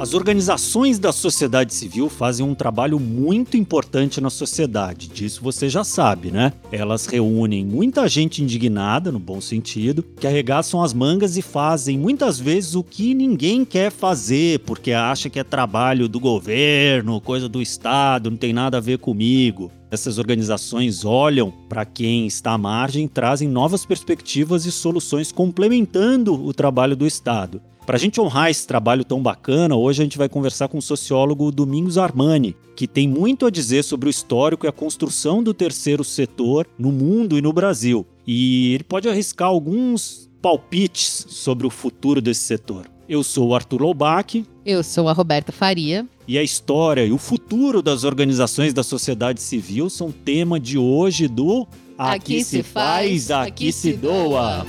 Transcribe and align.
As 0.00 0.14
organizações 0.14 0.98
da 0.98 1.12
sociedade 1.12 1.74
civil 1.74 2.08
fazem 2.08 2.46
um 2.46 2.54
trabalho 2.54 2.98
muito 2.98 3.54
importante 3.58 4.18
na 4.18 4.30
sociedade, 4.30 5.08
disso 5.08 5.42
você 5.42 5.68
já 5.68 5.84
sabe, 5.84 6.30
né? 6.30 6.54
Elas 6.72 7.04
reúnem 7.04 7.66
muita 7.66 8.08
gente 8.08 8.42
indignada, 8.42 9.12
no 9.12 9.18
bom 9.18 9.42
sentido, 9.42 10.02
que 10.02 10.26
arregaçam 10.26 10.82
as 10.82 10.94
mangas 10.94 11.36
e 11.36 11.42
fazem 11.42 11.98
muitas 11.98 12.40
vezes 12.40 12.74
o 12.74 12.82
que 12.82 13.12
ninguém 13.12 13.62
quer 13.62 13.92
fazer, 13.92 14.60
porque 14.60 14.90
acha 14.90 15.28
que 15.28 15.38
é 15.38 15.44
trabalho 15.44 16.08
do 16.08 16.18
governo, 16.18 17.20
coisa 17.20 17.46
do 17.46 17.60
Estado, 17.60 18.30
não 18.30 18.38
tem 18.38 18.54
nada 18.54 18.78
a 18.78 18.80
ver 18.80 18.96
comigo. 18.96 19.70
Essas 19.90 20.16
organizações 20.16 21.04
olham 21.04 21.52
para 21.68 21.84
quem 21.84 22.26
está 22.26 22.52
à 22.52 22.58
margem 22.58 23.06
trazem 23.06 23.50
novas 23.50 23.84
perspectivas 23.84 24.64
e 24.64 24.72
soluções 24.72 25.30
complementando 25.30 26.32
o 26.32 26.54
trabalho 26.54 26.96
do 26.96 27.06
Estado. 27.06 27.60
Para 27.90 27.96
a 27.96 28.00
gente 28.00 28.20
honrar 28.20 28.48
esse 28.48 28.64
trabalho 28.68 29.04
tão 29.04 29.20
bacana, 29.20 29.74
hoje 29.74 30.00
a 30.00 30.04
gente 30.04 30.16
vai 30.16 30.28
conversar 30.28 30.68
com 30.68 30.78
o 30.78 30.82
sociólogo 30.82 31.50
Domingos 31.50 31.98
Armani, 31.98 32.54
que 32.76 32.86
tem 32.86 33.08
muito 33.08 33.46
a 33.46 33.50
dizer 33.50 33.82
sobre 33.82 34.08
o 34.08 34.10
histórico 34.10 34.64
e 34.64 34.68
a 34.68 34.72
construção 34.72 35.42
do 35.42 35.52
terceiro 35.52 36.04
setor 36.04 36.68
no 36.78 36.92
mundo 36.92 37.36
e 37.36 37.42
no 37.42 37.52
Brasil. 37.52 38.06
E 38.24 38.74
ele 38.74 38.84
pode 38.84 39.08
arriscar 39.08 39.48
alguns 39.48 40.30
palpites 40.40 41.26
sobre 41.30 41.66
o 41.66 41.70
futuro 41.70 42.22
desse 42.22 42.42
setor. 42.42 42.86
Eu 43.08 43.24
sou 43.24 43.48
o 43.48 43.54
Arthur 43.56 43.82
Loubach. 43.82 44.46
Eu 44.64 44.84
sou 44.84 45.08
a 45.08 45.12
Roberta 45.12 45.50
Faria. 45.50 46.06
E 46.28 46.38
a 46.38 46.44
história 46.44 47.04
e 47.04 47.10
o 47.10 47.18
futuro 47.18 47.82
das 47.82 48.04
organizações 48.04 48.72
da 48.72 48.84
sociedade 48.84 49.42
civil 49.42 49.90
são 49.90 50.12
tema 50.12 50.60
de 50.60 50.78
hoje 50.78 51.26
do 51.26 51.66
Aqui, 51.98 52.36
aqui 52.38 52.44
se 52.44 52.62
faz, 52.62 53.32
aqui, 53.32 53.48
aqui 53.48 53.72
se 53.72 53.94
doa. 53.94 54.64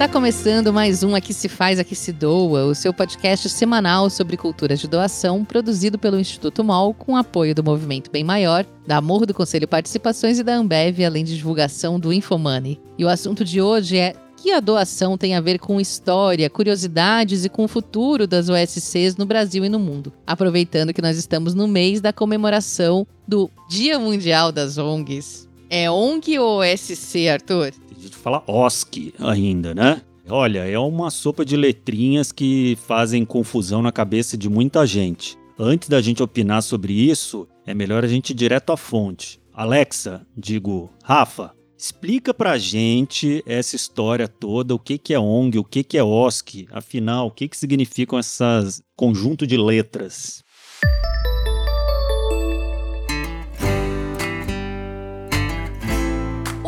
Está 0.00 0.10
começando 0.10 0.72
mais 0.72 1.02
um 1.02 1.14
Aqui 1.14 1.34
Se 1.34 1.46
Faz, 1.46 1.78
Aqui 1.78 1.94
Se 1.94 2.10
Doa, 2.10 2.64
o 2.64 2.74
seu 2.74 2.90
podcast 2.90 3.46
semanal 3.50 4.08
sobre 4.08 4.34
culturas 4.34 4.80
de 4.80 4.88
doação, 4.88 5.44
produzido 5.44 5.98
pelo 5.98 6.18
Instituto 6.18 6.64
MOL, 6.64 6.94
com 6.94 7.18
apoio 7.18 7.54
do 7.54 7.62
Movimento 7.62 8.10
Bem 8.10 8.24
Maior, 8.24 8.64
da 8.86 8.96
Amor 8.96 9.26
do 9.26 9.34
Conselho 9.34 9.68
Participações 9.68 10.38
e 10.38 10.42
da 10.42 10.54
Ambev, 10.54 11.04
além 11.04 11.22
de 11.22 11.36
divulgação 11.36 12.00
do 12.00 12.14
Infomoney. 12.14 12.80
E 12.96 13.04
o 13.04 13.10
assunto 13.10 13.44
de 13.44 13.60
hoje 13.60 13.98
é 13.98 14.14
que 14.38 14.52
a 14.52 14.58
doação 14.58 15.18
tem 15.18 15.34
a 15.34 15.40
ver 15.42 15.58
com 15.58 15.78
história, 15.78 16.48
curiosidades 16.48 17.44
e 17.44 17.50
com 17.50 17.64
o 17.64 17.68
futuro 17.68 18.26
das 18.26 18.48
OSCs 18.48 19.18
no 19.18 19.26
Brasil 19.26 19.66
e 19.66 19.68
no 19.68 19.78
mundo. 19.78 20.14
Aproveitando 20.26 20.94
que 20.94 21.02
nós 21.02 21.18
estamos 21.18 21.52
no 21.52 21.68
mês 21.68 22.00
da 22.00 22.10
comemoração 22.10 23.06
do 23.28 23.50
Dia 23.68 23.98
Mundial 23.98 24.50
das 24.50 24.78
ONGs. 24.78 25.46
É 25.68 25.90
ONG 25.90 26.38
ou 26.38 26.60
OSC, 26.60 27.28
Arthur? 27.28 27.74
A 28.00 28.02
gente 28.02 28.16
fala 28.16 28.42
OSC 28.46 29.12
ainda, 29.18 29.74
né? 29.74 30.00
Olha, 30.28 30.60
é 30.60 30.78
uma 30.78 31.10
sopa 31.10 31.44
de 31.44 31.56
letrinhas 31.56 32.32
que 32.32 32.78
fazem 32.86 33.24
confusão 33.24 33.82
na 33.82 33.92
cabeça 33.92 34.38
de 34.38 34.48
muita 34.48 34.86
gente. 34.86 35.36
Antes 35.58 35.88
da 35.88 36.00
gente 36.00 36.22
opinar 36.22 36.62
sobre 36.62 36.94
isso, 36.94 37.46
é 37.66 37.74
melhor 37.74 38.04
a 38.04 38.08
gente 38.08 38.30
ir 38.30 38.34
direto 38.34 38.72
à 38.72 38.76
fonte. 38.76 39.38
Alexa, 39.52 40.26
digo, 40.34 40.90
Rafa, 41.02 41.52
explica 41.76 42.32
pra 42.32 42.56
gente 42.56 43.42
essa 43.44 43.76
história 43.76 44.26
toda, 44.26 44.74
o 44.74 44.78
que, 44.78 44.96
que 44.96 45.12
é 45.12 45.18
ONG, 45.18 45.58
o 45.58 45.64
que, 45.64 45.84
que 45.84 45.98
é 45.98 46.02
OSC, 46.02 46.68
afinal, 46.70 47.26
o 47.26 47.30
que, 47.30 47.48
que 47.48 47.56
significam 47.56 48.18
essas 48.18 48.82
conjunto 48.96 49.46
de 49.46 49.58
letras. 49.58 50.42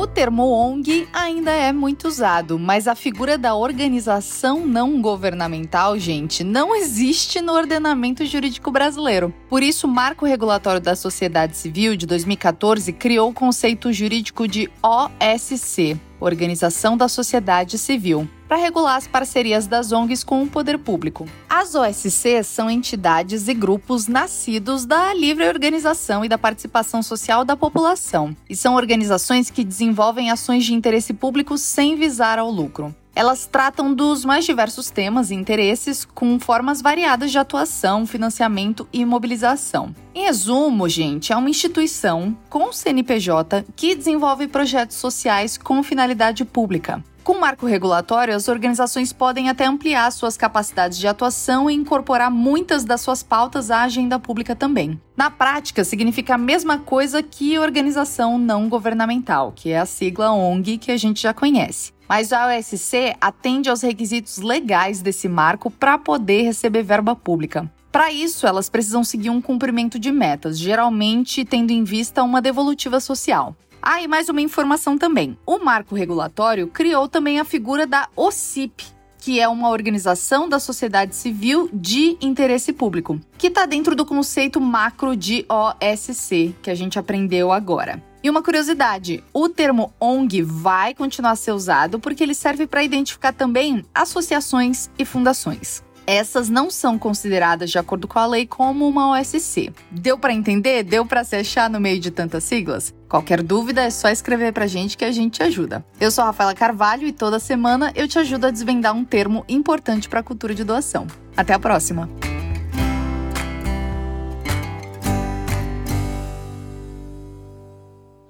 Termo 0.07 0.51
ONG 0.51 1.09
ainda 1.13 1.51
é 1.51 1.73
muito 1.73 2.09
usado, 2.09 2.59
mas 2.59 2.89
a 2.89 2.95
figura 2.95 3.37
da 3.37 3.55
organização 3.55 4.67
não 4.67 5.01
governamental, 5.01 5.99
gente, 5.99 6.43
não 6.43 6.75
existe 6.75 7.41
no 7.41 7.53
ordenamento 7.53 8.25
jurídico 8.25 8.71
brasileiro. 8.71 9.33
Por 9.49 9.63
isso, 9.63 9.87
o 9.87 9.91
Marco 9.91 10.27
Regulatório 10.27 10.81
da 10.81 10.97
Sociedade 10.97 11.57
Civil 11.57 11.97
de 11.97 12.07
2014 12.07 12.93
criou 12.93 13.31
o 13.31 13.35
conceito 13.35 13.93
jurídico 13.93 14.49
de 14.49 14.71
OSC, 14.83 15.99
Organização 16.23 16.97
da 16.97 17.09
Sociedade 17.09 17.77
Civil, 17.77 18.29
para 18.47 18.57
regular 18.57 18.97
as 18.97 19.09
parcerias 19.09 19.67
das 19.67 19.91
ONGs 19.91 20.23
com 20.23 20.41
o 20.43 20.47
poder 20.47 20.79
público. 20.79 21.27
As 21.51 21.75
OSCs 21.75 22.47
são 22.47 22.71
entidades 22.71 23.49
e 23.49 23.55
grupos 23.55 24.07
nascidos 24.07 24.87
da 24.87 25.13
livre 25.13 25.49
organização 25.49 26.25
e 26.25 26.29
da 26.29 26.39
participação 26.39 27.03
social 27.03 27.45
da 27.45 27.57
população, 27.57 28.37
e 28.49 28.55
são 28.55 28.77
organizações 28.77 29.51
que 29.51 29.65
desenvolvem 29.65 30.31
ações 30.31 30.65
de 30.65 30.75
interesse 30.75 31.13
público 31.13 31.59
sem 31.59 31.97
visar 31.97 32.39
ao 32.39 32.51
lucro. 32.51 32.95
Elas 33.15 33.47
tratam 33.47 33.95
dos 33.95 34.25
mais 34.25 34.47
diversos 34.47 34.89
temas 34.89 35.31
e 35.31 35.35
interesses 35.35 36.05
com 36.05 36.41
formas 36.41 36.81
variadas 36.81 37.31
de 37.31 37.37
atuação, 37.37 38.07
financiamento 38.07 38.89
e 38.91 39.05
mobilização. 39.05 39.95
Em 40.15 40.25
resumo, 40.25 40.89
gente, 40.89 41.31
é 41.31 41.37
uma 41.37 41.51
instituição 41.51 42.37
com 42.49 42.73
CNPJ 42.73 43.67
que 43.77 43.95
desenvolve 43.95 44.49
projetos 44.49 44.97
sociais 44.97 45.59
com 45.59 45.83
finalidade 45.83 46.43
pública. 46.45 47.05
Com 47.25 47.35
o 47.35 47.41
marco 47.41 47.67
regulatório, 47.67 48.35
as 48.35 48.49
organizações 48.49 49.13
podem 49.13 49.49
até 49.49 49.65
ampliar 49.65 50.11
suas 50.11 50.37
capacidades 50.37 50.99
de 50.99 51.07
atuação 51.07 51.71
e 51.71 51.75
incorporar 51.75 52.33
muitas 52.33 52.85
das 52.85 53.01
suas 53.01 53.23
pautas 53.23 53.71
à 53.71 53.83
agenda 53.83 54.19
pública 54.19 54.57
também. 54.57 55.01
Na 55.17 55.31
prática, 55.31 55.85
significa 55.85 56.35
a 56.35 56.39
mesma 56.39 56.79
coisa 56.79 57.23
que 57.23 57.57
organização 57.61 58.39
não 58.39 58.69
governamental, 58.69 59.53
que 59.55 59.71
é 59.71 59.79
a 59.79 59.87
sigla 59.87 60.33
ONG 60.33 60.79
que 60.79 60.91
a 60.91 60.97
gente 60.97 61.23
já 61.23 61.33
conhece. 61.33 61.93
Mas 62.09 62.33
a 62.33 62.49
OSC 62.49 63.15
atende 63.21 63.71
aos 63.71 63.83
requisitos 63.83 64.39
legais 64.39 65.01
desse 65.01 65.29
marco 65.29 65.71
para 65.71 65.97
poder 65.99 66.43
receber 66.43 66.83
verba 66.83 67.15
pública. 67.15 67.71
Para 67.93 68.11
isso, 68.11 68.49
elas 68.49 68.69
precisam 68.69 69.05
seguir 69.05 69.31
um 69.31 69.41
cumprimento 69.41 69.97
de 69.97 70.11
metas, 70.11 70.59
geralmente 70.59 71.45
tendo 71.45 71.71
em 71.71 71.85
vista 71.85 72.25
uma 72.25 72.43
devolutiva 72.43 72.99
social. 72.99 73.55
Ah, 73.85 74.01
e 74.01 74.07
mais 74.07 74.29
uma 74.29 74.41
informação 74.41 74.97
também. 74.97 75.37
O 75.45 75.59
marco 75.59 75.97
regulatório 75.97 76.69
criou 76.69 77.09
também 77.09 77.41
a 77.41 77.45
figura 77.45 77.85
da 77.85 78.09
OCIP, 78.15 78.87
que 79.19 79.41
é 79.41 79.49
uma 79.49 79.71
organização 79.71 80.49
da 80.49 80.61
sociedade 80.61 81.17
civil 81.17 81.69
de 81.73 82.17
interesse 82.21 82.73
público, 82.73 83.19
que 83.37 83.49
está 83.49 83.67
dentro 83.67 83.97
do 83.97 84.07
conceito 84.07 84.61
macro 84.61 85.17
de 85.17 85.45
OSC, 85.49 86.55
que 86.63 86.71
a 86.71 86.77
gente 86.77 86.97
aprendeu 86.97 87.51
agora. 87.51 88.01
E 88.23 88.31
uma 88.31 88.41
curiosidade: 88.41 89.25
o 89.35 89.49
termo 89.49 89.93
ONG 90.01 90.43
vai 90.43 90.95
continuar 90.95 91.33
a 91.33 91.37
ser 91.37 91.51
usado 91.51 91.99
porque 91.99 92.23
ele 92.23 92.35
serve 92.35 92.69
para 92.69 92.85
identificar 92.85 93.33
também 93.33 93.85
associações 93.93 94.89
e 94.97 95.05
fundações 95.05 95.83
essas 96.07 96.49
não 96.49 96.71
são 96.71 96.99
consideradas, 96.99 97.71
de 97.71 97.79
acordo 97.79 98.09
com 98.09 98.19
a 98.19 98.27
lei, 98.27 98.47
como 98.47 98.89
uma 98.89 99.19
OSC. 99.19 99.73
Deu 99.91 100.19
para 100.19 100.33
entender? 100.33 100.83
Deu 100.83 101.05
para 101.07 101.25
se 101.25 101.37
achar 101.37 101.71
no 101.71 101.81
meio 101.81 102.01
de 102.01 102.11
tantas 102.11 102.45
siglas? 102.45 102.95
Qualquer 103.09 103.43
dúvida 103.43 103.83
é 103.83 103.91
só 103.91 104.09
escrever 104.09 104.53
pra 104.53 104.67
gente 104.67 104.97
que 104.97 105.05
a 105.05 105.13
gente 105.13 105.35
te 105.35 105.43
ajuda. 105.43 105.85
Eu 106.01 106.11
sou 106.11 106.23
a 106.23 106.29
Rafaela 106.29 106.55
Carvalho 106.55 107.07
e 107.07 107.13
toda 107.13 107.39
semana 107.39 107.93
eu 107.95 108.09
te 108.09 108.19
ajudo 108.19 108.47
a 108.47 108.51
desvendar 108.51 108.95
um 108.95 109.05
termo 109.05 109.45
importante 109.49 110.09
para 110.09 110.21
a 110.21 110.23
cultura 110.23 110.55
de 110.55 110.65
doação. 110.65 111.07
Até 111.37 111.53
a 111.53 111.59
próxima! 111.59 112.09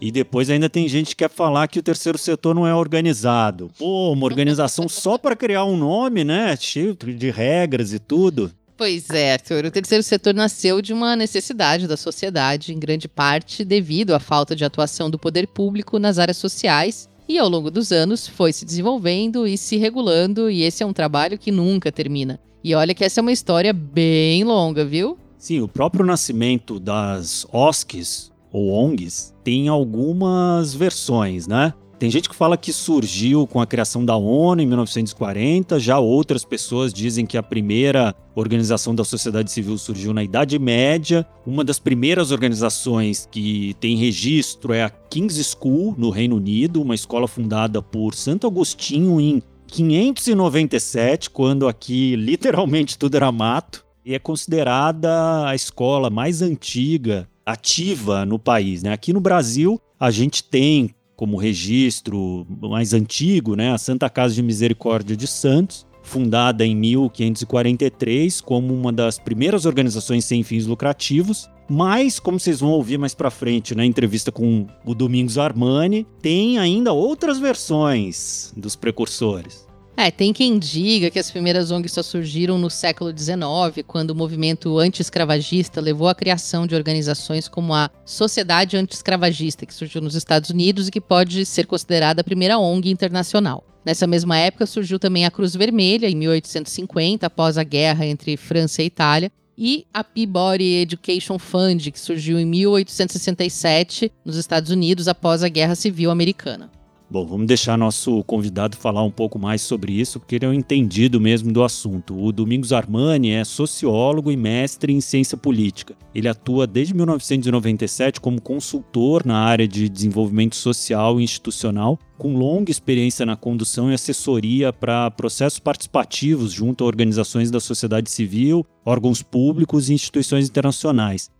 E 0.02 0.10
depois 0.10 0.50
ainda 0.50 0.68
tem 0.68 0.88
gente 0.88 1.10
que 1.10 1.16
quer 1.22 1.30
falar 1.30 1.68
que 1.68 1.78
o 1.78 1.82
terceiro 1.82 2.18
setor 2.18 2.56
não 2.56 2.66
é 2.66 2.74
organizado. 2.74 3.70
Pô, 3.78 4.10
uma 4.10 4.24
organização 4.24 4.88
só 4.90 5.16
para 5.16 5.36
criar 5.36 5.64
um 5.64 5.76
nome, 5.76 6.24
né? 6.24 6.56
Cheio 6.58 6.96
de 6.96 7.30
regras 7.30 7.92
e 7.92 8.00
tudo. 8.00 8.50
Pois 8.76 9.08
é, 9.10 9.34
Arthur. 9.34 9.66
O 9.66 9.70
terceiro 9.70 10.02
setor 10.02 10.34
nasceu 10.34 10.82
de 10.82 10.92
uma 10.92 11.14
necessidade 11.14 11.86
da 11.86 11.96
sociedade, 11.96 12.74
em 12.74 12.80
grande 12.80 13.06
parte 13.06 13.64
devido 13.64 14.12
à 14.12 14.18
falta 14.18 14.56
de 14.56 14.64
atuação 14.64 15.08
do 15.08 15.20
poder 15.20 15.46
público 15.46 16.00
nas 16.00 16.18
áreas 16.18 16.36
sociais. 16.36 17.08
E 17.28 17.38
ao 17.38 17.48
longo 17.48 17.70
dos 17.70 17.92
anos 17.92 18.26
foi 18.26 18.52
se 18.52 18.64
desenvolvendo 18.64 19.46
e 19.46 19.56
se 19.56 19.76
regulando, 19.76 20.50
e 20.50 20.64
esse 20.64 20.82
é 20.82 20.86
um 20.86 20.92
trabalho 20.92 21.38
que 21.38 21.52
nunca 21.52 21.92
termina. 21.92 22.40
E 22.64 22.74
olha 22.74 22.92
que 22.92 23.04
essa 23.04 23.20
é 23.20 23.22
uma 23.22 23.30
história 23.30 23.72
bem 23.72 24.42
longa, 24.42 24.84
viu? 24.84 25.16
Sim, 25.38 25.60
o 25.60 25.68
próprio 25.68 26.04
nascimento 26.04 26.80
das 26.80 27.46
OSCs, 27.52 28.31
ou 28.52 28.70
ONGs, 28.70 29.34
tem 29.42 29.68
algumas 29.68 30.74
versões, 30.74 31.46
né? 31.46 31.72
Tem 32.02 32.10
gente 32.10 32.28
que 32.28 32.34
fala 32.34 32.56
que 32.56 32.72
surgiu 32.72 33.46
com 33.46 33.60
a 33.60 33.66
criação 33.66 34.04
da 34.04 34.16
ONU 34.16 34.60
em 34.60 34.66
1940, 34.66 35.78
já 35.78 36.00
outras 36.00 36.44
pessoas 36.44 36.92
dizem 36.92 37.24
que 37.24 37.38
a 37.38 37.42
primeira 37.44 38.12
organização 38.34 38.92
da 38.92 39.04
sociedade 39.04 39.52
civil 39.52 39.78
surgiu 39.78 40.12
na 40.12 40.24
Idade 40.24 40.58
Média. 40.58 41.24
Uma 41.46 41.62
das 41.62 41.78
primeiras 41.78 42.32
organizações 42.32 43.28
que 43.30 43.76
tem 43.78 43.96
registro 43.96 44.72
é 44.72 44.82
a 44.82 44.90
King's 44.90 45.56
School, 45.56 45.94
no 45.96 46.10
Reino 46.10 46.34
Unido, 46.34 46.82
uma 46.82 46.96
escola 46.96 47.28
fundada 47.28 47.80
por 47.80 48.16
Santo 48.16 48.48
Agostinho 48.48 49.20
em 49.20 49.40
597, 49.68 51.30
quando 51.30 51.68
aqui 51.68 52.16
literalmente 52.16 52.98
tudo 52.98 53.14
era 53.14 53.30
mato, 53.30 53.86
e 54.04 54.12
é 54.12 54.18
considerada 54.18 55.46
a 55.46 55.54
escola 55.54 56.10
mais 56.10 56.42
antiga 56.42 57.28
ativa 57.44 58.24
no 58.24 58.38
país. 58.38 58.82
Né? 58.82 58.92
Aqui 58.92 59.12
no 59.12 59.20
Brasil, 59.20 59.80
a 59.98 60.10
gente 60.10 60.44
tem 60.44 60.94
como 61.16 61.36
registro 61.36 62.46
mais 62.60 62.92
antigo, 62.92 63.54
né, 63.54 63.70
a 63.70 63.78
Santa 63.78 64.10
Casa 64.10 64.34
de 64.34 64.42
Misericórdia 64.42 65.16
de 65.16 65.28
Santos, 65.28 65.86
fundada 66.02 66.66
em 66.66 66.74
1543 66.74 68.40
como 68.40 68.74
uma 68.74 68.92
das 68.92 69.20
primeiras 69.20 69.64
organizações 69.64 70.24
sem 70.24 70.42
fins 70.42 70.66
lucrativos. 70.66 71.48
Mas, 71.68 72.18
como 72.18 72.40
vocês 72.40 72.58
vão 72.60 72.70
ouvir 72.70 72.98
mais 72.98 73.14
para 73.14 73.30
frente 73.30 73.74
na 73.74 73.86
entrevista 73.86 74.32
com 74.32 74.66
o 74.84 74.94
Domingos 74.94 75.38
Armani, 75.38 76.06
tem 76.20 76.58
ainda 76.58 76.92
outras 76.92 77.38
versões 77.38 78.52
dos 78.56 78.74
precursores. 78.74 79.66
É, 79.96 80.10
tem 80.10 80.32
quem 80.32 80.58
diga 80.58 81.10
que 81.10 81.18
as 81.18 81.30
primeiras 81.30 81.70
ONGs 81.70 81.92
só 81.92 82.02
surgiram 82.02 82.58
no 82.58 82.70
século 82.70 83.16
XIX, 83.16 83.84
quando 83.86 84.10
o 84.10 84.14
movimento 84.14 84.78
anti-escravagista 84.78 85.80
levou 85.80 86.08
à 86.08 86.14
criação 86.14 86.66
de 86.66 86.74
organizações 86.74 87.46
como 87.46 87.74
a 87.74 87.90
Sociedade 88.04 88.76
Anti-Escravagista, 88.76 89.66
que 89.66 89.74
surgiu 89.74 90.00
nos 90.00 90.14
Estados 90.14 90.50
Unidos 90.50 90.88
e 90.88 90.90
que 90.90 91.00
pode 91.00 91.44
ser 91.44 91.66
considerada 91.66 92.22
a 92.22 92.24
primeira 92.24 92.58
ONG 92.58 92.90
internacional. 92.90 93.64
Nessa 93.84 94.06
mesma 94.06 94.38
época 94.38 94.64
surgiu 94.64 94.98
também 94.98 95.26
a 95.26 95.30
Cruz 95.30 95.54
Vermelha, 95.54 96.08
em 96.08 96.16
1850, 96.16 97.26
após 97.26 97.58
a 97.58 97.62
guerra 97.62 98.06
entre 98.06 98.36
França 98.36 98.82
e 98.82 98.86
Itália, 98.86 99.30
e 99.58 99.86
a 99.92 100.02
Peabody 100.02 100.80
Education 100.80 101.38
Fund, 101.38 101.90
que 101.90 102.00
surgiu 102.00 102.38
em 102.38 102.46
1867 102.46 104.10
nos 104.24 104.36
Estados 104.36 104.70
Unidos 104.70 105.06
após 105.06 105.42
a 105.42 105.48
Guerra 105.48 105.74
Civil 105.74 106.10
Americana. 106.10 106.70
Bom, 107.12 107.26
vamos 107.26 107.46
deixar 107.46 107.76
nosso 107.76 108.24
convidado 108.24 108.74
falar 108.74 109.02
um 109.02 109.10
pouco 109.10 109.38
mais 109.38 109.60
sobre 109.60 109.92
isso, 109.92 110.18
porque 110.18 110.36
ele 110.36 110.46
é 110.46 110.48
um 110.48 110.54
entendido 110.54 111.20
mesmo 111.20 111.52
do 111.52 111.62
assunto. 111.62 112.18
O 112.18 112.32
Domingos 112.32 112.72
Armani 112.72 113.32
é 113.32 113.44
sociólogo 113.44 114.32
e 114.32 114.36
mestre 114.36 114.94
em 114.94 115.00
ciência 115.02 115.36
política. 115.36 115.94
Ele 116.14 116.26
atua 116.26 116.66
desde 116.66 116.94
1997 116.94 118.18
como 118.18 118.40
consultor 118.40 119.26
na 119.26 119.36
área 119.36 119.68
de 119.68 119.90
desenvolvimento 119.90 120.56
social 120.56 121.20
e 121.20 121.22
institucional, 121.22 121.98
com 122.16 122.34
longa 122.34 122.70
experiência 122.70 123.26
na 123.26 123.36
condução 123.36 123.90
e 123.90 123.94
assessoria 123.94 124.72
para 124.72 125.10
processos 125.10 125.58
participativos 125.58 126.50
junto 126.50 126.82
a 126.82 126.86
organizações 126.86 127.50
da 127.50 127.60
sociedade 127.60 128.10
civil, 128.10 128.64
órgãos 128.86 129.20
públicos 129.22 129.90
e 129.90 129.92
instituições 129.92 130.48
internacionais. 130.48 131.30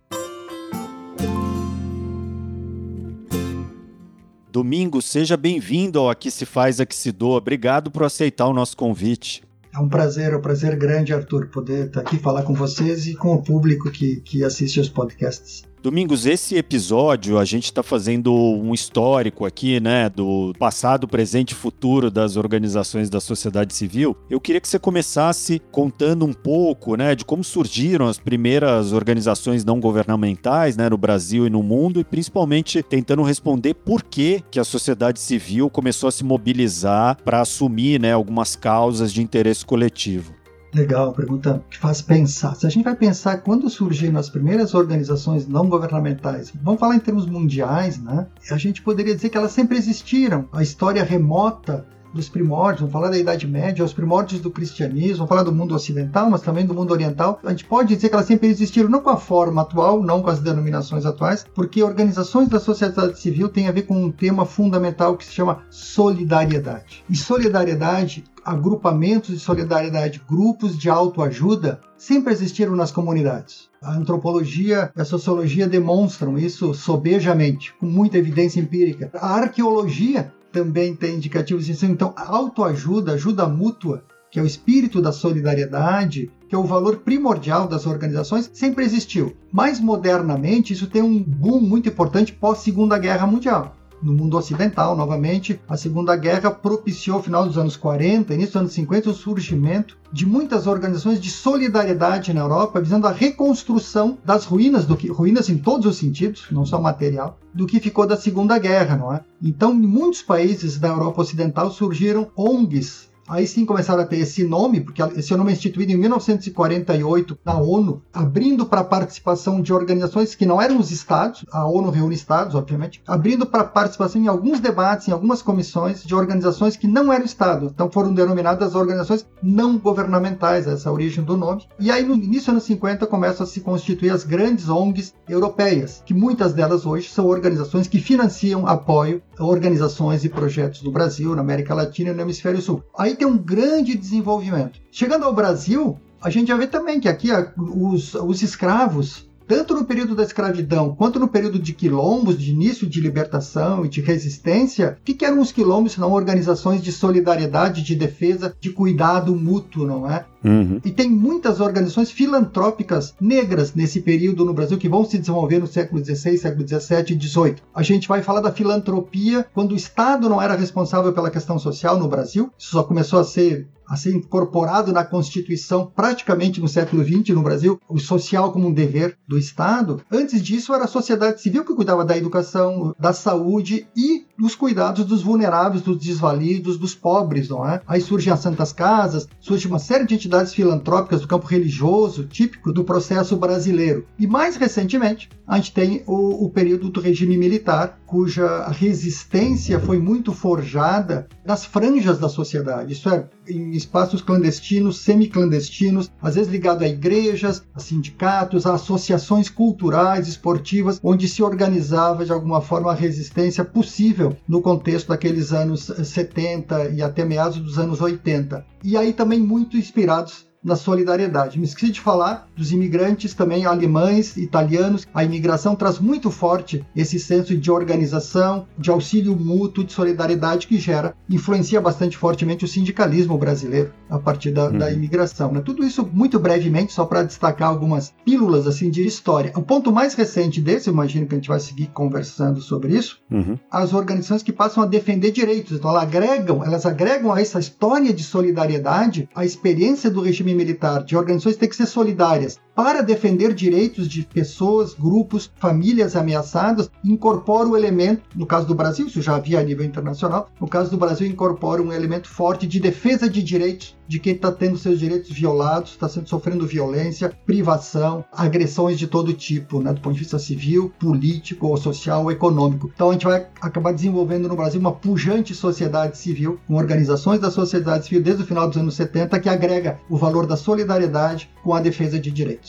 Domingo, 4.53 5.01
seja 5.01 5.35
bem-vindo 5.35 5.97
ao 5.97 6.11
Aqui 6.11 6.29
Se 6.29 6.45
Faz, 6.45 6.79
Aqui 6.79 6.95
Se 6.95 7.11
Doa. 7.11 7.39
Obrigado 7.39 7.89
por 7.89 8.03
aceitar 8.03 8.45
o 8.45 8.53
nosso 8.53 8.77
convite. 8.77 9.43
É 9.73 9.79
um 9.79 9.89
prazer, 9.89 10.31
é 10.31 10.37
um 10.37 10.41
prazer 10.41 10.77
grande, 10.77 11.11
Arthur, 11.11 11.47
poder 11.47 11.87
estar 11.87 12.01
aqui 12.01 12.19
falar 12.19 12.43
com 12.43 12.53
vocês 12.53 13.07
e 13.07 13.15
com 13.15 13.33
o 13.33 13.41
público 13.41 13.89
que, 13.89 14.17
que 14.17 14.43
assiste 14.43 14.79
os 14.79 14.87
podcasts. 14.87 15.63
Domingos, 15.83 16.25
esse 16.25 16.55
episódio 16.55 17.37
a 17.37 17.43
gente 17.43 17.65
está 17.65 17.83
fazendo 17.83 18.33
um 18.33 18.73
histórico 18.73 19.45
aqui, 19.45 19.81
né, 19.81 20.07
do 20.07 20.53
passado, 20.57 21.09
presente 21.09 21.51
e 21.51 21.55
futuro 21.55 22.09
das 22.09 22.37
organizações 22.37 23.09
da 23.09 23.19
sociedade 23.19 23.73
civil. 23.73 24.15
Eu 24.29 24.39
queria 24.39 24.61
que 24.61 24.67
você 24.69 24.79
começasse 24.79 25.61
contando 25.73 26.23
um 26.23 26.31
pouco, 26.31 26.95
né, 26.95 27.13
de 27.15 27.25
como 27.25 27.43
surgiram 27.43 28.07
as 28.07 28.17
primeiras 28.17 28.93
organizações 28.93 29.65
não 29.65 29.81
governamentais, 29.81 30.77
né, 30.77 30.87
no 30.89 30.97
Brasil 30.97 31.45
e 31.47 31.49
no 31.49 31.61
mundo, 31.61 31.99
e 31.99 32.05
principalmente 32.05 32.81
tentando 32.81 33.21
responder 33.21 33.73
por 33.73 34.03
que 34.03 34.41
que 34.49 34.61
a 34.61 34.63
sociedade 34.63 35.19
civil 35.19 35.69
começou 35.69 36.07
a 36.07 36.13
se 36.13 36.23
mobilizar 36.23 37.17
para 37.25 37.41
assumir, 37.41 37.99
né, 37.99 38.13
algumas 38.13 38.55
causas 38.55 39.11
de 39.11 39.21
interesse 39.21 39.65
coletivo. 39.65 40.33
Legal, 40.73 41.13
pergunta 41.13 41.63
que 41.69 41.77
faz 41.77 42.01
pensar. 42.01 42.55
Se 42.55 42.65
a 42.65 42.69
gente 42.69 42.83
vai 42.83 42.95
pensar 42.95 43.37
quando 43.37 43.69
surgiram 43.69 44.19
as 44.19 44.29
primeiras 44.29 44.73
organizações 44.73 45.47
não 45.47 45.69
governamentais, 45.69 46.51
vamos 46.63 46.79
falar 46.79 46.95
em 46.95 46.99
termos 46.99 47.27
mundiais, 47.27 47.99
né? 47.99 48.25
A 48.49 48.57
gente 48.57 48.81
poderia 48.81 49.13
dizer 49.13 49.29
que 49.29 49.37
elas 49.37 49.51
sempre 49.51 49.77
existiram. 49.77 50.49
A 50.51 50.63
história 50.63 51.03
remota 51.03 51.85
dos 52.13 52.29
primórdios, 52.29 52.81
vamos 52.81 52.93
falar 52.93 53.09
da 53.09 53.17
Idade 53.17 53.47
Média, 53.47 53.83
os 53.83 53.93
primórdios 53.93 54.41
do 54.41 54.51
cristianismo, 54.51 55.17
vamos 55.17 55.29
falar 55.29 55.43
do 55.43 55.51
mundo 55.51 55.75
ocidental, 55.75 56.29
mas 56.29 56.41
também 56.41 56.65
do 56.65 56.73
mundo 56.73 56.91
oriental. 56.91 57.39
A 57.43 57.49
gente 57.49 57.65
pode 57.65 57.95
dizer 57.95 58.09
que 58.09 58.15
elas 58.15 58.27
sempre 58.27 58.47
existiram, 58.47 58.89
não 58.89 59.01
com 59.01 59.09
a 59.09 59.17
forma 59.17 59.61
atual, 59.61 60.01
não 60.01 60.21
com 60.21 60.29
as 60.29 60.39
denominações 60.39 61.05
atuais, 61.05 61.45
porque 61.53 61.83
organizações 61.83 62.47
da 62.47 62.59
sociedade 62.59 63.19
civil 63.19 63.49
têm 63.49 63.67
a 63.67 63.71
ver 63.71 63.83
com 63.83 63.95
um 63.95 64.11
tema 64.11 64.45
fundamental 64.45 65.17
que 65.17 65.25
se 65.25 65.33
chama 65.33 65.63
solidariedade. 65.69 67.03
E 67.09 67.15
solidariedade 67.15 68.23
agrupamentos 68.43 69.29
de 69.29 69.39
solidariedade, 69.39 70.21
grupos 70.27 70.77
de 70.77 70.89
autoajuda, 70.89 71.79
sempre 71.97 72.33
existiram 72.33 72.75
nas 72.75 72.91
comunidades. 72.91 73.69
A 73.81 73.93
antropologia 73.93 74.91
e 74.95 75.01
a 75.01 75.05
sociologia 75.05 75.67
demonstram 75.67 76.37
isso 76.37 76.73
sobejamente, 76.73 77.73
com 77.79 77.85
muita 77.85 78.17
evidência 78.17 78.59
empírica. 78.59 79.09
A 79.15 79.35
arqueologia 79.35 80.33
também 80.53 80.95
tem 80.95 81.15
indicativos 81.15 81.65
disso. 81.65 81.85
Então, 81.85 82.13
a 82.15 82.29
autoajuda, 82.33 83.13
ajuda 83.13 83.49
mútua, 83.49 84.05
que 84.31 84.39
é 84.39 84.41
o 84.41 84.45
espírito 84.45 85.01
da 85.01 85.11
solidariedade, 85.11 86.31
que 86.47 86.55
é 86.55 86.57
o 86.57 86.63
valor 86.63 86.97
primordial 86.97 87.67
das 87.67 87.85
organizações, 87.85 88.49
sempre 88.53 88.85
existiu. 88.85 89.35
Mais 89.51 89.79
modernamente, 89.79 90.71
isso 90.71 90.87
tem 90.87 91.01
um 91.01 91.21
boom 91.21 91.59
muito 91.59 91.89
importante 91.89 92.31
pós 92.31 92.59
Segunda 92.59 92.97
Guerra 92.97 93.27
Mundial 93.27 93.75
no 94.03 94.13
mundo 94.13 94.37
ocidental, 94.37 94.95
novamente, 94.95 95.59
a 95.67 95.77
Segunda 95.77 96.15
Guerra 96.15 96.51
propiciou, 96.51 97.17
no 97.17 97.23
final 97.23 97.45
dos 97.45 97.57
anos 97.57 97.77
40, 97.77 98.33
início 98.33 98.53
dos 98.53 98.61
anos 98.61 98.73
50, 98.73 99.09
o 99.09 99.13
surgimento 99.13 99.97
de 100.11 100.25
muitas 100.25 100.67
organizações 100.67 101.19
de 101.19 101.31
solidariedade 101.31 102.33
na 102.33 102.41
Europa, 102.41 102.81
visando 102.81 103.07
a 103.07 103.11
reconstrução 103.11 104.17
das 104.23 104.45
ruínas, 104.45 104.85
do 104.85 104.97
que, 104.97 105.07
ruínas 105.07 105.49
em 105.49 105.57
todos 105.57 105.85
os 105.85 105.97
sentidos, 105.97 106.45
não 106.51 106.65
só 106.65 106.79
material, 106.79 107.39
do 107.53 107.65
que 107.65 107.79
ficou 107.79 108.05
da 108.05 108.17
Segunda 108.17 108.59
Guerra, 108.59 108.97
não 108.97 109.13
é? 109.13 109.21
Então, 109.41 109.73
em 109.73 109.87
muitos 109.87 110.21
países 110.21 110.77
da 110.77 110.89
Europa 110.89 111.21
Ocidental 111.21 111.71
surgiram 111.71 112.29
ONGs 112.35 113.12
Aí 113.27 113.47
sim 113.47 113.65
começaram 113.65 114.01
a 114.01 114.05
ter 114.05 114.17
esse 114.17 114.43
nome, 114.43 114.81
porque 114.81 115.01
esse 115.17 115.35
nome 115.35 115.51
é 115.51 115.53
instituído 115.53 115.91
em 115.91 115.97
1948 115.97 117.37
na 117.45 117.57
ONU, 117.57 118.01
abrindo 118.13 118.65
para 118.65 118.81
a 118.81 118.83
participação 118.85 119.61
de 119.61 119.73
organizações 119.73 120.35
que 120.35 120.45
não 120.45 120.61
eram 120.61 120.79
os 120.79 120.91
estados, 120.91 121.45
a 121.51 121.65
ONU 121.65 121.89
reúne 121.89 122.15
estados, 122.15 122.55
obviamente, 122.55 123.01
abrindo 123.07 123.45
para 123.45 123.63
participação 123.63 124.21
em 124.21 124.27
alguns 124.27 124.59
debates, 124.59 125.07
em 125.07 125.11
algumas 125.11 125.41
comissões 125.41 126.03
de 126.03 126.13
organizações 126.13 126.75
que 126.75 126.87
não 126.87 127.11
eram 127.11 127.25
estados. 127.25 127.71
Então 127.71 127.89
foram 127.89 128.13
denominadas 128.13 128.75
organizações 128.75 129.25
não 129.41 129.77
governamentais, 129.77 130.67
essa 130.67 130.87
é 130.87 130.89
a 130.89 130.93
origem 130.93 131.23
do 131.23 131.37
nome. 131.37 131.67
E 131.79 131.91
aí 131.91 132.03
no 132.03 132.15
início 132.15 132.43
dos 132.43 132.49
anos 132.49 132.63
50 132.63 133.07
começam 133.07 133.45
a 133.45 133.47
se 133.47 133.61
constituir 133.61 134.09
as 134.09 134.23
grandes 134.23 134.69
ONGs 134.69 135.13
europeias, 135.27 136.03
que 136.05 136.13
muitas 136.13 136.53
delas 136.53 136.85
hoje 136.85 137.09
são 137.09 137.27
organizações 137.27 137.87
que 137.87 137.99
financiam 137.99 138.67
apoio 138.67 139.21
a 139.32 139.32
organizações 139.45 140.23
e 140.23 140.29
projetos 140.29 140.81
do 140.81 140.91
Brasil, 140.91 141.35
na 141.35 141.41
América 141.41 141.73
Latina 141.73 142.11
e 142.11 142.13
no 142.13 142.21
Hemisfério 142.21 142.61
Sul. 142.61 142.83
Aí 142.97 143.15
tem 143.15 143.27
um 143.27 143.37
grande 143.37 143.95
desenvolvimento. 143.95 144.79
Chegando 144.91 145.25
ao 145.25 145.33
Brasil, 145.33 145.97
a 146.21 146.29
gente 146.29 146.47
já 146.47 146.57
vê 146.57 146.67
também 146.67 146.99
que 146.99 147.09
aqui 147.09 147.29
os, 147.57 148.13
os 148.15 148.41
escravos 148.41 149.29
tanto 149.47 149.73
no 149.73 149.85
período 149.85 150.15
da 150.15 150.23
escravidão 150.23 150.95
quanto 150.95 151.19
no 151.19 151.27
período 151.27 151.59
de 151.59 151.73
quilombos, 151.73 152.37
de 152.37 152.51
início 152.51 152.87
de 152.87 153.01
libertação 153.01 153.85
e 153.85 153.89
de 153.89 154.01
resistência, 154.01 154.97
o 154.99 155.03
que, 155.03 155.13
que 155.13 155.25
eram 155.25 155.39
os 155.39 155.51
quilombos 155.51 155.93
senão 155.93 156.11
organizações 156.11 156.81
de 156.81 156.91
solidariedade, 156.91 157.83
de 157.83 157.95
defesa, 157.95 158.55
de 158.59 158.69
cuidado 158.71 159.35
mútuo, 159.35 159.85
não 159.85 160.09
é? 160.09 160.25
Uhum. 160.43 160.81
E 160.83 160.91
tem 160.91 161.09
muitas 161.09 161.61
organizações 161.61 162.11
filantrópicas 162.11 163.15
negras 163.19 163.73
nesse 163.73 164.01
período 164.01 164.43
no 164.43 164.53
Brasil 164.53 164.77
que 164.77 164.89
vão 164.89 165.05
se 165.05 165.17
desenvolver 165.17 165.59
no 165.59 165.67
século 165.67 166.03
XVI, 166.03 166.37
século 166.37 166.67
XVII 166.67 167.15
e 167.15 167.27
XVIII. 167.27 167.55
A 167.73 167.81
gente 167.81 168.07
vai 168.07 168.21
falar 168.21 168.41
da 168.41 168.51
filantropia 168.51 169.45
quando 169.53 169.71
o 169.71 169.75
Estado 169.75 170.27
não 170.27 170.41
era 170.41 170.55
responsável 170.55 171.13
pela 171.13 171.31
questão 171.31 171.57
social 171.57 171.97
no 171.97 172.07
Brasil. 172.07 172.51
Isso 172.57 172.71
só 172.71 172.83
começou 172.83 173.19
a 173.19 173.23
ser 173.23 173.67
a 173.87 173.95
ser 173.95 174.13
incorporado 174.13 174.91
na 174.91 175.03
Constituição 175.03 175.91
praticamente 175.93 176.59
no 176.59 176.67
século 176.67 177.03
XX 177.03 177.29
no 177.29 177.43
Brasil, 177.43 177.79
o 177.87 177.99
social 177.99 178.51
como 178.51 178.67
um 178.67 178.73
dever 178.73 179.17
do 179.27 179.37
Estado. 179.37 180.01
Antes 180.11 180.41
disso, 180.41 180.73
era 180.73 180.85
a 180.85 180.87
sociedade 180.87 181.41
civil 181.41 181.65
que 181.65 181.75
cuidava 181.75 182.05
da 182.05 182.17
educação, 182.17 182.95
da 182.99 183.13
saúde 183.13 183.87
e 183.95 184.25
os 184.41 184.55
cuidados 184.55 185.05
dos 185.05 185.21
vulneráveis, 185.21 185.81
dos 185.81 185.97
desvalidos, 185.97 186.77
dos 186.77 186.95
pobres, 186.95 187.49
não 187.49 187.67
é? 187.67 187.81
Aí 187.87 188.01
surgem 188.01 188.33
as 188.33 188.39
santas 188.39 188.73
casas, 188.73 189.27
surge 189.39 189.67
uma 189.67 189.79
série 189.79 190.05
de 190.05 190.15
entidades 190.15 190.53
filantrópicas 190.53 191.21
do 191.21 191.27
campo 191.27 191.45
religioso, 191.45 192.25
típico 192.25 192.73
do 192.73 192.83
processo 192.83 193.35
brasileiro. 193.37 194.05
E 194.17 194.25
mais 194.25 194.55
recentemente, 194.55 195.29
a 195.47 195.57
gente 195.57 195.73
tem 195.73 196.03
o, 196.07 196.45
o 196.45 196.49
período 196.49 196.89
do 196.89 196.99
regime 196.99 197.37
militar, 197.37 197.99
cuja 198.05 198.67
resistência 198.69 199.79
foi 199.79 199.99
muito 199.99 200.31
forjada 200.31 201.27
nas 201.45 201.65
franjas 201.65 202.19
da 202.19 202.29
sociedade, 202.29 202.93
isso 202.93 203.09
é, 203.09 203.27
em 203.47 203.71
espaços 203.71 204.21
clandestinos, 204.21 204.99
semiclandestinos, 204.99 206.11
às 206.21 206.35
vezes 206.35 206.51
ligado 206.51 206.83
a 206.83 206.87
igrejas, 206.87 207.63
a 207.73 207.79
sindicatos, 207.79 208.65
a 208.65 208.75
associações 208.75 209.49
culturais, 209.49 210.27
esportivas, 210.27 210.99
onde 211.03 211.27
se 211.27 211.43
organizava 211.43 212.25
de 212.25 212.31
alguma 212.31 212.61
forma 212.61 212.91
a 212.91 212.95
resistência 212.95 213.65
possível 213.65 214.22
no 214.47 214.61
contexto 214.61 215.09
daqueles 215.09 215.51
anos 215.51 215.85
70 215.85 216.89
e 216.89 217.01
até 217.01 217.25
meados 217.25 217.57
dos 217.57 217.77
anos 217.77 218.01
80. 218.01 218.65
E 218.83 218.97
aí 218.97 219.13
também 219.13 219.39
muito 219.39 219.77
inspirados 219.77 220.45
na 220.63 220.75
solidariedade. 220.75 221.59
Me 221.59 221.65
esqueci 221.65 221.91
de 221.91 221.99
falar 221.99 222.47
dos 222.55 222.71
imigrantes 222.71 223.33
também 223.33 223.65
alemães, 223.65 224.37
italianos. 224.37 225.05
A 225.13 225.23
imigração 225.23 225.75
traz 225.75 225.99
muito 225.99 226.31
forte 226.31 226.85
esse 226.95 227.19
senso 227.19 227.55
de 227.57 227.71
organização, 227.71 228.65
de 228.77 228.89
auxílio 228.89 229.35
mútuo, 229.35 229.83
de 229.83 229.91
solidariedade 229.91 230.67
que 230.67 230.79
gera, 230.79 231.15
influencia 231.29 231.81
bastante 231.81 232.17
fortemente 232.17 232.63
o 232.63 232.67
sindicalismo 232.67 233.37
brasileiro 233.37 233.91
a 234.09 234.17
partir 234.17 234.51
da, 234.51 234.65
uhum. 234.65 234.77
da 234.77 234.91
imigração. 234.91 235.51
Né? 235.51 235.61
Tudo 235.61 235.83
isso 235.83 236.07
muito 236.13 236.39
brevemente, 236.39 236.93
só 236.93 237.05
para 237.05 237.23
destacar 237.23 237.69
algumas 237.69 238.13
pílulas 238.23 238.67
assim 238.67 238.89
de 238.89 239.05
história. 239.05 239.51
O 239.55 239.61
ponto 239.61 239.91
mais 239.91 240.13
recente 240.13 240.61
desse, 240.61 240.89
imagino 240.89 241.25
que 241.25 241.33
a 241.33 241.37
gente 241.37 241.49
vai 241.49 241.59
seguir 241.59 241.87
conversando 241.87 242.61
sobre 242.61 242.95
isso, 242.95 243.19
uhum. 243.31 243.57
as 243.69 243.93
organizações 243.93 244.43
que 244.43 244.53
passam 244.53 244.83
a 244.83 244.85
defender 244.85 245.31
direitos. 245.31 245.77
Então 245.77 245.89
elas 245.89 246.03
agregam, 246.03 246.63
elas 246.63 246.85
agregam 246.85 247.33
a 247.33 247.41
essa 247.41 247.59
história 247.59 248.13
de 248.13 248.23
solidariedade 248.23 249.27
a 249.35 249.43
experiência 249.43 250.09
do 250.09 250.21
regime 250.21 250.52
militar, 250.53 251.03
de 251.03 251.15
organizações 251.15 251.57
têm 251.57 251.69
que 251.69 251.75
ser 251.75 251.85
solidárias 251.85 252.59
para 252.75 253.01
defender 253.01 253.53
direitos 253.53 254.07
de 254.07 254.23
pessoas, 254.23 254.93
grupos, 254.93 255.51
famílias 255.57 256.15
ameaçadas, 256.15 256.89
incorpora 257.03 257.69
o 257.69 257.77
elemento, 257.77 258.23
no 258.35 258.45
caso 258.45 258.67
do 258.67 258.75
Brasil, 258.75 259.07
isso 259.07 259.21
já 259.21 259.35
havia 259.35 259.59
a 259.59 259.63
nível 259.63 259.85
internacional, 259.85 260.49
no 260.59 260.67
caso 260.67 260.89
do 260.89 260.97
Brasil, 260.97 261.27
incorpora 261.27 261.81
um 261.81 261.93
elemento 261.93 262.27
forte 262.27 262.65
de 262.65 262.79
defesa 262.79 263.29
de 263.29 263.43
direitos 263.43 263.95
de 264.07 264.19
quem 264.19 264.33
está 264.33 264.51
tendo 264.51 264.77
seus 264.77 264.99
direitos 264.99 265.31
violados, 265.31 265.91
está 265.91 266.07
sofrendo 266.07 266.67
violência, 266.67 267.31
privação, 267.45 268.23
agressões 268.31 268.99
de 268.99 269.07
todo 269.07 269.33
tipo, 269.33 269.81
né, 269.81 269.93
do 269.93 270.01
ponto 270.01 270.13
de 270.13 270.19
vista 270.19 270.37
civil, 270.37 270.91
político, 270.99 271.67
ou 271.67 271.77
social, 271.77 272.23
ou 272.23 272.31
econômico. 272.31 272.91
Então 272.93 273.09
a 273.09 273.13
gente 273.13 273.25
vai 273.25 273.47
acabar 273.61 273.93
desenvolvendo 273.93 274.47
no 274.47 274.55
Brasil 274.55 274.79
uma 274.79 274.91
pujante 274.91 275.55
sociedade 275.55 276.17
civil, 276.17 276.59
com 276.67 276.75
organizações 276.75 277.39
da 277.39 277.49
sociedade 277.49 278.05
civil 278.05 278.21
desde 278.21 278.43
o 278.43 278.45
final 278.45 278.67
dos 278.67 278.77
anos 278.77 278.95
70 278.95 279.39
que 279.39 279.49
agrega 279.49 279.99
o 280.09 280.17
valor 280.17 280.45
da 280.45 280.57
solidariedade 280.57 281.49
com 281.63 281.73
a 281.73 281.79
defesa 281.79 282.19
de 282.19 282.31
direitos. 282.31 282.62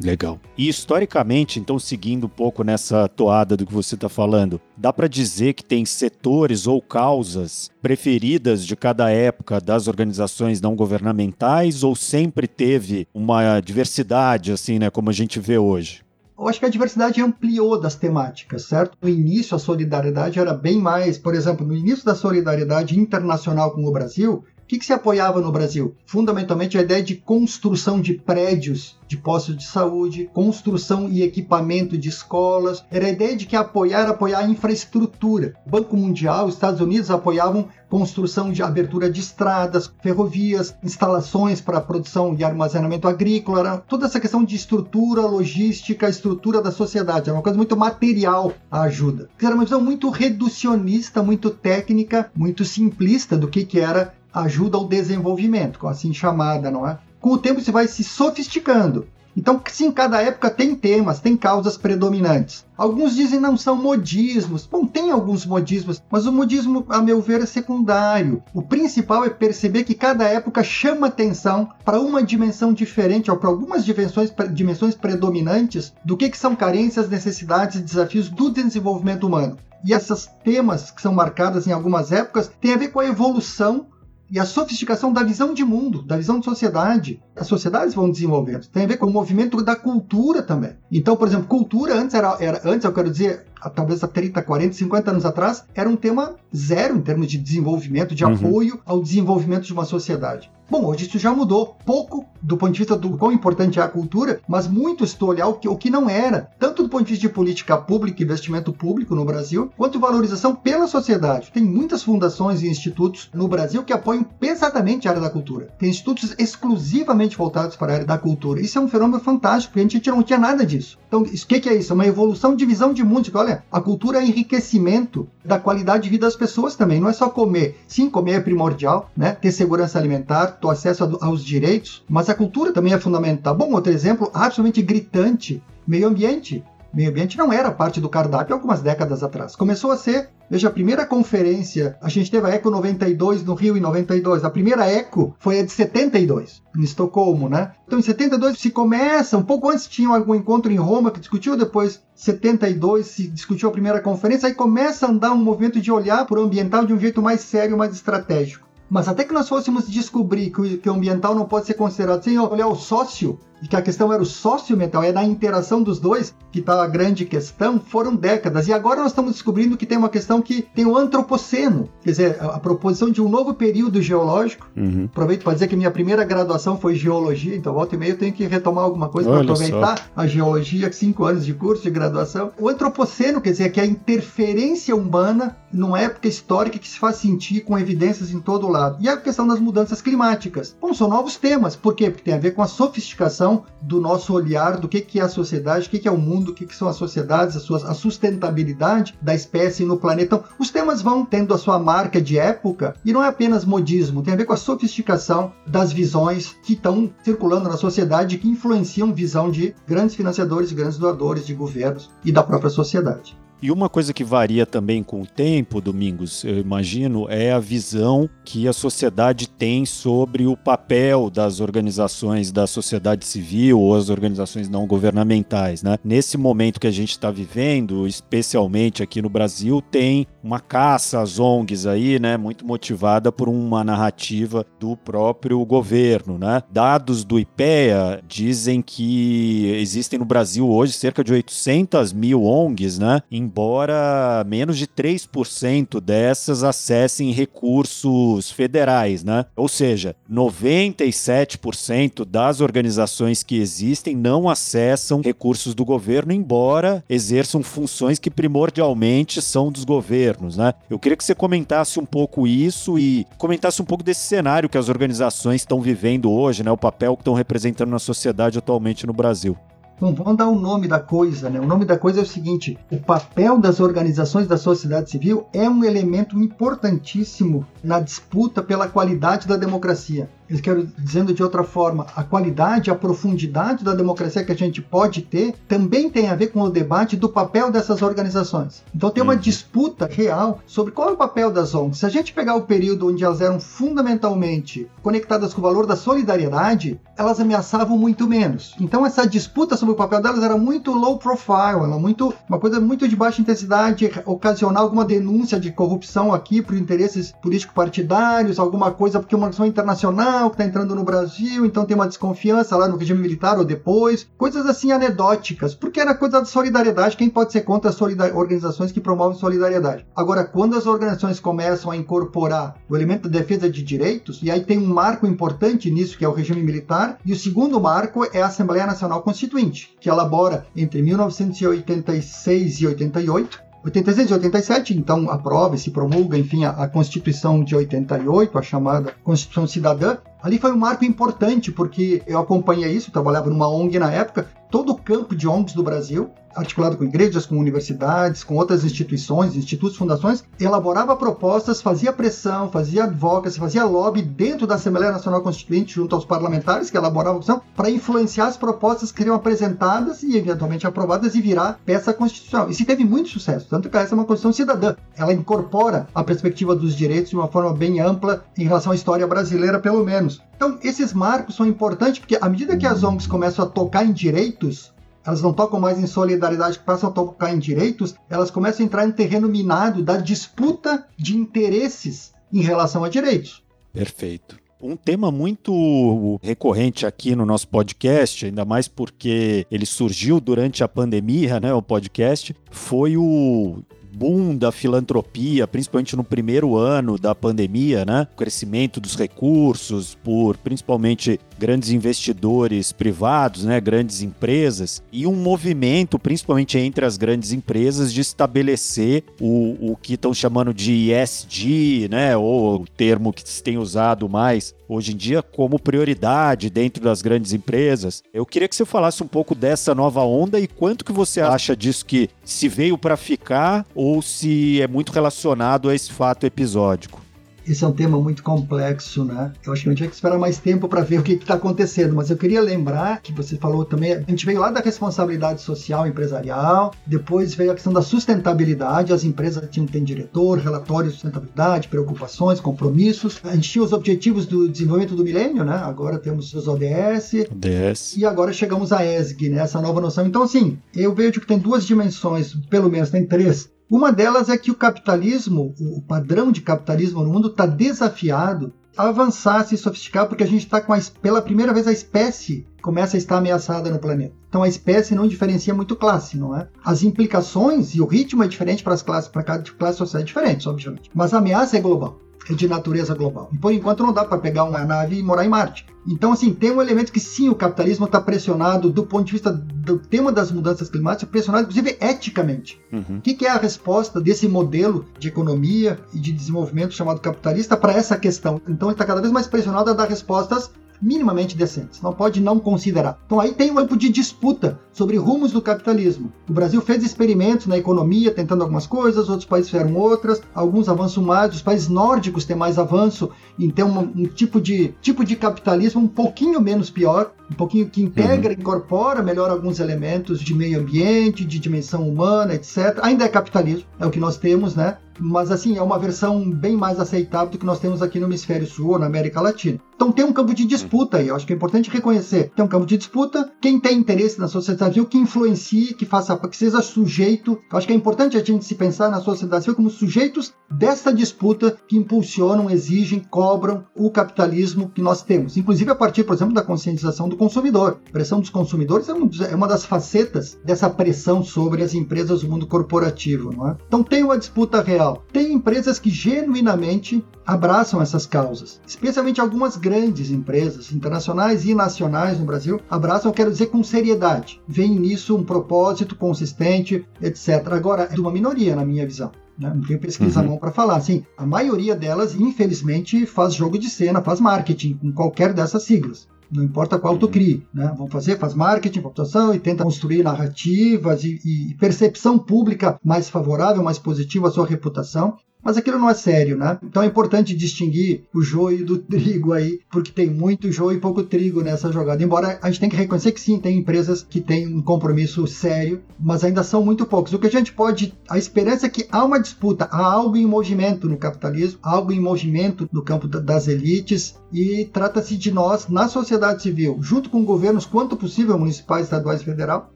Legal. 0.00 0.38
E 0.56 0.68
historicamente, 0.68 1.58
então, 1.58 1.78
seguindo 1.78 2.26
um 2.26 2.30
pouco 2.30 2.62
nessa 2.62 3.08
toada 3.08 3.56
do 3.56 3.66
que 3.66 3.72
você 3.72 3.94
está 3.94 4.08
falando, 4.08 4.60
dá 4.76 4.92
para 4.92 5.08
dizer 5.08 5.54
que 5.54 5.64
tem 5.64 5.84
setores 5.84 6.66
ou 6.66 6.82
causas 6.82 7.70
preferidas 7.80 8.64
de 8.64 8.76
cada 8.76 9.10
época 9.10 9.60
das 9.60 9.88
organizações 9.88 10.60
não 10.60 10.76
governamentais 10.76 11.82
ou 11.82 11.96
sempre 11.96 12.46
teve 12.46 13.08
uma 13.14 13.60
diversidade, 13.60 14.52
assim, 14.52 14.78
né, 14.78 14.90
como 14.90 15.10
a 15.10 15.12
gente 15.12 15.40
vê 15.40 15.56
hoje? 15.56 16.04
Eu 16.38 16.46
acho 16.48 16.60
que 16.60 16.66
a 16.66 16.70
diversidade 16.70 17.22
ampliou 17.22 17.80
das 17.80 17.94
temáticas, 17.94 18.64
certo? 18.64 18.98
No 19.00 19.08
início, 19.08 19.56
a 19.56 19.58
solidariedade 19.58 20.38
era 20.38 20.52
bem 20.52 20.78
mais, 20.78 21.16
por 21.16 21.34
exemplo, 21.34 21.66
no 21.66 21.74
início 21.74 22.04
da 22.04 22.14
solidariedade 22.14 22.98
internacional 23.00 23.70
com 23.72 23.82
o 23.82 23.90
Brasil, 23.90 24.44
o 24.66 24.68
que, 24.68 24.80
que, 24.80 24.84
se 24.84 24.92
apoiava 24.92 25.40
no 25.40 25.52
Brasil? 25.52 25.94
Fundamentalmente 26.04 26.76
a 26.76 26.82
ideia 26.82 27.00
de 27.00 27.14
construção 27.14 28.00
de 28.00 28.14
prédios 28.14 28.98
de 29.06 29.16
postos 29.16 29.56
de 29.56 29.64
saúde, 29.64 30.28
construção 30.34 31.08
e 31.08 31.22
equipamento 31.22 31.96
de 31.96 32.08
escolas. 32.08 32.84
Era 32.90 33.06
a 33.06 33.10
ideia 33.10 33.36
de 33.36 33.46
que 33.46 33.54
apoiar 33.54 34.08
apoiar 34.08 34.40
a 34.40 34.48
infraestrutura. 34.48 35.54
O 35.64 35.70
Banco 35.70 35.96
Mundial, 35.96 36.46
os 36.46 36.54
Estados 36.54 36.80
Unidos 36.80 37.12
apoiavam 37.12 37.68
construção 37.88 38.50
de 38.50 38.60
abertura 38.60 39.08
de 39.08 39.20
estradas, 39.20 39.88
ferrovias, 40.02 40.74
instalações 40.82 41.60
para 41.60 41.80
produção 41.80 42.34
e 42.36 42.42
armazenamento 42.42 43.06
agrícola, 43.06 43.60
era 43.60 43.76
toda 43.78 44.06
essa 44.06 44.18
questão 44.18 44.42
de 44.42 44.56
estrutura 44.56 45.22
logística, 45.22 46.08
estrutura 46.08 46.60
da 46.60 46.72
sociedade, 46.72 47.28
era 47.28 47.36
uma 47.36 47.44
coisa 47.44 47.56
muito 47.56 47.76
material 47.76 48.52
a 48.68 48.82
ajuda. 48.82 49.28
Era 49.40 49.54
uma 49.54 49.62
visão 49.62 49.80
muito 49.80 50.10
reducionista, 50.10 51.22
muito 51.22 51.48
técnica, 51.50 52.28
muito 52.34 52.64
simplista 52.64 53.36
do 53.36 53.46
que, 53.46 53.64
que 53.64 53.78
era 53.78 54.12
ajuda 54.36 54.76
ao 54.76 54.86
desenvolvimento, 54.86 55.86
assim 55.86 56.12
chamada, 56.12 56.70
não 56.70 56.86
é? 56.86 56.98
Com 57.20 57.30
o 57.30 57.38
tempo 57.38 57.60
você 57.60 57.72
vai 57.72 57.88
se 57.88 58.04
sofisticando. 58.04 59.06
Então, 59.36 59.60
sim, 59.70 59.92
cada 59.92 60.22
época 60.22 60.48
tem 60.48 60.74
temas, 60.74 61.20
tem 61.20 61.36
causas 61.36 61.76
predominantes. 61.76 62.64
Alguns 62.74 63.14
dizem 63.14 63.38
não 63.38 63.54
são 63.54 63.76
modismos. 63.76 64.66
Bom, 64.66 64.86
tem 64.86 65.10
alguns 65.10 65.44
modismos, 65.44 66.02
mas 66.10 66.24
o 66.26 66.32
modismo, 66.32 66.86
a 66.88 67.02
meu 67.02 67.20
ver, 67.20 67.42
é 67.42 67.46
secundário. 67.46 68.42
O 68.54 68.62
principal 68.62 69.26
é 69.26 69.28
perceber 69.28 69.84
que 69.84 69.94
cada 69.94 70.24
época 70.24 70.64
chama 70.64 71.08
atenção 71.08 71.68
para 71.84 72.00
uma 72.00 72.22
dimensão 72.22 72.72
diferente, 72.72 73.30
ou 73.30 73.36
para 73.36 73.50
algumas 73.50 73.84
dimensões, 73.84 74.32
dimensões 74.54 74.94
predominantes 74.94 75.92
do 76.02 76.16
que, 76.16 76.30
que 76.30 76.38
são 76.38 76.56
carências, 76.56 77.10
necessidades 77.10 77.78
e 77.78 77.84
desafios 77.84 78.30
do 78.30 78.50
desenvolvimento 78.50 79.26
humano. 79.26 79.58
E 79.84 79.92
esses 79.92 80.26
temas 80.42 80.90
que 80.90 81.02
são 81.02 81.12
marcados 81.12 81.66
em 81.66 81.72
algumas 81.72 82.10
épocas 82.10 82.50
têm 82.60 82.72
a 82.72 82.78
ver 82.78 82.88
com 82.88 83.00
a 83.00 83.06
evolução 83.06 83.86
e 84.30 84.38
a 84.38 84.44
sofisticação 84.44 85.12
da 85.12 85.22
visão 85.22 85.54
de 85.54 85.64
mundo, 85.64 86.02
da 86.02 86.16
visão 86.16 86.38
de 86.38 86.44
sociedade. 86.44 87.22
As 87.34 87.46
sociedades 87.46 87.94
vão 87.94 88.10
desenvolvendo. 88.10 88.66
Tem 88.66 88.84
a 88.84 88.88
ver 88.88 88.96
com 88.96 89.06
o 89.06 89.12
movimento 89.12 89.62
da 89.62 89.76
cultura 89.76 90.42
também. 90.42 90.72
Então, 90.90 91.16
por 91.16 91.28
exemplo, 91.28 91.46
cultura 91.46 91.94
antes 91.94 92.14
era, 92.14 92.36
era 92.40 92.60
antes 92.64 92.84
eu 92.84 92.92
quero 92.92 93.10
dizer 93.10 93.46
talvez 93.74 94.02
há 94.02 94.08
30, 94.08 94.42
40, 94.42 94.74
50 94.74 95.10
anos 95.10 95.26
atrás, 95.26 95.64
era 95.74 95.88
um 95.88 95.96
tema 95.96 96.36
zero 96.54 96.96
em 96.96 97.00
termos 97.00 97.26
de 97.26 97.38
desenvolvimento, 97.38 98.14
de 98.14 98.24
uhum. 98.24 98.34
apoio 98.34 98.80
ao 98.84 99.00
desenvolvimento 99.00 99.64
de 99.64 99.72
uma 99.72 99.84
sociedade. 99.84 100.50
Bom, 100.68 100.84
hoje 100.84 101.06
isso 101.06 101.18
já 101.18 101.32
mudou. 101.32 101.76
Pouco 101.84 102.26
do 102.42 102.56
ponto 102.56 102.72
de 102.72 102.78
vista 102.78 102.96
do 102.96 103.16
quão 103.16 103.30
importante 103.30 103.78
é 103.78 103.82
a 103.82 103.88
cultura, 103.88 104.40
mas 104.48 104.66
muito 104.66 105.04
estou 105.04 105.28
olhar 105.28 105.46
o 105.46 105.54
que, 105.54 105.68
o 105.68 105.76
que 105.76 105.90
não 105.90 106.10
era, 106.10 106.50
tanto 106.58 106.82
do 106.82 106.88
ponto 106.88 107.04
de 107.04 107.12
vista 107.12 107.26
de 107.26 107.32
política 107.32 107.76
pública, 107.76 108.22
investimento 108.22 108.72
público 108.72 109.14
no 109.14 109.24
Brasil, 109.24 109.70
quanto 109.76 110.00
valorização 110.00 110.54
pela 110.54 110.88
sociedade. 110.88 111.50
Tem 111.52 111.62
muitas 111.62 112.02
fundações 112.02 112.62
e 112.62 112.68
institutos 112.68 113.30
no 113.32 113.46
Brasil 113.46 113.84
que 113.84 113.92
apoiam 113.92 114.24
pesadamente 114.24 115.06
a 115.06 115.12
área 115.12 115.22
da 115.22 115.30
cultura. 115.30 115.68
Tem 115.78 115.88
institutos 115.88 116.34
exclusivamente 116.38 117.36
voltados 117.36 117.76
para 117.76 117.92
a 117.92 117.94
área 117.96 118.06
da 118.06 118.18
cultura. 118.18 118.60
Isso 118.60 118.78
é 118.78 118.80
um 118.80 118.88
fenômeno 118.88 119.20
fantástico, 119.20 119.72
porque 119.72 119.86
a 119.86 119.88
gente 119.88 120.10
não 120.10 120.22
tinha 120.22 120.38
nada 120.38 120.66
disso. 120.66 120.98
Então, 121.06 121.22
o 121.22 121.24
que, 121.24 121.60
que 121.60 121.68
é 121.68 121.74
isso? 121.74 121.92
É 121.92 121.94
uma 121.94 122.06
evolução 122.06 122.56
de 122.56 122.66
visão 122.66 122.92
de 122.92 123.04
mundo. 123.04 123.24
Tipo, 123.24 123.38
a 123.70 123.80
cultura 123.80 124.18
é 124.18 124.26
enriquecimento 124.26 125.28
da 125.44 125.58
qualidade 125.58 126.04
de 126.04 126.10
vida 126.10 126.26
das 126.26 126.36
pessoas 126.36 126.76
também. 126.76 127.00
Não 127.00 127.08
é 127.08 127.12
só 127.12 127.28
comer. 127.28 127.78
Sim, 127.86 128.10
comer 128.10 128.32
é 128.32 128.40
primordial, 128.40 129.10
né? 129.16 129.32
Ter 129.32 129.52
segurança 129.52 129.98
alimentar, 129.98 130.46
ter 130.46 130.68
acesso 130.68 131.18
aos 131.20 131.44
direitos, 131.44 132.04
mas 132.08 132.28
a 132.28 132.34
cultura 132.34 132.72
também 132.72 132.92
é 132.92 132.98
fundamental. 132.98 133.54
Bom, 133.54 133.72
outro 133.72 133.92
exemplo 133.92 134.30
absolutamente 134.34 134.82
gritante: 134.82 135.62
meio 135.86 136.08
ambiente. 136.08 136.64
Meio 136.92 137.10
ambiente 137.10 137.36
não 137.36 137.52
era 137.52 137.70
parte 137.70 138.00
do 138.00 138.08
cardápio 138.08 138.54
algumas 138.54 138.82
décadas 138.82 139.22
atrás. 139.22 139.54
Começou 139.54 139.90
a 139.90 139.96
ser 139.96 140.30
Veja, 140.48 140.68
a 140.68 140.70
primeira 140.70 141.04
conferência, 141.04 141.98
a 142.00 142.08
gente 142.08 142.30
teve 142.30 142.46
a 142.46 142.50
Eco 142.50 142.70
92 142.70 143.42
no 143.42 143.54
Rio 143.54 143.76
em 143.76 143.80
92. 143.80 144.44
A 144.44 144.50
primeira 144.50 144.86
Eco 144.86 145.34
foi 145.40 145.58
a 145.58 145.64
de 145.64 145.72
72, 145.72 146.62
em 146.76 146.82
Estocolmo, 146.82 147.48
né? 147.48 147.72
Então, 147.84 147.98
em 147.98 148.02
72 148.02 148.56
se 148.56 148.70
começa, 148.70 149.36
um 149.36 149.42
pouco 149.42 149.68
antes 149.68 149.88
tinha 149.88 150.08
algum 150.08 150.36
encontro 150.36 150.70
em 150.70 150.76
Roma 150.76 151.10
que 151.10 151.18
discutiu, 151.18 151.56
depois 151.56 152.00
72 152.14 153.06
se 153.06 153.26
discutiu 153.26 153.68
a 153.68 153.72
primeira 153.72 154.00
conferência, 154.00 154.48
aí 154.48 154.54
começa 154.54 155.06
a 155.06 155.10
andar 155.10 155.32
um 155.32 155.42
movimento 155.42 155.80
de 155.80 155.90
olhar 155.90 156.24
para 156.26 156.38
o 156.38 156.44
ambiental 156.44 156.86
de 156.86 156.92
um 156.92 156.98
jeito 156.98 157.20
mais 157.20 157.40
sério, 157.40 157.76
mais 157.76 157.92
estratégico. 157.92 158.66
Mas 158.88 159.08
até 159.08 159.24
que 159.24 159.34
nós 159.34 159.48
fôssemos 159.48 159.88
descobrir 159.88 160.50
que 160.50 160.88
o, 160.88 160.92
ambiental 160.92 161.34
não 161.34 161.44
pode 161.44 161.66
ser 161.66 161.74
considerado 161.74 162.22
sem 162.22 162.38
olhar 162.38 162.68
o 162.68 162.76
sócio, 162.76 163.36
e 163.62 163.68
que 163.68 163.76
a 163.76 163.82
questão 163.82 164.12
era 164.12 164.22
o 164.22 164.26
sócio 164.26 164.76
mental, 164.76 165.02
é 165.02 165.12
na 165.12 165.24
interação 165.24 165.82
dos 165.82 165.98
dois 165.98 166.34
que 166.52 166.60
está 166.60 166.82
a 166.82 166.86
grande 166.86 167.24
questão, 167.24 167.78
foram 167.78 168.14
décadas. 168.14 168.68
E 168.68 168.72
agora 168.72 169.00
nós 169.02 169.12
estamos 169.12 169.32
descobrindo 169.32 169.76
que 169.76 169.86
tem 169.86 169.98
uma 169.98 170.08
questão 170.08 170.40
que 170.40 170.62
tem 170.62 170.86
o 170.86 170.96
antropoceno, 170.96 171.88
quer 172.02 172.10
dizer, 172.10 172.36
a, 172.40 172.58
proposição 172.58 173.10
de 173.10 173.20
um 173.20 173.28
novo 173.28 173.54
período 173.54 174.00
geológico. 174.00 174.66
Uhum. 174.76 175.08
Aproveito 175.10 175.42
para 175.42 175.54
dizer 175.54 175.68
que 175.68 175.76
minha 175.76 175.90
primeira 175.90 176.24
graduação 176.24 176.78
foi 176.78 176.94
geologia, 176.94 177.54
então 177.54 177.74
volta 177.74 177.94
e 177.94 177.98
meia 177.98 178.10
eu 178.12 178.18
tenho 178.18 178.32
que 178.32 178.46
retomar 178.46 178.84
alguma 178.84 179.08
coisa 179.08 179.28
para 179.30 179.42
aproveitar 179.42 179.98
só. 179.98 180.04
a 180.16 180.26
geologia, 180.26 180.90
cinco 180.92 181.24
anos 181.24 181.44
de 181.44 181.52
curso 181.52 181.82
de 181.82 181.90
graduação. 181.90 182.52
O 182.58 182.68
antropoceno, 182.68 183.40
quer 183.40 183.50
dizer, 183.50 183.70
que 183.70 183.80
a 183.80 183.86
interferência 183.86 184.94
humana 184.96 185.56
numa 185.72 186.00
época 186.00 186.26
histórica 186.26 186.78
que 186.78 186.88
se 186.88 186.98
faz 186.98 187.16
sentir 187.16 187.60
com 187.60 187.78
evidências 187.78 188.30
em 188.30 188.40
todo 188.40 188.68
lado. 188.68 188.96
E 189.00 189.08
a 189.08 189.16
questão 189.16 189.46
das 189.46 189.60
mudanças 189.60 190.00
climáticas. 190.00 190.74
Bom, 190.80 190.94
são 190.94 191.08
novos 191.08 191.36
temas. 191.36 191.76
Por 191.76 191.94
quê? 191.94 192.10
Porque 192.10 192.24
tem 192.24 192.34
a 192.34 192.38
ver 192.38 192.52
com 192.52 192.62
a 192.62 192.66
sofisticação 192.66 193.45
do 193.80 194.00
nosso 194.00 194.32
olhar 194.32 194.78
do 194.78 194.88
que, 194.88 195.00
que 195.00 195.20
é 195.20 195.22
a 195.22 195.28
sociedade, 195.28 195.86
o 195.86 195.90
que, 195.90 195.98
que 195.98 196.08
é 196.08 196.10
o 196.10 196.18
mundo, 196.18 196.50
o 196.50 196.54
que, 196.54 196.66
que 196.66 196.74
são 196.74 196.88
as 196.88 196.96
sociedades, 196.96 197.56
a, 197.56 197.60
sua, 197.60 197.78
a 197.90 197.94
sustentabilidade 197.94 199.16
da 199.20 199.34
espécie 199.34 199.84
no 199.84 199.96
planeta. 199.96 200.36
Então, 200.36 200.44
os 200.58 200.70
temas 200.70 201.02
vão 201.02 201.24
tendo 201.24 201.54
a 201.54 201.58
sua 201.58 201.78
marca 201.78 202.20
de 202.20 202.38
época 202.38 202.94
e 203.04 203.12
não 203.12 203.22
é 203.22 203.28
apenas 203.28 203.64
modismo, 203.64 204.22
tem 204.22 204.34
a 204.34 204.36
ver 204.36 204.44
com 204.44 204.52
a 204.52 204.56
sofisticação 204.56 205.52
das 205.66 205.92
visões 205.92 206.56
que 206.62 206.72
estão 206.72 207.10
circulando 207.22 207.68
na 207.68 207.76
sociedade 207.76 208.38
que 208.38 208.48
influenciam 208.48 209.14
visão 209.14 209.50
de 209.50 209.74
grandes 209.86 210.16
financiadores, 210.16 210.72
grandes 210.72 210.98
doadores, 210.98 211.46
de 211.46 211.54
governos 211.54 212.10
e 212.24 212.32
da 212.32 212.42
própria 212.42 212.70
sociedade. 212.70 213.36
E 213.62 213.70
uma 213.70 213.88
coisa 213.88 214.12
que 214.12 214.22
varia 214.22 214.66
também 214.66 215.02
com 215.02 215.22
o 215.22 215.26
tempo, 215.26 215.80
Domingos, 215.80 216.44
eu 216.44 216.58
imagino, 216.58 217.26
é 217.30 217.52
a 217.52 217.58
visão 217.58 218.28
que 218.44 218.68
a 218.68 218.72
sociedade 218.72 219.48
tem 219.48 219.86
sobre 219.86 220.46
o 220.46 220.54
papel 220.54 221.30
das 221.30 221.58
organizações 221.58 222.52
da 222.52 222.66
sociedade 222.66 223.24
civil 223.24 223.80
ou 223.80 223.96
as 223.96 224.10
organizações 224.10 224.68
não 224.68 224.86
governamentais. 224.86 225.82
Né? 225.82 225.96
Nesse 226.04 226.36
momento 226.36 226.78
que 226.78 226.86
a 226.86 226.92
gente 226.92 227.12
está 227.12 227.30
vivendo, 227.30 228.06
especialmente 228.06 229.02
aqui 229.02 229.22
no 229.22 229.30
Brasil, 229.30 229.80
tem 229.80 230.26
uma 230.44 230.60
caça 230.60 231.20
às 231.20 231.38
ONGs 231.38 231.86
aí, 231.86 232.18
né, 232.18 232.36
muito 232.36 232.64
motivada 232.64 233.32
por 233.32 233.48
uma 233.48 233.82
narrativa 233.82 234.66
do 234.78 234.96
próprio 234.98 235.64
governo. 235.64 236.38
Né? 236.38 236.62
Dados 236.70 237.24
do 237.24 237.38
IPEA 237.38 238.22
dizem 238.28 238.82
que 238.82 239.72
existem 239.76 240.18
no 240.18 240.24
Brasil 240.26 240.68
hoje 240.68 240.92
cerca 240.92 241.24
de 241.24 241.32
800 241.32 242.12
mil 242.12 242.44
ONGs, 242.44 242.98
né, 242.98 243.22
embora 243.56 244.44
menos 244.46 244.76
de 244.76 244.86
3% 244.86 245.98
dessas 245.98 246.62
acessem 246.62 247.32
recursos 247.32 248.50
federais, 248.50 249.24
né? 249.24 249.46
Ou 249.56 249.66
seja, 249.66 250.14
97% 250.30 252.26
das 252.26 252.60
organizações 252.60 253.42
que 253.42 253.56
existem 253.56 254.14
não 254.14 254.46
acessam 254.46 255.22
recursos 255.22 255.74
do 255.74 255.86
governo, 255.86 256.34
embora 256.34 257.02
exerçam 257.08 257.62
funções 257.62 258.18
que 258.18 258.30
primordialmente 258.30 259.40
são 259.40 259.72
dos 259.72 259.84
governos, 259.84 260.58
né? 260.58 260.74
Eu 260.90 260.98
queria 260.98 261.16
que 261.16 261.24
você 261.24 261.34
comentasse 261.34 261.98
um 261.98 262.04
pouco 262.04 262.46
isso 262.46 262.98
e 262.98 263.26
comentasse 263.38 263.80
um 263.80 263.86
pouco 263.86 264.04
desse 264.04 264.26
cenário 264.26 264.68
que 264.68 264.76
as 264.76 264.90
organizações 264.90 265.62
estão 265.62 265.80
vivendo 265.80 266.30
hoje, 266.30 266.62
né? 266.62 266.70
O 266.70 266.76
papel 266.76 267.16
que 267.16 267.22
estão 267.22 267.32
representando 267.32 267.88
na 267.88 267.98
sociedade 267.98 268.58
atualmente 268.58 269.06
no 269.06 269.14
Brasil. 269.14 269.56
Bom, 269.98 270.12
vamos 270.12 270.36
dar 270.36 270.46
o 270.48 270.54
nome 270.54 270.86
da 270.86 271.00
coisa, 271.00 271.48
né? 271.48 271.58
O 271.58 271.66
nome 271.66 271.86
da 271.86 271.98
coisa 271.98 272.20
é 272.20 272.22
o 272.22 272.26
seguinte: 272.26 272.78
o 272.90 272.98
papel 272.98 273.58
das 273.58 273.80
organizações 273.80 274.46
da 274.46 274.58
sociedade 274.58 275.10
civil 275.10 275.46
é 275.54 275.70
um 275.70 275.82
elemento 275.82 276.38
importantíssimo 276.38 277.66
na 277.82 277.98
disputa 277.98 278.62
pela 278.62 278.88
qualidade 278.88 279.48
da 279.48 279.56
democracia. 279.56 280.28
Eu 280.48 280.60
quero 280.60 280.86
dizendo 280.98 281.34
de 281.34 281.42
outra 281.42 281.64
forma, 281.64 282.06
a 282.14 282.22
qualidade, 282.22 282.90
a 282.90 282.94
profundidade 282.94 283.84
da 283.84 283.94
democracia 283.94 284.44
que 284.44 284.52
a 284.52 284.56
gente 284.56 284.80
pode 284.80 285.22
ter 285.22 285.54
também 285.66 286.08
tem 286.08 286.28
a 286.28 286.36
ver 286.36 286.48
com 286.48 286.60
o 286.60 286.70
debate 286.70 287.16
do 287.16 287.28
papel 287.28 287.70
dessas 287.70 288.00
organizações. 288.00 288.82
Então 288.94 289.10
tem 289.10 289.22
uma 289.22 289.32
uhum. 289.34 289.38
disputa 289.38 290.06
real 290.06 290.60
sobre 290.66 290.92
qual 290.92 291.10
é 291.10 291.12
o 291.12 291.16
papel 291.16 291.50
das 291.50 291.74
ONGs. 291.74 291.98
Se 291.98 292.06
a 292.06 292.08
gente 292.08 292.32
pegar 292.32 292.54
o 292.54 292.62
período 292.62 293.08
onde 293.08 293.24
elas 293.24 293.40
eram 293.40 293.58
fundamentalmente 293.58 294.88
conectadas 295.02 295.52
com 295.52 295.60
o 295.60 295.64
valor 295.64 295.84
da 295.84 295.96
solidariedade, 295.96 297.00
elas 297.16 297.40
ameaçavam 297.40 297.98
muito 297.98 298.26
menos. 298.26 298.74
Então 298.80 299.04
essa 299.04 299.26
disputa 299.26 299.76
sobre 299.76 299.94
o 299.94 299.96
papel 299.96 300.22
delas 300.22 300.42
era 300.42 300.56
muito 300.56 300.92
low 300.92 301.18
profile, 301.18 301.82
era 301.82 301.98
muito 301.98 302.32
uma 302.48 302.58
coisa 302.58 302.78
muito 302.78 303.08
de 303.08 303.16
baixa 303.16 303.40
intensidade, 303.40 304.10
ocasionar 304.24 304.82
alguma 304.82 305.04
denúncia 305.04 305.58
de 305.58 305.72
corrupção 305.72 306.32
aqui 306.32 306.62
por 306.62 306.76
interesses 306.76 307.32
político-partidários, 307.42 308.58
alguma 308.58 308.92
coisa 308.92 309.18
porque 309.18 309.34
uma 309.34 309.48
ação 309.48 309.66
internacional 309.66 310.35
que 310.44 310.54
está 310.54 310.64
entrando 310.64 310.94
no 310.94 311.04
Brasil, 311.04 311.64
então 311.64 311.84
tem 311.84 311.94
uma 311.94 312.06
desconfiança 312.06 312.76
lá 312.76 312.86
no 312.88 312.96
regime 312.96 313.20
militar 313.20 313.58
ou 313.58 313.64
depois. 313.64 314.28
Coisas 314.36 314.66
assim 314.66 314.92
anedóticas, 314.92 315.74
porque 315.74 316.00
era 316.00 316.14
coisa 316.14 316.40
de 316.40 316.48
solidariedade. 316.48 317.16
Quem 317.16 317.28
pode 317.28 317.52
ser 317.52 317.62
contra 317.62 317.90
as 317.90 318.00
organizações 318.00 318.92
que 318.92 319.00
promovem 319.00 319.38
solidariedade? 319.38 320.06
Agora, 320.14 320.44
quando 320.44 320.76
as 320.76 320.86
organizações 320.86 321.40
começam 321.40 321.90
a 321.90 321.96
incorporar 321.96 322.76
o 322.88 322.96
elemento 322.96 323.28
da 323.28 323.38
defesa 323.38 323.70
de 323.70 323.82
direitos, 323.82 324.40
e 324.42 324.50
aí 324.50 324.64
tem 324.64 324.78
um 324.78 324.86
marco 324.86 325.26
importante 325.26 325.90
nisso, 325.90 326.16
que 326.16 326.24
é 326.24 326.28
o 326.28 326.32
regime 326.32 326.62
militar, 326.62 327.18
e 327.24 327.32
o 327.32 327.36
segundo 327.36 327.80
marco 327.80 328.26
é 328.32 328.42
a 328.42 328.46
Assembleia 328.46 328.86
Nacional 328.86 329.22
Constituinte, 329.22 329.94
que 330.00 330.08
elabora 330.08 330.66
entre 330.76 331.02
1986 331.02 332.80
e 332.80 332.86
88 332.86 333.65
86 333.86 334.30
e 334.30 334.34
87, 334.34 334.98
então 334.98 335.30
aprova 335.30 335.76
e 335.76 335.78
se 335.78 335.92
promulga, 335.92 336.36
enfim, 336.36 336.64
a, 336.64 336.70
a, 336.70 336.88
Constituição 336.88 337.62
de 337.62 337.76
88, 337.76 338.58
a 338.58 338.62
chamada 338.62 339.14
Constituição 339.22 339.64
Cidadã. 339.64 340.16
Ali 340.46 340.60
foi 340.60 340.70
um 340.70 340.78
marco 340.78 341.04
importante, 341.04 341.72
porque 341.72 342.22
eu 342.24 342.38
acompanhei 342.38 342.92
isso, 342.92 343.10
trabalhava 343.10 343.50
numa 343.50 343.68
ONG 343.68 343.98
na 343.98 344.12
época, 344.12 344.46
todo 344.70 344.92
o 344.92 344.96
campo 344.96 345.34
de 345.34 345.48
ONGs 345.48 345.74
do 345.74 345.82
Brasil, 345.82 346.30
articulado 346.56 346.96
com 346.96 347.04
igrejas, 347.04 347.44
com 347.44 347.58
universidades, 347.58 348.42
com 348.42 348.56
outras 348.56 348.82
instituições, 348.84 349.54
institutos, 349.54 349.96
fundações, 349.96 350.42
elaborava 350.58 351.14
propostas, 351.14 351.82
fazia 351.82 352.12
pressão, 352.12 352.70
fazia 352.70 353.04
advocacy, 353.04 353.58
fazia 353.58 353.84
lobby 353.84 354.22
dentro 354.22 354.66
da 354.66 354.76
Assembleia 354.76 355.12
Nacional 355.12 355.42
Constituinte, 355.42 355.94
junto 355.94 356.14
aos 356.14 356.24
parlamentares 356.24 356.90
que 356.90 356.96
elaboravam 356.96 357.42
a 357.46 357.60
para 357.76 357.90
influenciar 357.90 358.46
as 358.46 358.56
propostas 358.56 359.12
que 359.12 359.18
seriam 359.18 359.36
apresentadas 359.36 360.22
e 360.22 360.36
eventualmente 360.36 360.86
aprovadas 360.86 361.34
e 361.34 361.40
virar 361.40 361.78
peça 361.84 362.12
constitucional. 362.12 362.70
E 362.70 362.74
se 362.74 362.84
teve 362.84 363.04
muito 363.04 363.28
sucesso, 363.28 363.66
tanto 363.68 363.90
que 363.90 363.96
essa 363.96 364.14
é 364.14 364.16
uma 364.16 364.24
Constituição 364.24 364.52
cidadã. 364.52 364.96
Ela 365.16 365.32
incorpora 365.32 366.08
a 366.14 366.24
perspectiva 366.24 366.74
dos 366.74 366.96
direitos 366.96 367.30
de 367.30 367.36
uma 367.36 367.48
forma 367.48 367.72
bem 367.74 368.00
ampla 368.00 368.44
em 368.56 368.64
relação 368.64 368.92
à 368.92 368.94
história 368.94 369.26
brasileira, 369.26 369.78
pelo 369.78 370.04
menos. 370.04 370.35
Então, 370.56 370.78
esses 370.82 371.12
marcos 371.12 371.54
são 371.54 371.66
importantes 371.66 372.18
porque 372.18 372.38
à 372.40 372.48
medida 372.48 372.76
que 372.76 372.86
as 372.86 373.02
ONGs 373.02 373.26
começam 373.26 373.64
a 373.64 373.68
tocar 373.68 374.04
em 374.04 374.12
direitos, 374.12 374.92
elas 375.26 375.42
não 375.42 375.52
tocam 375.52 375.80
mais 375.80 375.98
em 375.98 376.06
solidariedade, 376.06 376.78
passam 376.78 377.10
a 377.10 377.12
tocar 377.12 377.52
em 377.52 377.58
direitos, 377.58 378.14
elas 378.30 378.50
começam 378.50 378.84
a 378.84 378.86
entrar 378.86 379.06
em 379.06 379.12
terreno 379.12 379.48
minado 379.48 380.02
da 380.02 380.16
disputa 380.16 381.04
de 381.18 381.36
interesses 381.36 382.32
em 382.52 382.60
relação 382.60 383.02
a 383.02 383.08
direitos. 383.08 383.62
Perfeito. 383.92 384.56
Um 384.80 384.94
tema 384.94 385.32
muito 385.32 386.38
recorrente 386.42 387.06
aqui 387.06 387.34
no 387.34 387.46
nosso 387.46 387.66
podcast, 387.66 388.44
ainda 388.44 388.64
mais 388.64 388.86
porque 388.86 389.66
ele 389.70 389.86
surgiu 389.86 390.38
durante 390.38 390.84
a 390.84 390.88
pandemia, 390.88 391.58
né, 391.58 391.72
o 391.72 391.80
podcast, 391.80 392.54
foi 392.70 393.16
o 393.16 393.78
boom 394.16 394.56
da 394.56 394.72
filantropia, 394.72 395.66
principalmente 395.66 396.16
no 396.16 396.24
primeiro 396.24 396.76
ano 396.76 397.18
da 397.18 397.34
pandemia, 397.34 398.04
né? 398.06 398.26
O 398.32 398.36
crescimento 398.36 398.98
dos 398.98 399.14
recursos 399.14 400.16
por 400.24 400.56
principalmente 400.56 401.38
grandes 401.58 401.90
investidores 401.90 402.92
privados, 402.92 403.64
né, 403.64 403.80
grandes 403.80 404.22
empresas, 404.22 405.02
e 405.12 405.26
um 405.26 405.34
movimento, 405.34 406.18
principalmente 406.18 406.78
entre 406.78 407.04
as 407.04 407.16
grandes 407.16 407.52
empresas, 407.52 408.12
de 408.12 408.20
estabelecer 408.20 409.24
o, 409.40 409.92
o 409.92 409.96
que 409.96 410.14
estão 410.14 410.32
chamando 410.32 410.72
de 410.72 411.10
ESG, 411.10 412.08
né, 412.10 412.36
ou 412.36 412.82
o 412.82 412.86
termo 412.86 413.32
que 413.32 413.48
se 413.48 413.62
tem 413.62 413.78
usado 413.78 414.28
mais 414.28 414.74
hoje 414.88 415.12
em 415.12 415.16
dia 415.16 415.42
como 415.42 415.78
prioridade 415.78 416.70
dentro 416.70 417.02
das 417.02 417.22
grandes 417.22 417.52
empresas. 417.52 418.22
Eu 418.32 418.46
queria 418.46 418.68
que 418.68 418.76
você 418.76 418.84
falasse 418.84 419.22
um 419.22 419.26
pouco 419.26 419.54
dessa 419.54 419.94
nova 419.94 420.22
onda 420.22 420.60
e 420.60 420.66
quanto 420.66 421.04
que 421.04 421.12
você 421.12 421.40
acha 421.40 421.76
disso 421.76 422.06
que 422.06 422.30
se 422.44 422.68
veio 422.68 422.96
para 422.96 423.16
ficar 423.16 423.84
ou 423.94 424.22
se 424.22 424.80
é 424.80 424.86
muito 424.86 425.12
relacionado 425.12 425.88
a 425.88 425.94
esse 425.94 426.12
fato 426.12 426.46
episódico. 426.46 427.25
Esse 427.66 427.84
é 427.84 427.86
um 427.88 427.92
tema 427.92 428.18
muito 428.20 428.42
complexo, 428.42 429.24
né? 429.24 429.52
Eu 429.64 429.72
acho 429.72 429.82
que 429.82 429.88
a 429.88 429.92
gente 429.92 430.00
vai 430.00 430.08
esperar 430.08 430.38
mais 430.38 430.58
tempo 430.58 430.88
para 430.88 431.02
ver 431.02 431.18
o 431.18 431.22
que 431.22 431.32
está 431.32 431.54
acontecendo, 431.54 432.14
mas 432.14 432.30
eu 432.30 432.36
queria 432.36 432.60
lembrar 432.60 433.20
que 433.20 433.32
você 433.32 433.56
falou 433.56 433.84
também, 433.84 434.12
a 434.12 434.20
gente 434.30 434.46
veio 434.46 434.60
lá 434.60 434.70
da 434.70 434.80
responsabilidade 434.80 435.60
social 435.60 436.06
empresarial, 436.06 436.94
depois 437.06 437.54
veio 437.54 437.72
a 437.72 437.74
questão 437.74 437.92
da 437.92 438.02
sustentabilidade, 438.02 439.12
as 439.12 439.24
empresas 439.24 439.68
tinham 439.70 439.86
tem 439.86 440.04
diretor, 440.04 440.58
relatório 440.58 441.08
de 441.08 441.14
sustentabilidade, 441.14 441.88
preocupações, 441.88 442.60
compromissos. 442.60 443.40
A 443.44 443.54
gente 443.54 443.70
tinha 443.70 443.84
os 443.84 443.92
objetivos 443.92 444.46
do 444.46 444.68
desenvolvimento 444.68 445.14
do 445.14 445.24
milênio, 445.24 445.64
né? 445.64 445.76
Agora 445.76 446.18
temos 446.18 446.52
os 446.54 446.68
ODS. 446.68 447.46
ODS. 447.50 448.16
E 448.16 448.24
agora 448.24 448.52
chegamos 448.52 448.92
à 448.92 449.04
ESG, 449.04 449.48
né? 449.48 449.62
Essa 449.62 449.80
nova 449.80 450.00
noção. 450.00 450.26
Então, 450.26 450.42
assim, 450.42 450.78
eu 450.94 451.14
vejo 451.14 451.40
que 451.40 451.46
tem 451.46 451.58
duas 451.58 451.86
dimensões, 451.86 452.54
pelo 452.68 452.90
menos 452.90 453.10
tem 453.10 453.24
três 453.24 453.70
uma 453.90 454.12
delas 454.12 454.48
é 454.48 454.58
que 454.58 454.70
o 454.70 454.74
capitalismo, 454.74 455.74
o 455.78 456.02
padrão 456.02 456.50
de 456.50 456.60
capitalismo 456.60 457.22
no 457.22 457.32
mundo, 457.32 457.48
está 457.48 457.66
desafiado 457.66 458.72
a 458.96 459.08
avançar, 459.08 459.60
a 459.60 459.64
se 459.64 459.76
sofisticar, 459.76 460.26
porque 460.26 460.42
a 460.42 460.46
gente 460.46 460.64
está 460.64 460.80
com 460.80 460.92
a, 460.92 460.98
pela 461.20 461.42
primeira 461.42 461.72
vez 461.72 461.86
a 461.86 461.92
espécie 461.92 462.66
começa 462.82 463.16
a 463.16 463.18
estar 463.18 463.36
ameaçada 463.38 463.90
no 463.90 463.98
planeta. 463.98 464.34
Então 464.48 464.62
a 464.62 464.68
espécie 464.68 465.14
não 465.14 465.26
diferencia 465.26 465.74
muito 465.74 465.96
classe, 465.96 466.38
não 466.38 466.56
é? 466.56 466.68
As 466.84 467.02
implicações 467.02 467.94
e 467.94 468.00
o 468.00 468.06
ritmo 468.06 468.44
é 468.44 468.48
diferente 468.48 468.82
para 468.82 468.94
as 468.94 469.02
classes, 469.02 469.28
para 469.28 469.42
cada 469.42 469.62
classe 469.72 469.98
social 469.98 470.22
é 470.22 470.24
diferente, 470.24 470.68
obviamente. 470.68 471.10
Mas 471.12 471.34
a 471.34 471.38
ameaça 471.38 471.76
é 471.76 471.80
global 471.80 472.20
de 472.54 472.68
natureza 472.68 473.14
global. 473.14 473.50
E 473.52 473.58
por 473.58 473.72
enquanto 473.72 474.02
não 474.02 474.12
dá 474.12 474.24
para 474.24 474.38
pegar 474.38 474.64
uma 474.64 474.84
nave 474.84 475.18
e 475.18 475.22
morar 475.22 475.44
em 475.44 475.48
Marte. 475.48 475.86
Então, 476.06 476.32
assim, 476.32 476.52
tem 476.52 476.70
um 476.70 476.80
elemento 476.80 477.12
que 477.12 477.18
sim, 477.18 477.48
o 477.48 477.54
capitalismo 477.54 478.06
está 478.06 478.20
pressionado 478.20 478.90
do 478.90 479.04
ponto 479.04 479.26
de 479.26 479.32
vista 479.32 479.52
do 479.52 479.98
tema 479.98 480.30
das 480.30 480.52
mudanças 480.52 480.88
climáticas, 480.88 481.28
pressionado 481.28 481.64
inclusive 481.64 481.98
eticamente. 482.00 482.80
Uhum. 482.92 483.18
O 483.18 483.20
que, 483.20 483.34
que, 483.34 483.46
é 483.46 483.50
a 483.50 483.58
resposta 483.58 484.20
desse 484.20 484.46
modelo 484.46 485.04
de 485.18 485.28
economia 485.28 485.98
e 486.14 486.20
de 486.20 486.32
desenvolvimento 486.32 486.94
chamado 486.94 487.20
capitalista 487.20 487.76
para 487.76 487.92
essa 487.92 488.16
questão? 488.16 488.60
Então, 488.68 488.88
ele 488.88 488.94
está 488.94 489.04
cada 489.04 489.20
vez 489.20 489.32
mais 489.32 489.48
pressionado 489.48 489.90
a 489.90 489.94
dar 489.94 490.08
respostas 490.08 490.70
minimamente 491.00 491.56
decentes. 491.56 492.00
Não 492.02 492.12
pode 492.12 492.40
não 492.40 492.58
considerar. 492.58 493.18
Então 493.26 493.40
aí 493.40 493.52
tem 493.52 493.70
um 493.70 493.86
campo 493.86 493.96
de 493.96 494.08
disputa 494.08 494.80
sobre 494.92 495.16
rumos 495.16 495.52
do 495.52 495.62
capitalismo. 495.62 496.32
O 496.48 496.52
Brasil 496.52 496.80
fez 496.80 497.04
experimentos 497.04 497.66
na 497.66 497.78
economia, 497.78 498.32
tentando 498.32 498.62
algumas 498.62 498.86
coisas, 498.86 499.28
outros 499.28 499.48
países 499.48 499.70
fizeram 499.70 499.94
outras, 499.94 500.42
alguns 500.54 500.88
avançam 500.88 501.22
mais, 501.22 501.54
os 501.54 501.62
países 501.62 501.88
nórdicos 501.88 502.44
têm 502.44 502.56
mais 502.56 502.78
avanço 502.78 503.30
em 503.58 503.70
ter 503.70 503.84
um, 503.84 503.98
um 503.98 504.24
tipo, 504.24 504.60
de, 504.60 504.94
tipo 505.00 505.24
de 505.24 505.36
capitalismo 505.36 506.00
um 506.00 506.08
pouquinho 506.08 506.60
menos 506.60 506.90
pior, 506.90 507.32
um 507.50 507.54
pouquinho 507.54 507.88
que 507.88 508.02
integra, 508.02 508.52
uhum. 508.52 508.60
incorpora 508.60 509.22
melhor 509.22 509.50
alguns 509.50 509.78
elementos 509.78 510.40
de 510.40 510.54
meio 510.54 510.80
ambiente, 510.80 511.44
de 511.44 511.58
dimensão 511.58 512.08
humana, 512.08 512.54
etc. 512.54 512.98
Ainda 513.02 513.24
é 513.24 513.28
capitalismo, 513.28 513.86
é 514.00 514.06
o 514.06 514.10
que 514.10 514.18
nós 514.18 514.36
temos, 514.36 514.74
né? 514.74 514.98
Mas 515.18 515.50
assim, 515.50 515.76
é 515.76 515.82
uma 515.82 515.98
versão 515.98 516.50
bem 516.50 516.76
mais 516.76 516.98
aceitável 516.98 517.50
do 517.50 517.58
que 517.58 517.66
nós 517.66 517.80
temos 517.80 518.02
aqui 518.02 518.18
no 518.18 518.26
Hemisfério 518.26 518.66
Sul 518.66 518.98
na 518.98 519.06
América 519.06 519.40
Latina. 519.40 519.78
Então 519.94 520.12
tem 520.12 520.24
um 520.24 520.32
campo 520.32 520.54
de 520.54 520.66
disputa 520.66 521.16
aí, 521.16 521.28
eu 521.28 521.36
acho 521.36 521.46
que 521.46 521.52
é 521.52 521.56
importante 521.56 521.90
reconhecer. 521.90 522.52
Tem 522.54 522.64
um 522.64 522.68
campo 522.68 522.84
de 522.84 522.98
disputa, 522.98 523.50
quem 523.60 523.80
tem 523.80 523.98
interesse 523.98 524.38
na 524.38 524.46
sociedade 524.46 524.94
civil, 524.94 525.08
que 525.08 525.16
influencie, 525.16 525.94
que 525.94 526.04
faça, 526.04 526.36
que 526.36 526.56
seja 526.56 526.82
sujeito. 526.82 527.58
Eu 527.70 527.78
acho 527.78 527.86
que 527.86 527.92
é 527.92 527.96
importante 527.96 528.36
a 528.36 528.44
gente 528.44 528.64
se 528.64 528.74
pensar 528.74 529.10
na 529.10 529.20
sociedade 529.20 529.64
civil 529.64 529.76
como 529.76 529.90
sujeitos 529.90 530.52
dessa 530.70 531.12
disputa 531.12 531.76
que 531.88 531.96
impulsionam, 531.96 532.70
exigem, 532.70 533.20
cobram 533.20 533.84
o 533.94 534.10
capitalismo 534.10 534.90
que 534.90 535.00
nós 535.00 535.22
temos. 535.22 535.56
Inclusive 535.56 535.90
a 535.90 535.94
partir, 535.94 536.24
por 536.24 536.34
exemplo, 536.34 536.54
da 536.54 536.62
conscientização 536.62 537.28
do 537.28 537.36
consumidor. 537.36 538.00
A 538.08 538.12
pressão 538.12 538.40
dos 538.40 538.50
consumidores 538.50 539.08
é, 539.08 539.52
é 539.52 539.54
uma 539.54 539.68
das 539.68 539.84
facetas 539.84 540.58
dessa 540.62 540.90
pressão 540.90 541.42
sobre 541.42 541.82
as 541.82 541.94
empresas 541.94 542.42
do 542.42 542.48
mundo 542.48 542.66
corporativo. 542.66 543.50
Não 543.50 543.68
é? 543.68 543.76
Então 543.86 544.02
tem 544.02 544.22
uma 544.22 544.38
disputa 544.38 544.82
real. 544.82 545.05
Tem 545.32 545.52
empresas 545.52 545.98
que 545.98 546.10
genuinamente 546.10 547.24
abraçam 547.46 548.02
essas 548.02 548.26
causas, 548.26 548.80
especialmente 548.86 549.40
algumas 549.40 549.76
grandes 549.76 550.30
empresas 550.30 550.92
internacionais 550.92 551.64
e 551.64 551.74
nacionais 551.74 552.38
no 552.38 552.46
Brasil 552.46 552.80
abraçam, 552.90 553.32
quero 553.32 553.50
dizer, 553.50 553.66
com 553.66 553.82
seriedade. 553.84 554.60
Vem 554.66 554.98
nisso 554.98 555.36
um 555.36 555.44
propósito 555.44 556.16
consistente, 556.16 557.06
etc. 557.22 557.68
Agora, 557.72 558.04
é 558.04 558.14
de 558.14 558.20
uma 558.20 558.32
minoria, 558.32 558.74
na 558.74 558.84
minha 558.84 559.06
visão. 559.06 559.30
Né? 559.58 559.72
Não 559.74 559.82
tenho 559.82 559.98
pesquisa 559.98 560.40
uhum. 560.40 560.46
à 560.46 560.48
mão 560.50 560.58
para 560.58 560.72
falar. 560.72 560.96
Assim, 560.96 561.24
a 561.36 561.46
maioria 561.46 561.94
delas, 561.94 562.34
infelizmente, 562.34 563.24
faz 563.26 563.54
jogo 563.54 563.78
de 563.78 563.88
cena, 563.88 564.22
faz 564.22 564.40
marketing 564.40 564.94
com 564.94 565.12
qualquer 565.12 565.52
dessas 565.52 565.82
siglas. 565.84 566.28
Não 566.50 566.62
importa 566.62 566.98
qual 566.98 567.18
tu 567.18 567.28
crie, 567.28 567.66
né? 567.72 567.92
Vão 567.96 568.06
fazer, 568.06 568.38
faz 568.38 568.54
marketing, 568.54 569.00
computação 569.00 569.54
e 569.54 569.58
tenta 569.58 569.82
construir 569.82 570.22
narrativas 570.22 571.24
e, 571.24 571.40
e 571.44 571.74
percepção 571.74 572.38
pública 572.38 572.98
mais 573.04 573.28
favorável, 573.28 573.82
mais 573.82 573.98
positiva 573.98 574.48
à 574.48 574.50
sua 574.50 574.66
reputação 574.66 575.36
mas 575.66 575.76
aquilo 575.76 575.98
não 575.98 576.08
é 576.08 576.14
sério, 576.14 576.56
né? 576.56 576.78
Então 576.80 577.02
é 577.02 577.06
importante 577.06 577.52
distinguir 577.52 578.22
o 578.32 578.40
joio 578.40 578.86
do 578.86 578.98
trigo 579.02 579.52
aí, 579.52 579.80
porque 579.90 580.12
tem 580.12 580.30
muito 580.30 580.70
joio 580.70 580.96
e 580.96 581.00
pouco 581.00 581.24
trigo 581.24 581.60
nessa 581.60 581.90
jogada. 581.90 582.22
Embora 582.22 582.56
a 582.62 582.70
gente 582.70 582.78
tenha 582.78 582.90
que 582.90 582.96
reconhecer 582.96 583.32
que 583.32 583.40
sim, 583.40 583.58
tem 583.58 583.76
empresas 583.76 584.22
que 584.22 584.40
têm 584.40 584.68
um 584.68 584.80
compromisso 584.80 585.44
sério, 585.48 586.02
mas 586.20 586.44
ainda 586.44 586.62
são 586.62 586.84
muito 586.84 587.04
poucos. 587.04 587.32
O 587.32 587.38
que 587.40 587.48
a 587.48 587.50
gente 587.50 587.72
pode. 587.72 588.14
A 588.30 588.38
esperança 588.38 588.86
é 588.86 588.88
que 588.88 589.08
há 589.10 589.24
uma 589.24 589.40
disputa, 589.40 589.88
há 589.90 590.04
algo 590.04 590.36
em 590.36 590.46
movimento 590.46 591.08
no 591.08 591.16
capitalismo, 591.16 591.80
algo 591.82 592.12
em 592.12 592.20
movimento 592.20 592.88
no 592.92 593.02
campo 593.02 593.26
das 593.26 593.66
elites, 593.66 594.36
e 594.52 594.84
trata-se 594.92 595.36
de 595.36 595.50
nós, 595.50 595.88
na 595.88 596.06
sociedade 596.06 596.62
civil, 596.62 596.98
junto 597.00 597.28
com 597.28 597.44
governos, 597.44 597.86
quanto 597.86 598.16
possível, 598.16 598.56
municipais, 598.56 599.06
estaduais 599.06 599.40
e 599.40 599.44
federal, 599.44 599.90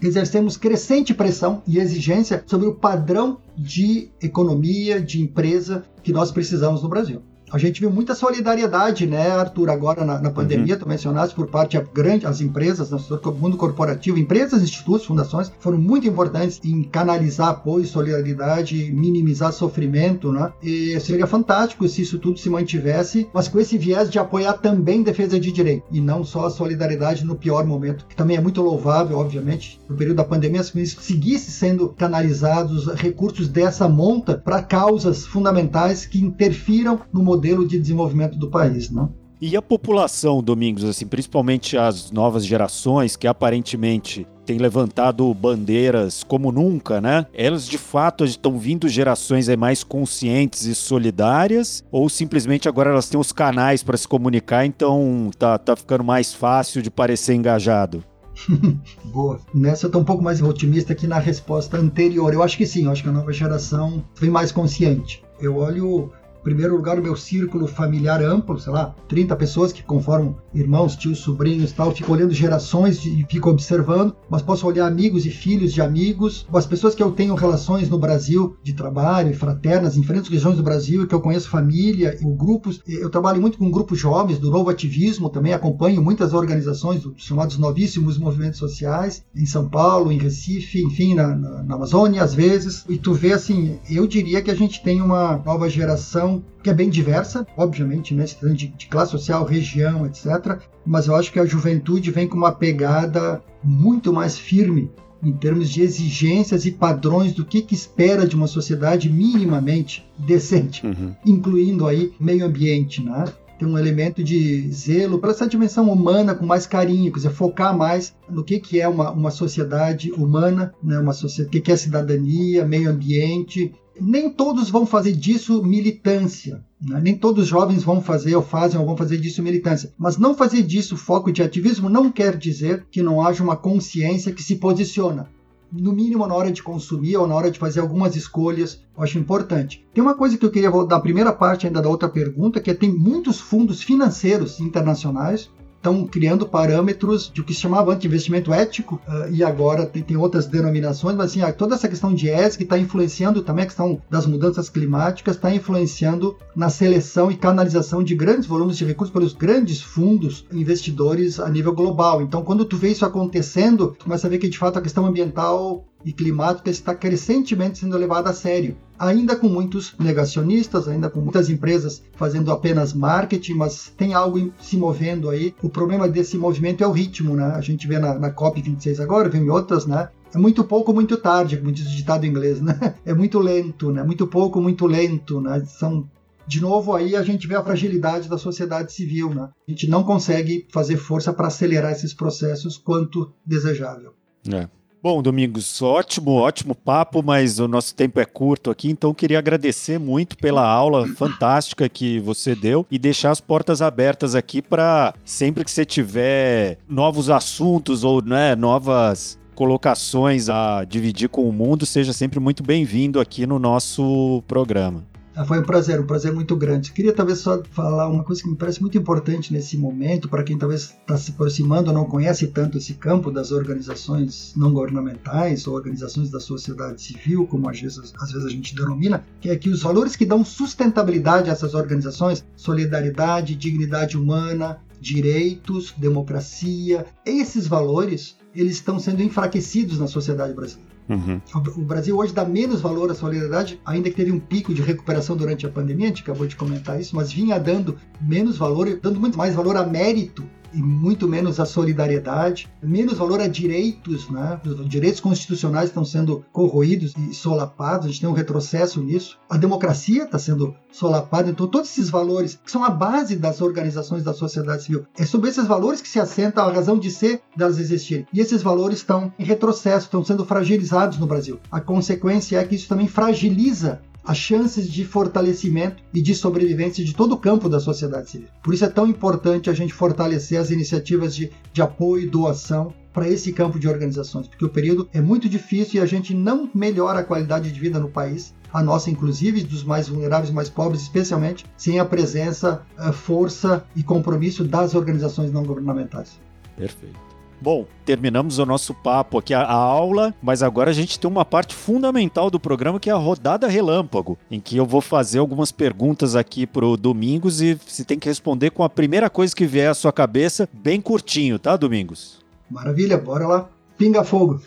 exercemos 0.00 0.56
crescente 0.56 1.14
pressão 1.14 1.62
e 1.66 1.78
exigência 1.78 2.42
sobre 2.46 2.66
o 2.66 2.74
padrão 2.74 3.38
de 3.56 4.10
economia, 4.20 5.00
de 5.00 5.20
empresa 5.20 5.84
que 6.02 6.12
nós 6.12 6.30
precisamos 6.30 6.82
no 6.82 6.88
Brasil. 6.88 7.22
A 7.54 7.58
gente 7.58 7.80
viu 7.80 7.88
muita 7.88 8.16
solidariedade, 8.16 9.06
né, 9.06 9.30
Arthur, 9.30 9.70
agora 9.70 10.04
na, 10.04 10.20
na 10.20 10.28
pandemia, 10.28 10.74
uhum. 10.74 10.80
tu 10.80 10.88
mencionaste, 10.88 11.36
por 11.36 11.46
parte 11.46 11.78
de 11.78 11.84
grande, 11.94 12.26
as 12.26 12.40
empresas, 12.40 12.90
no 12.90 13.32
mundo 13.32 13.56
corporativo, 13.56 14.18
empresas, 14.18 14.60
institutos, 14.60 15.06
fundações, 15.06 15.52
foram 15.60 15.78
muito 15.78 16.04
importantes 16.04 16.60
em 16.64 16.82
canalizar 16.82 17.50
apoio, 17.50 17.86
solidariedade, 17.86 18.90
minimizar 18.92 19.52
sofrimento, 19.52 20.32
né? 20.32 20.52
E 20.60 20.98
seria 20.98 21.28
fantástico 21.28 21.86
se 21.86 22.02
isso 22.02 22.18
tudo 22.18 22.40
se 22.40 22.50
mantivesse, 22.50 23.28
mas 23.32 23.46
com 23.46 23.60
esse 23.60 23.78
viés 23.78 24.10
de 24.10 24.18
apoiar 24.18 24.54
também 24.54 25.04
defesa 25.04 25.38
de 25.38 25.52
direito, 25.52 25.84
e 25.92 26.00
não 26.00 26.24
só 26.24 26.46
a 26.46 26.50
solidariedade 26.50 27.24
no 27.24 27.36
pior 27.36 27.64
momento, 27.64 28.04
que 28.08 28.16
também 28.16 28.36
é 28.36 28.40
muito 28.40 28.62
louvável, 28.62 29.16
obviamente, 29.16 29.80
no 29.88 29.96
período 29.96 30.16
da 30.16 30.24
pandemia, 30.24 30.64
se 30.64 30.86
seguisse 30.88 31.52
sendo 31.52 31.90
canalizados 31.90 32.92
recursos 32.94 33.46
dessa 33.46 33.88
monta 33.88 34.42
para 34.44 34.60
causas 34.60 35.24
fundamentais 35.24 36.04
que 36.04 36.18
interfiram 36.18 36.98
no 37.12 37.22
modelo 37.22 37.43
modelo 37.44 37.68
de 37.68 37.78
desenvolvimento 37.78 38.38
do 38.38 38.48
país, 38.48 38.90
não? 38.90 39.12
E 39.40 39.56
a 39.56 39.60
população, 39.60 40.42
Domingos, 40.42 40.84
assim, 40.84 41.06
principalmente 41.06 41.76
as 41.76 42.10
novas 42.10 42.46
gerações 42.46 43.14
que 43.14 43.26
aparentemente 43.26 44.26
têm 44.46 44.56
levantado 44.58 45.32
bandeiras 45.34 46.22
como 46.24 46.50
nunca, 46.50 47.00
né? 47.00 47.26
Elas 47.34 47.66
de 47.66 47.76
fato 47.76 48.24
estão 48.24 48.58
vindo 48.58 48.88
gerações 48.88 49.48
mais 49.56 49.84
conscientes 49.84 50.64
e 50.64 50.74
solidárias 50.74 51.84
ou 51.90 52.08
simplesmente 52.08 52.68
agora 52.68 52.90
elas 52.90 53.08
têm 53.08 53.20
os 53.20 53.32
canais 53.32 53.82
para 53.82 53.96
se 53.98 54.08
comunicar, 54.08 54.64
então 54.64 55.30
tá, 55.38 55.58
tá 55.58 55.76
ficando 55.76 56.04
mais 56.04 56.32
fácil 56.32 56.80
de 56.80 56.90
parecer 56.90 57.34
engajado? 57.34 58.02
Boa. 59.12 59.40
Nessa 59.54 59.86
eu 59.86 59.90
tô 59.90 59.98
um 59.98 60.04
pouco 60.04 60.22
mais 60.22 60.40
otimista 60.40 60.94
que 60.94 61.06
na 61.06 61.18
resposta 61.18 61.76
anterior. 61.76 62.32
Eu 62.32 62.42
acho 62.42 62.56
que 62.56 62.66
sim, 62.66 62.84
eu 62.84 62.90
acho 62.90 63.02
que 63.02 63.08
a 63.08 63.12
nova 63.12 63.32
geração 63.32 64.02
vem 64.18 64.30
mais 64.30 64.50
consciente. 64.50 65.22
Eu 65.40 65.56
olho 65.56 66.10
primeiro 66.44 66.76
lugar, 66.76 66.98
o 66.98 67.02
meu 67.02 67.16
círculo 67.16 67.66
familiar 67.66 68.22
amplo, 68.22 68.60
sei 68.60 68.72
lá, 68.72 68.94
30 69.08 69.34
pessoas 69.34 69.72
que 69.72 69.82
conformam 69.82 70.36
irmãos, 70.54 70.94
tios, 70.94 71.18
sobrinhos 71.18 71.72
tal. 71.72 71.90
Fico 71.92 72.12
olhando 72.12 72.34
gerações 72.34 73.04
e 73.04 73.26
fico 73.28 73.48
observando, 73.50 74.14
mas 74.28 74.42
posso 74.42 74.66
olhar 74.66 74.86
amigos 74.86 75.24
e 75.24 75.30
filhos 75.30 75.72
de 75.72 75.80
amigos, 75.80 76.46
as 76.52 76.66
pessoas 76.66 76.94
que 76.94 77.02
eu 77.02 77.10
tenho 77.10 77.34
relações 77.34 77.88
no 77.88 77.98
Brasil 77.98 78.56
de 78.62 78.74
trabalho 78.74 79.34
fraternas 79.34 79.96
em 79.96 80.02
diferentes 80.02 80.30
regiões 80.30 80.56
do 80.56 80.62
Brasil, 80.62 81.06
que 81.06 81.14
eu 81.14 81.20
conheço 81.20 81.48
família 81.48 82.16
e 82.20 82.24
grupos. 82.36 82.80
Eu 82.86 83.08
trabalho 83.08 83.40
muito 83.40 83.58
com 83.58 83.70
grupos 83.70 83.98
jovens 83.98 84.38
do 84.38 84.50
novo 84.50 84.68
ativismo, 84.68 85.30
também 85.30 85.52
acompanho 85.52 86.02
muitas 86.02 86.34
organizações 86.34 87.02
dos 87.02 87.24
chamados 87.24 87.56
novíssimos 87.56 88.18
movimentos 88.18 88.58
sociais, 88.58 89.24
em 89.34 89.46
São 89.46 89.68
Paulo, 89.68 90.12
em 90.12 90.18
Recife, 90.18 90.82
enfim, 90.82 91.14
na, 91.14 91.34
na, 91.34 91.62
na 91.62 91.74
Amazônia, 91.74 92.22
às 92.22 92.34
vezes. 92.34 92.84
E 92.88 92.98
tu 92.98 93.14
vê 93.14 93.32
assim, 93.32 93.78
eu 93.90 94.06
diria 94.06 94.42
que 94.42 94.50
a 94.50 94.54
gente 94.54 94.82
tem 94.82 95.00
uma 95.00 95.38
nova 95.38 95.68
geração 95.70 96.33
que 96.62 96.70
é 96.70 96.74
bem 96.74 96.88
diversa, 96.88 97.46
obviamente, 97.56 98.14
né, 98.14 98.24
de, 98.24 98.68
de 98.68 98.86
classe 98.86 99.12
social, 99.12 99.44
região, 99.44 100.06
etc. 100.06 100.58
Mas 100.84 101.06
eu 101.06 101.14
acho 101.14 101.32
que 101.32 101.38
a 101.38 101.46
juventude 101.46 102.10
vem 102.10 102.28
com 102.28 102.36
uma 102.36 102.52
pegada 102.52 103.42
muito 103.62 104.12
mais 104.12 104.38
firme 104.38 104.90
em 105.22 105.32
termos 105.32 105.70
de 105.70 105.80
exigências 105.80 106.66
e 106.66 106.70
padrões 106.70 107.32
do 107.32 107.44
que, 107.44 107.62
que 107.62 107.74
espera 107.74 108.26
de 108.26 108.36
uma 108.36 108.46
sociedade 108.46 109.10
minimamente 109.10 110.06
decente, 110.18 110.86
uhum. 110.86 111.14
incluindo 111.24 111.86
aí 111.86 112.12
meio 112.20 112.44
ambiente, 112.44 113.02
né? 113.02 113.24
Tem 113.58 113.68
um 113.68 113.78
elemento 113.78 114.22
de 114.22 114.70
zelo 114.72 115.18
para 115.18 115.30
essa 115.30 115.46
dimensão 115.46 115.90
humana 115.90 116.34
com 116.34 116.44
mais 116.44 116.66
carinho, 116.66 117.10
quer 117.12 117.18
dizer, 117.18 117.30
focar 117.30 117.76
mais 117.76 118.14
no 118.28 118.42
que, 118.42 118.58
que 118.58 118.80
é 118.80 118.88
uma, 118.88 119.10
uma 119.12 119.30
sociedade 119.30 120.10
humana, 120.12 120.74
né? 120.82 120.98
uma 120.98 121.12
sociedade, 121.12 121.48
o 121.48 121.50
que, 121.52 121.60
que 121.60 121.72
é 121.72 121.76
cidadania, 121.76 122.64
meio 122.66 122.90
ambiente, 122.90 123.72
nem 124.00 124.30
todos 124.30 124.70
vão 124.70 124.86
fazer 124.86 125.12
disso 125.12 125.62
militância. 125.62 126.64
Né? 126.80 127.00
Nem 127.02 127.16
todos 127.16 127.44
os 127.44 127.48
jovens 127.48 127.82
vão 127.82 128.00
fazer 128.00 128.34
ou 128.34 128.42
fazem 128.42 128.78
ou 128.78 128.86
vão 128.86 128.96
fazer 128.96 129.18
disso 129.18 129.42
militância. 129.42 129.92
Mas 129.98 130.18
não 130.18 130.34
fazer 130.34 130.62
disso 130.62 130.96
foco 130.96 131.32
de 131.32 131.42
ativismo 131.42 131.88
não 131.88 132.10
quer 132.10 132.36
dizer 132.36 132.86
que 132.90 133.02
não 133.02 133.20
haja 133.20 133.42
uma 133.42 133.56
consciência 133.56 134.32
que 134.32 134.42
se 134.42 134.56
posiciona. 134.56 135.28
No 135.72 135.92
mínimo 135.92 136.26
na 136.26 136.34
hora 136.34 136.52
de 136.52 136.62
consumir 136.62 137.16
ou 137.16 137.26
na 137.26 137.34
hora 137.34 137.50
de 137.50 137.58
fazer 137.58 137.80
algumas 137.80 138.14
escolhas, 138.14 138.80
eu 138.96 139.02
acho 139.02 139.18
importante. 139.18 139.84
Tem 139.92 140.02
uma 140.02 140.14
coisa 140.14 140.38
que 140.38 140.44
eu 140.44 140.50
queria 140.50 140.70
voltar 140.70 140.96
da 140.96 141.02
primeira 141.02 141.32
parte 141.32 141.66
ainda 141.66 141.82
da 141.82 141.88
outra 141.88 142.08
pergunta, 142.08 142.60
que 142.60 142.70
é 142.70 142.74
tem 142.74 142.92
muitos 142.92 143.40
fundos 143.40 143.82
financeiros 143.82 144.60
internacionais 144.60 145.50
estão 145.84 146.06
criando 146.06 146.46
parâmetros 146.46 147.30
de 147.32 147.42
o 147.42 147.44
que 147.44 147.52
se 147.52 147.60
chamava 147.60 147.90
antes 147.90 148.00
de 148.00 148.08
investimento 148.08 148.52
ético 148.54 148.98
uh, 149.06 149.30
e 149.30 149.44
agora 149.44 149.84
tem, 149.84 150.02
tem, 150.02 150.16
outras 150.16 150.46
denominações, 150.46 151.14
mas 151.14 151.30
assim, 151.30 151.40
toda 151.52 151.74
essa 151.74 151.88
questão 151.88 152.14
de 152.14 152.30
ESG 152.30 152.62
está 152.62 152.78
influenciando 152.78 153.42
também 153.42 153.64
a 153.64 153.66
questão 153.66 154.00
das 154.08 154.26
mudanças 154.26 154.70
climáticas, 154.70 155.36
está 155.36 155.54
influenciando 155.54 156.36
na 156.56 156.70
seleção 156.70 157.30
e 157.30 157.36
canalização 157.36 158.02
de 158.02 158.14
grandes 158.14 158.46
volumes 158.46 158.78
de 158.78 158.84
recursos 158.84 159.12
pelos 159.12 159.34
grandes 159.34 159.82
fundos 159.82 160.46
investidores 160.50 161.38
a 161.38 161.50
nível 161.50 161.74
global. 161.74 162.22
Então, 162.22 162.42
quando 162.42 162.64
tu 162.64 162.76
vê 162.76 162.88
isso 162.88 163.04
acontecendo, 163.04 163.94
tu 163.98 164.04
começa 164.04 164.26
a 164.26 164.30
ver 164.30 164.38
que 164.38 164.48
de 164.48 164.58
fato 164.58 164.78
a 164.78 164.82
questão 164.82 165.04
ambiental 165.04 165.84
e 166.04 166.12
climática 166.12 166.70
está 166.70 166.94
crescentemente 166.94 167.78
sendo 167.78 167.96
levada 167.96 168.30
a 168.30 168.34
sério. 168.34 168.76
Ainda 168.98 169.34
com 169.34 169.48
muitos 169.48 169.94
negacionistas, 169.98 170.86
ainda 170.86 171.10
com 171.10 171.20
muitas 171.20 171.48
empresas 171.48 172.02
fazendo 172.14 172.52
apenas 172.52 172.92
marketing, 172.92 173.54
mas 173.54 173.92
tem 173.96 174.14
algo 174.14 174.52
se 174.60 174.76
movendo 174.76 175.30
aí. 175.30 175.54
O 175.62 175.68
problema 175.68 176.08
desse 176.08 176.36
movimento 176.36 176.84
é 176.84 176.86
o 176.86 176.92
ritmo, 176.92 177.34
né? 177.34 177.46
A 177.46 177.60
gente 177.60 177.88
vê 177.88 177.98
na, 177.98 178.18
na 178.18 178.32
COP26 178.32 179.00
agora, 179.00 179.28
vem 179.28 179.42
em 179.42 179.50
outras, 179.50 179.86
né? 179.86 180.08
É 180.32 180.38
muito 180.38 180.64
pouco, 180.64 180.92
muito 180.92 181.16
tarde, 181.16 181.56
como 181.56 181.72
diz 181.72 181.86
o 181.86 181.96
ditado 181.96 182.24
em 182.24 182.28
inglês, 182.28 182.60
né? 182.60 182.94
É 183.04 183.14
muito 183.14 183.38
lento, 183.38 183.90
né? 183.90 184.02
Muito 184.02 184.26
pouco, 184.26 184.60
muito 184.60 184.86
lento, 184.86 185.40
né? 185.40 185.64
São 185.66 186.08
de 186.46 186.60
novo, 186.60 186.94
aí 186.94 187.16
a 187.16 187.22
gente 187.22 187.46
vê 187.46 187.54
a 187.54 187.62
fragilidade 187.62 188.28
da 188.28 188.36
sociedade 188.36 188.92
civil. 188.92 189.32
Né? 189.34 189.48
A 189.66 189.70
gente 189.70 189.88
não 189.88 190.04
consegue 190.04 190.66
fazer 190.70 190.96
força 190.96 191.32
para 191.32 191.48
acelerar 191.48 191.92
esses 191.92 192.12
processos 192.12 192.76
quanto 192.76 193.32
desejável. 193.44 194.14
É. 194.52 194.68
Bom, 195.04 195.20
Domingos, 195.20 195.82
ótimo, 195.82 196.30
ótimo 196.30 196.74
papo, 196.74 197.22
mas 197.22 197.58
o 197.58 197.68
nosso 197.68 197.94
tempo 197.94 198.18
é 198.20 198.24
curto 198.24 198.70
aqui, 198.70 198.88
então 198.88 199.12
queria 199.12 199.38
agradecer 199.38 199.98
muito 199.98 200.34
pela 200.34 200.66
aula 200.66 201.06
fantástica 201.08 201.86
que 201.90 202.18
você 202.20 202.54
deu 202.54 202.86
e 202.90 202.98
deixar 202.98 203.30
as 203.30 203.38
portas 203.38 203.82
abertas 203.82 204.34
aqui 204.34 204.62
para 204.62 205.12
sempre 205.22 205.62
que 205.62 205.70
você 205.70 205.84
tiver 205.84 206.78
novos 206.88 207.28
assuntos 207.28 208.02
ou 208.02 208.24
né, 208.24 208.56
novas 208.56 209.38
colocações 209.54 210.48
a 210.48 210.84
dividir 210.84 211.28
com 211.28 211.46
o 211.46 211.52
mundo, 211.52 211.84
seja 211.84 212.14
sempre 212.14 212.40
muito 212.40 212.62
bem-vindo 212.62 213.20
aqui 213.20 213.46
no 213.46 213.58
nosso 213.58 214.42
programa. 214.48 215.04
Ah, 215.36 215.44
foi 215.44 215.58
um 215.58 215.64
prazer, 215.64 216.00
um 216.00 216.06
prazer 216.06 216.32
muito 216.32 216.54
grande. 216.54 216.92
Queria 216.92 217.12
talvez 217.12 217.40
só 217.40 217.60
falar 217.72 218.08
uma 218.08 218.22
coisa 218.22 218.40
que 218.40 218.48
me 218.48 218.54
parece 218.54 218.80
muito 218.80 218.96
importante 218.96 219.52
nesse 219.52 219.76
momento, 219.76 220.28
para 220.28 220.44
quem 220.44 220.56
talvez 220.56 220.94
está 221.00 221.16
se 221.16 221.32
aproximando 221.32 221.90
ou 221.90 221.94
não 221.94 222.04
conhece 222.04 222.46
tanto 222.46 222.78
esse 222.78 222.94
campo 222.94 223.32
das 223.32 223.50
organizações 223.50 224.54
não 224.56 224.72
governamentais 224.72 225.66
ou 225.66 225.74
organizações 225.74 226.30
da 226.30 226.38
sociedade 226.38 227.02
civil, 227.02 227.48
como 227.48 227.68
às 227.68 227.80
vezes, 227.80 228.12
às 228.20 228.30
vezes 228.30 228.46
a 228.46 228.50
gente 228.50 228.76
denomina, 228.76 229.24
que 229.40 229.50
é 229.50 229.56
que 229.56 229.70
os 229.70 229.82
valores 229.82 230.14
que 230.14 230.24
dão 230.24 230.44
sustentabilidade 230.44 231.50
a 231.50 231.52
essas 231.52 231.74
organizações, 231.74 232.44
solidariedade, 232.54 233.56
dignidade 233.56 234.16
humana, 234.16 234.78
direitos, 235.00 235.92
democracia, 235.98 237.06
esses 237.26 237.66
valores, 237.66 238.36
eles 238.54 238.74
estão 238.74 239.00
sendo 239.00 239.20
enfraquecidos 239.20 239.98
na 239.98 240.06
sociedade 240.06 240.54
brasileira. 240.54 240.93
Uhum. 241.08 241.40
O 241.76 241.82
Brasil 241.82 242.16
hoje 242.16 242.32
dá 242.32 242.44
menos 242.44 242.80
valor 242.80 243.10
à 243.10 243.14
solidariedade, 243.14 243.80
ainda 243.84 244.08
que 244.08 244.16
teve 244.16 244.32
um 244.32 244.40
pico 244.40 244.72
de 244.72 244.80
recuperação 244.80 245.36
durante 245.36 245.66
a 245.66 245.68
pandemia, 245.68 246.06
a 246.06 246.08
gente 246.08 246.22
acabou 246.22 246.46
de 246.46 246.56
comentar 246.56 246.98
isso, 246.98 247.14
mas 247.14 247.32
vinha 247.32 247.58
dando 247.58 247.96
menos 248.20 248.56
valor, 248.56 248.98
dando 249.02 249.20
muito 249.20 249.36
mais 249.36 249.54
valor 249.54 249.76
a 249.76 249.84
mérito 249.84 250.44
e 250.74 250.82
muito 250.82 251.28
menos 251.28 251.60
a 251.60 251.66
solidariedade, 251.66 252.68
menos 252.82 253.18
valor 253.18 253.40
a 253.40 253.46
direitos, 253.46 254.28
né? 254.28 254.60
Os 254.64 254.88
direitos 254.88 255.20
constitucionais 255.20 255.88
estão 255.88 256.04
sendo 256.04 256.44
corroídos 256.52 257.14
e 257.16 257.34
solapados, 257.34 258.06
a 258.06 258.08
gente 258.10 258.20
tem 258.20 258.28
um 258.28 258.34
retrocesso 258.34 259.00
nisso. 259.00 259.38
A 259.48 259.56
democracia 259.56 260.24
está 260.24 260.38
sendo 260.38 260.74
solapada, 260.90 261.50
então 261.50 261.66
todos 261.66 261.90
esses 261.90 262.10
valores 262.10 262.58
que 262.62 262.70
são 262.70 262.84
a 262.84 262.90
base 262.90 263.36
das 263.36 263.60
organizações 263.60 264.22
da 264.22 264.32
sociedade 264.32 264.84
civil, 264.84 265.04
é 265.18 265.24
sobre 265.24 265.50
esses 265.50 265.66
valores 265.66 266.00
que 266.00 266.08
se 266.08 266.20
assenta 266.20 266.62
a 266.62 266.72
razão 266.72 266.98
de 266.98 267.10
ser 267.10 267.40
delas 267.56 267.78
existirem. 267.78 268.26
E 268.32 268.40
esses 268.40 268.62
valores 268.62 268.98
estão 268.98 269.32
em 269.38 269.44
retrocesso, 269.44 270.06
estão 270.06 270.24
sendo 270.24 270.44
fragilizados 270.44 271.18
no 271.18 271.26
Brasil. 271.26 271.58
A 271.70 271.80
consequência 271.80 272.58
é 272.58 272.64
que 272.64 272.74
isso 272.74 272.88
também 272.88 273.08
fragiliza 273.08 274.00
as 274.24 274.36
chances 274.36 274.90
de 274.90 275.04
fortalecimento 275.04 276.02
e 276.12 276.22
de 276.22 276.34
sobrevivência 276.34 277.04
de 277.04 277.14
todo 277.14 277.32
o 277.32 277.38
campo 277.38 277.68
da 277.68 277.78
sociedade 277.78 278.30
civil. 278.30 278.48
Por 278.62 278.72
isso 278.72 278.84
é 278.84 278.88
tão 278.88 279.06
importante 279.06 279.68
a 279.68 279.72
gente 279.72 279.92
fortalecer 279.92 280.58
as 280.58 280.70
iniciativas 280.70 281.34
de, 281.34 281.50
de 281.72 281.82
apoio 281.82 282.24
e 282.24 282.28
doação 282.28 282.92
para 283.12 283.28
esse 283.28 283.52
campo 283.52 283.78
de 283.78 283.88
organizações, 283.88 284.48
porque 284.48 284.64
o 284.64 284.68
período 284.68 285.08
é 285.12 285.20
muito 285.20 285.48
difícil 285.48 286.00
e 286.00 286.02
a 286.02 286.06
gente 286.06 286.34
não 286.34 286.68
melhora 286.74 287.20
a 287.20 287.24
qualidade 287.24 287.70
de 287.70 287.78
vida 287.78 288.00
no 288.00 288.08
país, 288.08 288.52
a 288.72 288.82
nossa 288.82 289.08
inclusive, 289.08 289.62
dos 289.62 289.84
mais 289.84 290.08
vulneráveis, 290.08 290.50
mais 290.50 290.68
pobres 290.68 291.02
especialmente, 291.02 291.64
sem 291.76 292.00
a 292.00 292.04
presença, 292.04 292.82
a 292.98 293.12
força 293.12 293.84
e 293.94 294.02
compromisso 294.02 294.64
das 294.64 294.96
organizações 294.96 295.52
não 295.52 295.62
governamentais. 295.62 296.40
Perfeito. 296.76 297.33
Bom, 297.60 297.86
terminamos 298.04 298.58
o 298.58 298.66
nosso 298.66 298.92
papo 298.92 299.38
aqui, 299.38 299.54
a, 299.54 299.62
a, 299.62 299.72
aula, 299.72 300.34
mas 300.42 300.62
agora 300.62 300.90
a 300.90 300.94
gente 300.94 301.18
tem 301.18 301.30
uma 301.30 301.44
parte 301.44 301.74
fundamental 301.74 302.50
do 302.50 302.60
programa 302.60 303.00
que 303.00 303.08
é 303.08 303.12
a 303.12 303.16
rodada 303.16 303.66
relâmpago, 303.66 304.38
em 304.50 304.60
que 304.60 304.76
eu 304.76 304.84
vou 304.84 305.00
fazer 305.00 305.38
algumas 305.38 305.72
perguntas 305.72 306.36
aqui 306.36 306.66
pro 306.66 306.96
Domingos 306.96 307.62
e 307.62 307.74
você 307.74 308.04
tem 308.04 308.18
que 308.18 308.28
responder 308.28 308.70
com 308.70 308.82
a 308.82 308.88
primeira 308.90 309.30
coisa 309.30 309.54
que 309.54 309.66
vier 309.66 309.90
à 309.90 309.94
sua 309.94 310.12
cabeça, 310.12 310.68
bem 310.72 311.00
curtinho, 311.00 311.58
tá, 311.58 311.76
Domingos? 311.76 312.38
Maravilha, 312.70 313.16
bora 313.16 313.46
lá. 313.46 313.68
Pinga 313.96 314.24
fogo. 314.24 314.60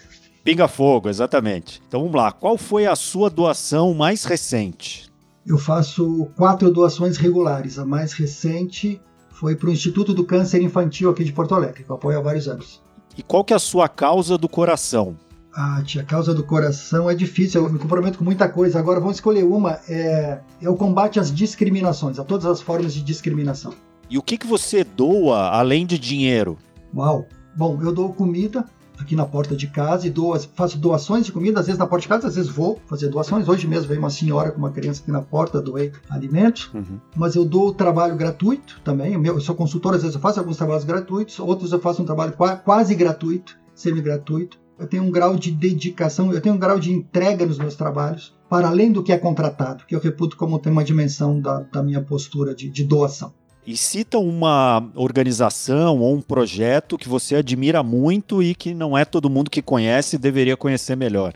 Pinga 0.43 0.67
fogo, 0.67 1.10
exatamente. 1.10 1.82
Então 1.88 2.00
vamos 2.02 2.15
lá. 2.15 2.32
Qual 2.32 2.58
foi 2.58 2.86
a 2.86 2.95
sua 2.95 3.30
doação 3.30 3.93
mais 3.93 4.23
recente? 4.23 5.12
Eu 5.45 5.58
faço 5.58 6.30
quatro 6.36 6.71
doações 6.71 7.17
regulares. 7.17 7.78
A 7.78 7.86
mais 7.86 8.13
recente 8.13 9.00
foi 9.39 9.56
para 9.56 9.69
o 9.69 9.71
Instituto 9.71 10.13
do 10.13 10.23
Câncer 10.23 10.62
Infantil 10.62 11.12
aqui 11.12 11.23
de 11.23 11.32
Porto 11.32 11.54
Alegre, 11.54 11.84
que 11.84 11.89
eu 11.89 11.95
apoio 11.95 12.17
há 12.17 12.21
vários 12.21 12.47
anos. 12.47 12.82
E 13.15 13.21
qual 13.21 13.43
que 13.43 13.54
é 13.54 13.56
a 13.56 13.60
sua 13.60 13.88
causa 13.88 14.38
do 14.38 14.50
coração? 14.50 15.15
Ah, 15.54 15.82
tia, 15.86 16.04
causa 16.04 16.34
do 16.34 16.43
coração 16.43 17.10
é 17.10 17.15
difícil, 17.15 17.63
eu 17.63 17.69
me 17.69 17.80
comprometo 17.80 18.17
com 18.17 18.23
muita 18.23 18.50
coisa. 18.50 18.80
Agora 18.80 19.00
vamos 19.00 19.17
escolher 19.17 19.43
uma, 19.43 19.80
é, 19.88 20.39
é 20.62 20.69
o 20.69 20.76
combate 20.76 21.19
às 21.19 21.34
discriminações, 21.34 22.19
a 22.19 22.23
todas 22.23 22.45
as 22.45 22.62
formas 22.62 22.93
de 22.93 23.02
discriminação. 23.02 23.73
E 24.10 24.17
o 24.17 24.23
que, 24.23 24.38
que 24.38 24.47
você 24.47 24.84
doa 24.84 25.50
além 25.50 25.86
de 25.86 26.00
dinheiro? 26.00 26.58
Uau! 26.95 27.26
Bom, 27.56 27.80
eu 27.82 27.91
dou 27.91 28.13
comida, 28.13 28.65
aqui 29.00 29.16
na 29.16 29.26
porta 29.26 29.56
de 29.56 29.68
casa 29.68 30.08
e 30.08 30.10
dou, 30.10 30.38
faço 30.56 30.78
doações 30.78 31.26
de 31.26 31.32
comida, 31.32 31.60
às 31.60 31.68
vezes 31.68 31.80
na 31.80 31.88
porta 31.88 32.04
de 32.04 32.08
casa, 32.08 32.28
às 32.28 32.36
vezes 32.36 32.50
vou 32.50 32.80
fazer 32.88 33.10
doações. 33.10 33.48
Hoje 33.48 33.68
mesmo 33.68 33.88
veio 33.88 34.00
uma 34.00 34.10
senhora 34.10 34.52
com 34.52 34.58
uma 34.58 34.72
criança 34.72 35.02
aqui 35.02 35.12
na 35.12 35.22
porta, 35.22 35.62
doei 35.62 35.92
alimentos, 36.10 36.70
uhum. 36.74 37.00
mas 37.16 37.36
eu 37.36 37.46
dou 37.46 37.74
trabalho 37.74 38.16
gratuito 38.16 38.82
também. 38.84 39.14
Eu 39.26 39.40
sou 39.40 39.56
consultor, 39.56 39.96
às 39.96 40.02
vezes 40.02 40.16
eu 40.16 40.22
faço 40.22 40.40
alguns 40.40 40.58
trabalhos 40.58 40.84
gratuitos, 40.84 41.40
outros 41.40 41.72
eu 41.72 41.80
faço 41.80 42.02
um 42.02 42.06
trabalho 42.06 42.34
quase 42.64 42.96
gratuito, 42.96 43.58
semi-gratuito. 43.74 44.58
Eu 44.80 44.86
tenho 44.86 45.04
um 45.04 45.10
grau 45.10 45.36
de 45.36 45.52
dedicação, 45.52 46.32
eu 46.32 46.40
tenho 46.40 46.54
um 46.54 46.60
grau 46.60 46.80
de 46.80 46.92
entrega 46.92 47.46
nos 47.46 47.58
meus 47.58 47.76
trabalhos, 47.76 48.38
para 48.48 48.68
além 48.68 48.92
do 48.92 49.02
que 49.02 49.12
é 49.12 49.18
contratado, 49.18 49.86
que 49.86 49.96
eu 49.96 50.00
reputo 50.00 50.38
como 50.38 50.60
tem 50.60 50.72
uma 50.72 50.84
dimensão 50.84 51.42
da, 51.42 51.62
da 51.62 51.82
minha 51.82 52.02
postura 52.02 52.54
de, 52.54 52.70
de 52.70 52.84
doação. 52.84 53.34
E 53.68 53.76
cita 53.76 54.18
uma 54.18 54.82
organização 54.96 56.00
ou 56.00 56.16
um 56.16 56.22
projeto 56.22 56.98
que 56.98 57.10
você 57.10 57.36
admira 57.36 57.84
muito 57.84 58.42
e 58.42 58.56
que 58.56 58.74
não 58.74 58.98
é 58.98 59.04
todo 59.04 59.30
mundo 59.30 59.52
que 59.52 59.62
conhece 59.62 60.16
e 60.16 60.20
deveria 60.20 60.56
conhecer 60.56 60.96
melhor. 60.96 61.34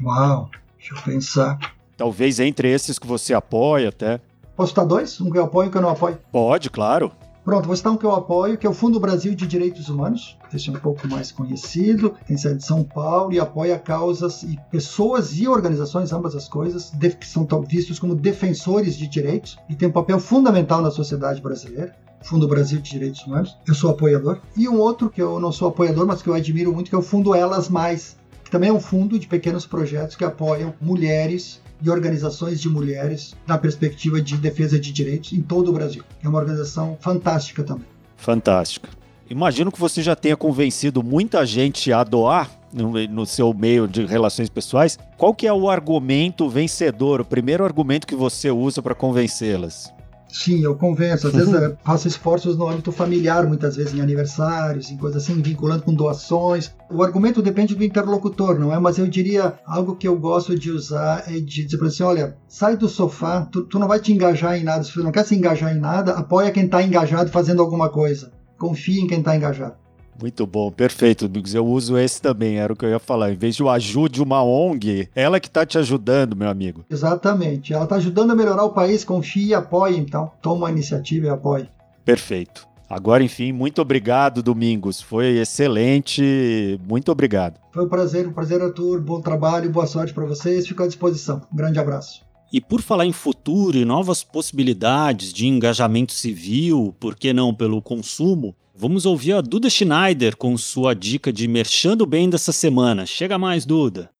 Uau, 0.00 0.48
deixa 0.78 0.94
eu 0.94 1.02
pensar. 1.02 1.58
Talvez 1.96 2.38
entre 2.38 2.70
esses 2.70 3.00
que 3.00 3.06
você 3.06 3.34
apoia 3.34 3.88
até. 3.88 4.20
Posso 4.56 4.68
citar 4.68 4.86
dois? 4.86 5.20
Um 5.20 5.28
que 5.28 5.38
eu 5.38 5.42
apoio 5.42 5.66
e 5.66 5.68
um 5.68 5.70
que 5.72 5.78
eu 5.78 5.82
não 5.82 5.88
apoio? 5.88 6.16
Pode, 6.30 6.70
claro. 6.70 7.10
Pronto, 7.44 7.66
vou 7.66 7.76
citar 7.76 7.92
um 7.92 7.96
que 7.96 8.06
eu 8.06 8.12
apoio, 8.12 8.56
que 8.56 8.64
é 8.64 8.70
o 8.70 8.74
Fundo 8.74 9.00
Brasil 9.00 9.34
de 9.34 9.48
Direitos 9.48 9.88
Humanos. 9.88 10.38
Esse 10.54 10.68
é 10.68 10.72
um 10.72 10.76
pouco 10.76 11.08
mais 11.08 11.32
conhecido, 11.32 12.14
tem 12.24 12.36
sede 12.36 12.58
de 12.58 12.64
São 12.64 12.84
Paulo 12.84 13.32
e 13.32 13.40
apoia 13.40 13.76
causas 13.78 14.44
e 14.44 14.56
pessoas 14.70 15.36
e 15.36 15.48
organizações, 15.48 16.12
ambas 16.12 16.36
as 16.36 16.48
coisas, 16.48 16.92
que 17.18 17.26
são 17.26 17.46
vistos 17.68 17.98
como 17.98 18.14
defensores 18.14 18.96
de 18.96 19.08
direitos 19.08 19.58
e 19.68 19.74
tem 19.74 19.88
um 19.88 19.92
papel 19.92 20.20
fundamental 20.20 20.80
na 20.80 20.90
sociedade 20.92 21.42
brasileira. 21.42 21.96
Fundo 22.22 22.46
Brasil 22.46 22.80
de 22.80 22.88
Direitos 22.88 23.26
Humanos. 23.26 23.56
Eu 23.66 23.74
sou 23.74 23.90
apoiador. 23.90 24.38
E 24.56 24.68
um 24.68 24.78
outro 24.78 25.10
que 25.10 25.20
eu 25.20 25.40
não 25.40 25.50
sou 25.50 25.68
apoiador, 25.68 26.06
mas 26.06 26.22
que 26.22 26.28
eu 26.28 26.34
admiro 26.34 26.72
muito, 26.72 26.88
que 26.88 26.94
é 26.94 26.98
o 26.98 27.02
Fundo 27.02 27.34
Elas 27.34 27.68
Mais, 27.68 28.16
que 28.44 28.50
também 28.50 28.70
é 28.70 28.72
um 28.72 28.78
fundo 28.78 29.18
de 29.18 29.26
pequenos 29.26 29.66
projetos 29.66 30.14
que 30.14 30.24
apoiam 30.24 30.72
mulheres 30.80 31.60
e 31.82 31.90
organizações 31.90 32.60
de 32.60 32.68
mulheres 32.68 33.34
na 33.46 33.58
perspectiva 33.58 34.20
de 34.20 34.36
defesa 34.36 34.78
de 34.78 34.92
direitos 34.92 35.32
em 35.32 35.42
todo 35.42 35.68
o 35.68 35.72
Brasil. 35.72 36.02
É 36.22 36.28
uma 36.28 36.38
organização 36.38 36.96
fantástica 37.00 37.62
também. 37.62 37.86
Fantástica. 38.16 38.88
Imagino 39.28 39.72
que 39.72 39.80
você 39.80 40.02
já 40.02 40.14
tenha 40.14 40.36
convencido 40.36 41.02
muita 41.02 41.44
gente 41.46 41.92
a 41.92 42.04
doar 42.04 42.50
no, 42.72 43.26
seu 43.26 43.52
meio 43.52 43.86
de 43.86 44.04
relações 44.04 44.48
pessoais. 44.48 44.98
Qual 45.16 45.34
que 45.34 45.46
é 45.46 45.52
o 45.52 45.68
argumento 45.68 46.48
vencedor, 46.48 47.20
o 47.20 47.24
primeiro 47.24 47.64
argumento 47.64 48.06
que 48.06 48.14
você 48.14 48.50
usa 48.50 48.82
para 48.82 48.94
convencê-las? 48.94 49.92
Sim, 50.32 50.64
eu 50.64 50.74
convenço. 50.74 51.28
Às 51.28 51.34
vezes 51.34 51.52
eu 51.52 51.76
faço 51.84 52.08
esforços 52.08 52.56
no 52.56 52.68
âmbito 52.68 52.90
familiar, 52.90 53.46
muitas 53.46 53.76
vezes 53.76 53.94
em 53.94 54.00
aniversários, 54.00 54.90
em 54.90 54.96
coisas 54.96 55.22
assim, 55.22 55.40
vinculando 55.42 55.82
com 55.82 55.92
doações. 55.92 56.74
O 56.90 57.02
argumento 57.02 57.42
depende 57.42 57.74
do 57.74 57.84
interlocutor, 57.84 58.58
não 58.58 58.72
é? 58.72 58.78
Mas 58.78 58.98
eu 58.98 59.06
diria 59.06 59.54
algo 59.66 59.94
que 59.94 60.08
eu 60.08 60.18
gosto 60.18 60.58
de 60.58 60.70
usar 60.70 61.24
é 61.26 61.32
de 61.32 61.64
dizer 61.64 61.76
para 61.76 61.88
assim: 61.88 62.02
olha, 62.02 62.36
sai 62.48 62.76
do 62.76 62.88
sofá, 62.88 63.42
tu, 63.42 63.64
tu 63.64 63.78
não 63.78 63.86
vai 63.86 64.00
te 64.00 64.12
engajar 64.12 64.58
em 64.58 64.64
nada. 64.64 64.82
Se 64.82 64.92
tu 64.92 65.04
não 65.04 65.12
quer 65.12 65.24
se 65.24 65.36
engajar 65.36 65.76
em 65.76 65.78
nada, 65.78 66.12
apoia 66.12 66.50
quem 66.50 66.64
está 66.64 66.82
engajado 66.82 67.30
fazendo 67.30 67.60
alguma 67.60 67.90
coisa. 67.90 68.32
Confia 68.58 69.02
em 69.02 69.06
quem 69.06 69.18
está 69.18 69.36
engajado. 69.36 69.81
Muito 70.20 70.46
bom, 70.46 70.70
perfeito, 70.70 71.26
amigos. 71.26 71.54
Eu 71.54 71.66
uso 71.66 71.98
esse 71.98 72.20
também, 72.20 72.58
era 72.58 72.72
o 72.72 72.76
que 72.76 72.84
eu 72.84 72.90
ia 72.90 72.98
falar. 72.98 73.32
Em 73.32 73.36
vez 73.36 73.56
de 73.56 73.62
o 73.62 73.68
ajude 73.68 74.22
uma 74.22 74.42
ONG, 74.42 75.08
ela 75.14 75.40
que 75.40 75.48
está 75.48 75.64
te 75.64 75.78
ajudando, 75.78 76.36
meu 76.36 76.48
amigo. 76.48 76.84
Exatamente. 76.88 77.72
Ela 77.72 77.84
está 77.84 77.96
ajudando 77.96 78.30
a 78.30 78.34
melhorar 78.34 78.64
o 78.64 78.70
país, 78.70 79.04
confie 79.04 79.48
e 79.48 79.54
apoie, 79.54 79.96
então. 79.96 80.30
Toma 80.40 80.68
a 80.68 80.70
iniciativa 80.70 81.26
e 81.26 81.30
apoie. 81.30 81.68
Perfeito. 82.04 82.66
Agora, 82.88 83.24
enfim, 83.24 83.52
muito 83.52 83.80
obrigado, 83.80 84.42
Domingos. 84.42 85.00
Foi 85.00 85.38
excelente. 85.38 86.78
Muito 86.86 87.10
obrigado. 87.10 87.58
Foi 87.72 87.86
um 87.86 87.88
prazer, 87.88 88.28
um 88.28 88.32
prazer, 88.32 88.60
Arthur. 88.60 89.00
Bom 89.00 89.20
trabalho, 89.20 89.70
boa 89.70 89.86
sorte 89.86 90.12
para 90.12 90.26
vocês. 90.26 90.66
Fico 90.66 90.82
à 90.82 90.86
disposição. 90.86 91.40
Um 91.50 91.56
grande 91.56 91.78
abraço. 91.78 92.22
E 92.52 92.60
por 92.60 92.82
falar 92.82 93.06
em 93.06 93.12
futuro 93.12 93.78
e 93.78 93.84
novas 93.86 94.22
possibilidades 94.22 95.32
de 95.32 95.46
engajamento 95.46 96.12
civil, 96.12 96.94
por 97.00 97.16
que 97.16 97.32
não 97.32 97.54
pelo 97.54 97.80
consumo, 97.80 98.54
Vamos 98.74 99.04
ouvir 99.04 99.34
a 99.34 99.42
Duda 99.42 99.68
Schneider 99.68 100.34
com 100.34 100.56
sua 100.56 100.94
dica 100.94 101.30
de 101.30 101.46
merchando 101.46 102.06
bem 102.06 102.30
dessa 102.30 102.52
semana. 102.52 103.04
Chega 103.04 103.36
mais, 103.36 103.66
Duda. 103.66 104.10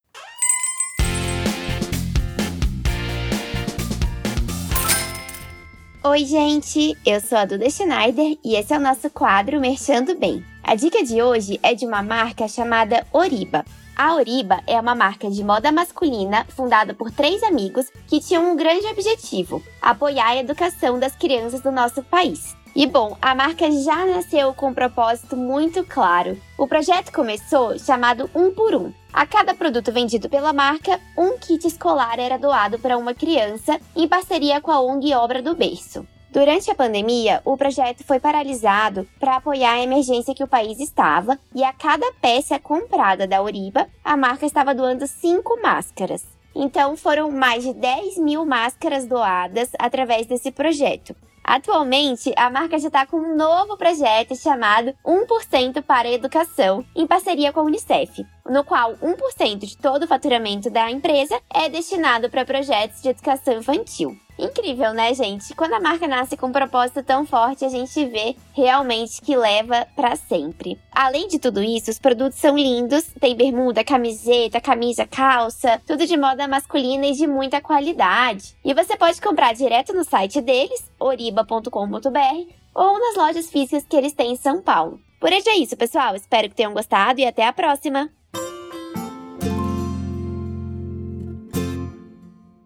Oi, 6.04 6.26
gente! 6.26 6.94
Eu 7.06 7.18
sou 7.22 7.38
a 7.38 7.46
Duda 7.46 7.70
Schneider 7.70 8.36
e 8.44 8.54
esse 8.54 8.74
é 8.74 8.76
o 8.76 8.80
nosso 8.80 9.08
quadro 9.08 9.58
Merchando 9.58 10.14
Bem. 10.16 10.44
A 10.62 10.74
dica 10.74 11.02
de 11.02 11.22
hoje 11.22 11.58
é 11.62 11.74
de 11.74 11.86
uma 11.86 12.02
marca 12.02 12.46
chamada 12.46 13.06
Oriba. 13.10 13.64
A 13.96 14.14
Oriba 14.16 14.62
é 14.66 14.78
uma 14.78 14.94
marca 14.94 15.30
de 15.30 15.42
moda 15.42 15.72
masculina 15.72 16.44
fundada 16.50 16.92
por 16.92 17.10
três 17.10 17.42
amigos 17.42 17.86
que 18.06 18.20
tinham 18.20 18.52
um 18.52 18.56
grande 18.56 18.86
objetivo: 18.86 19.62
apoiar 19.80 20.28
a 20.28 20.36
educação 20.36 20.98
das 20.98 21.16
crianças 21.16 21.62
do 21.62 21.72
nosso 21.72 22.02
país. 22.02 22.54
E 22.74 22.86
bom, 22.86 23.18
a 23.20 23.34
marca 23.34 23.70
já 23.70 24.06
nasceu 24.06 24.54
com 24.54 24.68
um 24.68 24.74
propósito 24.74 25.36
muito 25.36 25.84
claro. 25.84 26.40
O 26.56 26.66
projeto 26.66 27.12
começou 27.12 27.78
chamado 27.78 28.30
Um 28.34 28.50
por 28.50 28.74
Um. 28.74 28.90
A 29.12 29.26
cada 29.26 29.54
produto 29.54 29.92
vendido 29.92 30.30
pela 30.30 30.54
marca, 30.54 30.98
um 31.16 31.36
kit 31.36 31.66
escolar 31.66 32.18
era 32.18 32.38
doado 32.38 32.78
para 32.78 32.96
uma 32.96 33.12
criança 33.12 33.78
em 33.94 34.08
parceria 34.08 34.58
com 34.58 34.70
a 34.70 34.80
ONG 34.80 35.14
Obra 35.14 35.42
do 35.42 35.54
Berço. 35.54 36.06
Durante 36.30 36.70
a 36.70 36.74
pandemia, 36.74 37.42
o 37.44 37.58
projeto 37.58 38.04
foi 38.04 38.18
paralisado 38.18 39.06
para 39.20 39.36
apoiar 39.36 39.72
a 39.72 39.82
emergência 39.82 40.34
que 40.34 40.42
o 40.42 40.48
país 40.48 40.80
estava, 40.80 41.38
e 41.54 41.62
a 41.62 41.74
cada 41.74 42.10
peça 42.22 42.58
comprada 42.58 43.26
da 43.26 43.42
Oriba, 43.42 43.86
a 44.02 44.16
marca 44.16 44.46
estava 44.46 44.74
doando 44.74 45.06
cinco 45.06 45.60
máscaras. 45.62 46.24
Então 46.54 46.96
foram 46.96 47.30
mais 47.30 47.64
de 47.64 47.74
10 47.74 48.16
mil 48.16 48.46
máscaras 48.46 49.04
doadas 49.04 49.72
através 49.78 50.26
desse 50.26 50.50
projeto. 50.50 51.14
Atualmente, 51.44 52.32
a 52.36 52.48
marca 52.48 52.78
já 52.78 52.86
está 52.86 53.06
com 53.06 53.16
um 53.16 53.36
novo 53.36 53.76
projeto 53.76 54.36
chamado 54.36 54.94
1% 55.04 55.82
para 55.82 56.08
a 56.08 56.12
Educação, 56.12 56.84
em 56.94 57.06
parceria 57.06 57.52
com 57.52 57.60
a 57.60 57.64
Unicef, 57.64 58.24
no 58.46 58.64
qual 58.64 58.94
1% 58.94 59.58
de 59.58 59.76
todo 59.76 60.04
o 60.04 60.08
faturamento 60.08 60.70
da 60.70 60.90
empresa 60.90 61.40
é 61.52 61.68
destinado 61.68 62.30
para 62.30 62.44
projetos 62.44 63.02
de 63.02 63.08
educação 63.08 63.58
infantil. 63.58 64.16
Incrível, 64.38 64.92
né, 64.92 65.14
gente? 65.14 65.54
Quando 65.54 65.74
a 65.74 65.80
marca 65.80 66.08
nasce 66.08 66.36
com 66.36 66.46
um 66.46 66.52
propósito 66.52 67.02
tão 67.02 67.26
forte, 67.26 67.64
a 67.64 67.68
gente 67.68 68.04
vê 68.06 68.34
realmente 68.52 69.20
que 69.20 69.36
leva 69.36 69.86
para 69.94 70.16
sempre. 70.16 70.78
Além 70.90 71.28
de 71.28 71.38
tudo 71.38 71.62
isso, 71.62 71.90
os 71.90 71.98
produtos 71.98 72.38
são 72.38 72.56
lindos, 72.56 73.04
tem 73.20 73.36
bermuda, 73.36 73.84
camiseta, 73.84 74.60
camisa, 74.60 75.06
calça, 75.06 75.80
tudo 75.86 76.06
de 76.06 76.16
moda 76.16 76.48
masculina 76.48 77.06
e 77.06 77.12
de 77.12 77.26
muita 77.26 77.60
qualidade. 77.60 78.56
E 78.64 78.74
você 78.74 78.96
pode 78.96 79.20
comprar 79.20 79.54
direto 79.54 79.92
no 79.92 80.04
site 80.04 80.40
deles, 80.40 80.90
oriba.com.br, 80.98 82.52
ou 82.74 82.98
nas 82.98 83.16
lojas 83.16 83.50
físicas 83.50 83.84
que 83.88 83.96
eles 83.96 84.12
têm 84.12 84.32
em 84.32 84.36
São 84.36 84.62
Paulo. 84.62 84.98
Por 85.20 85.30
hoje 85.30 85.48
é 85.48 85.56
isso, 85.56 85.76
pessoal. 85.76 86.16
Espero 86.16 86.48
que 86.48 86.56
tenham 86.56 86.72
gostado 86.72 87.20
e 87.20 87.26
até 87.26 87.46
a 87.46 87.52
próxima! 87.52 88.10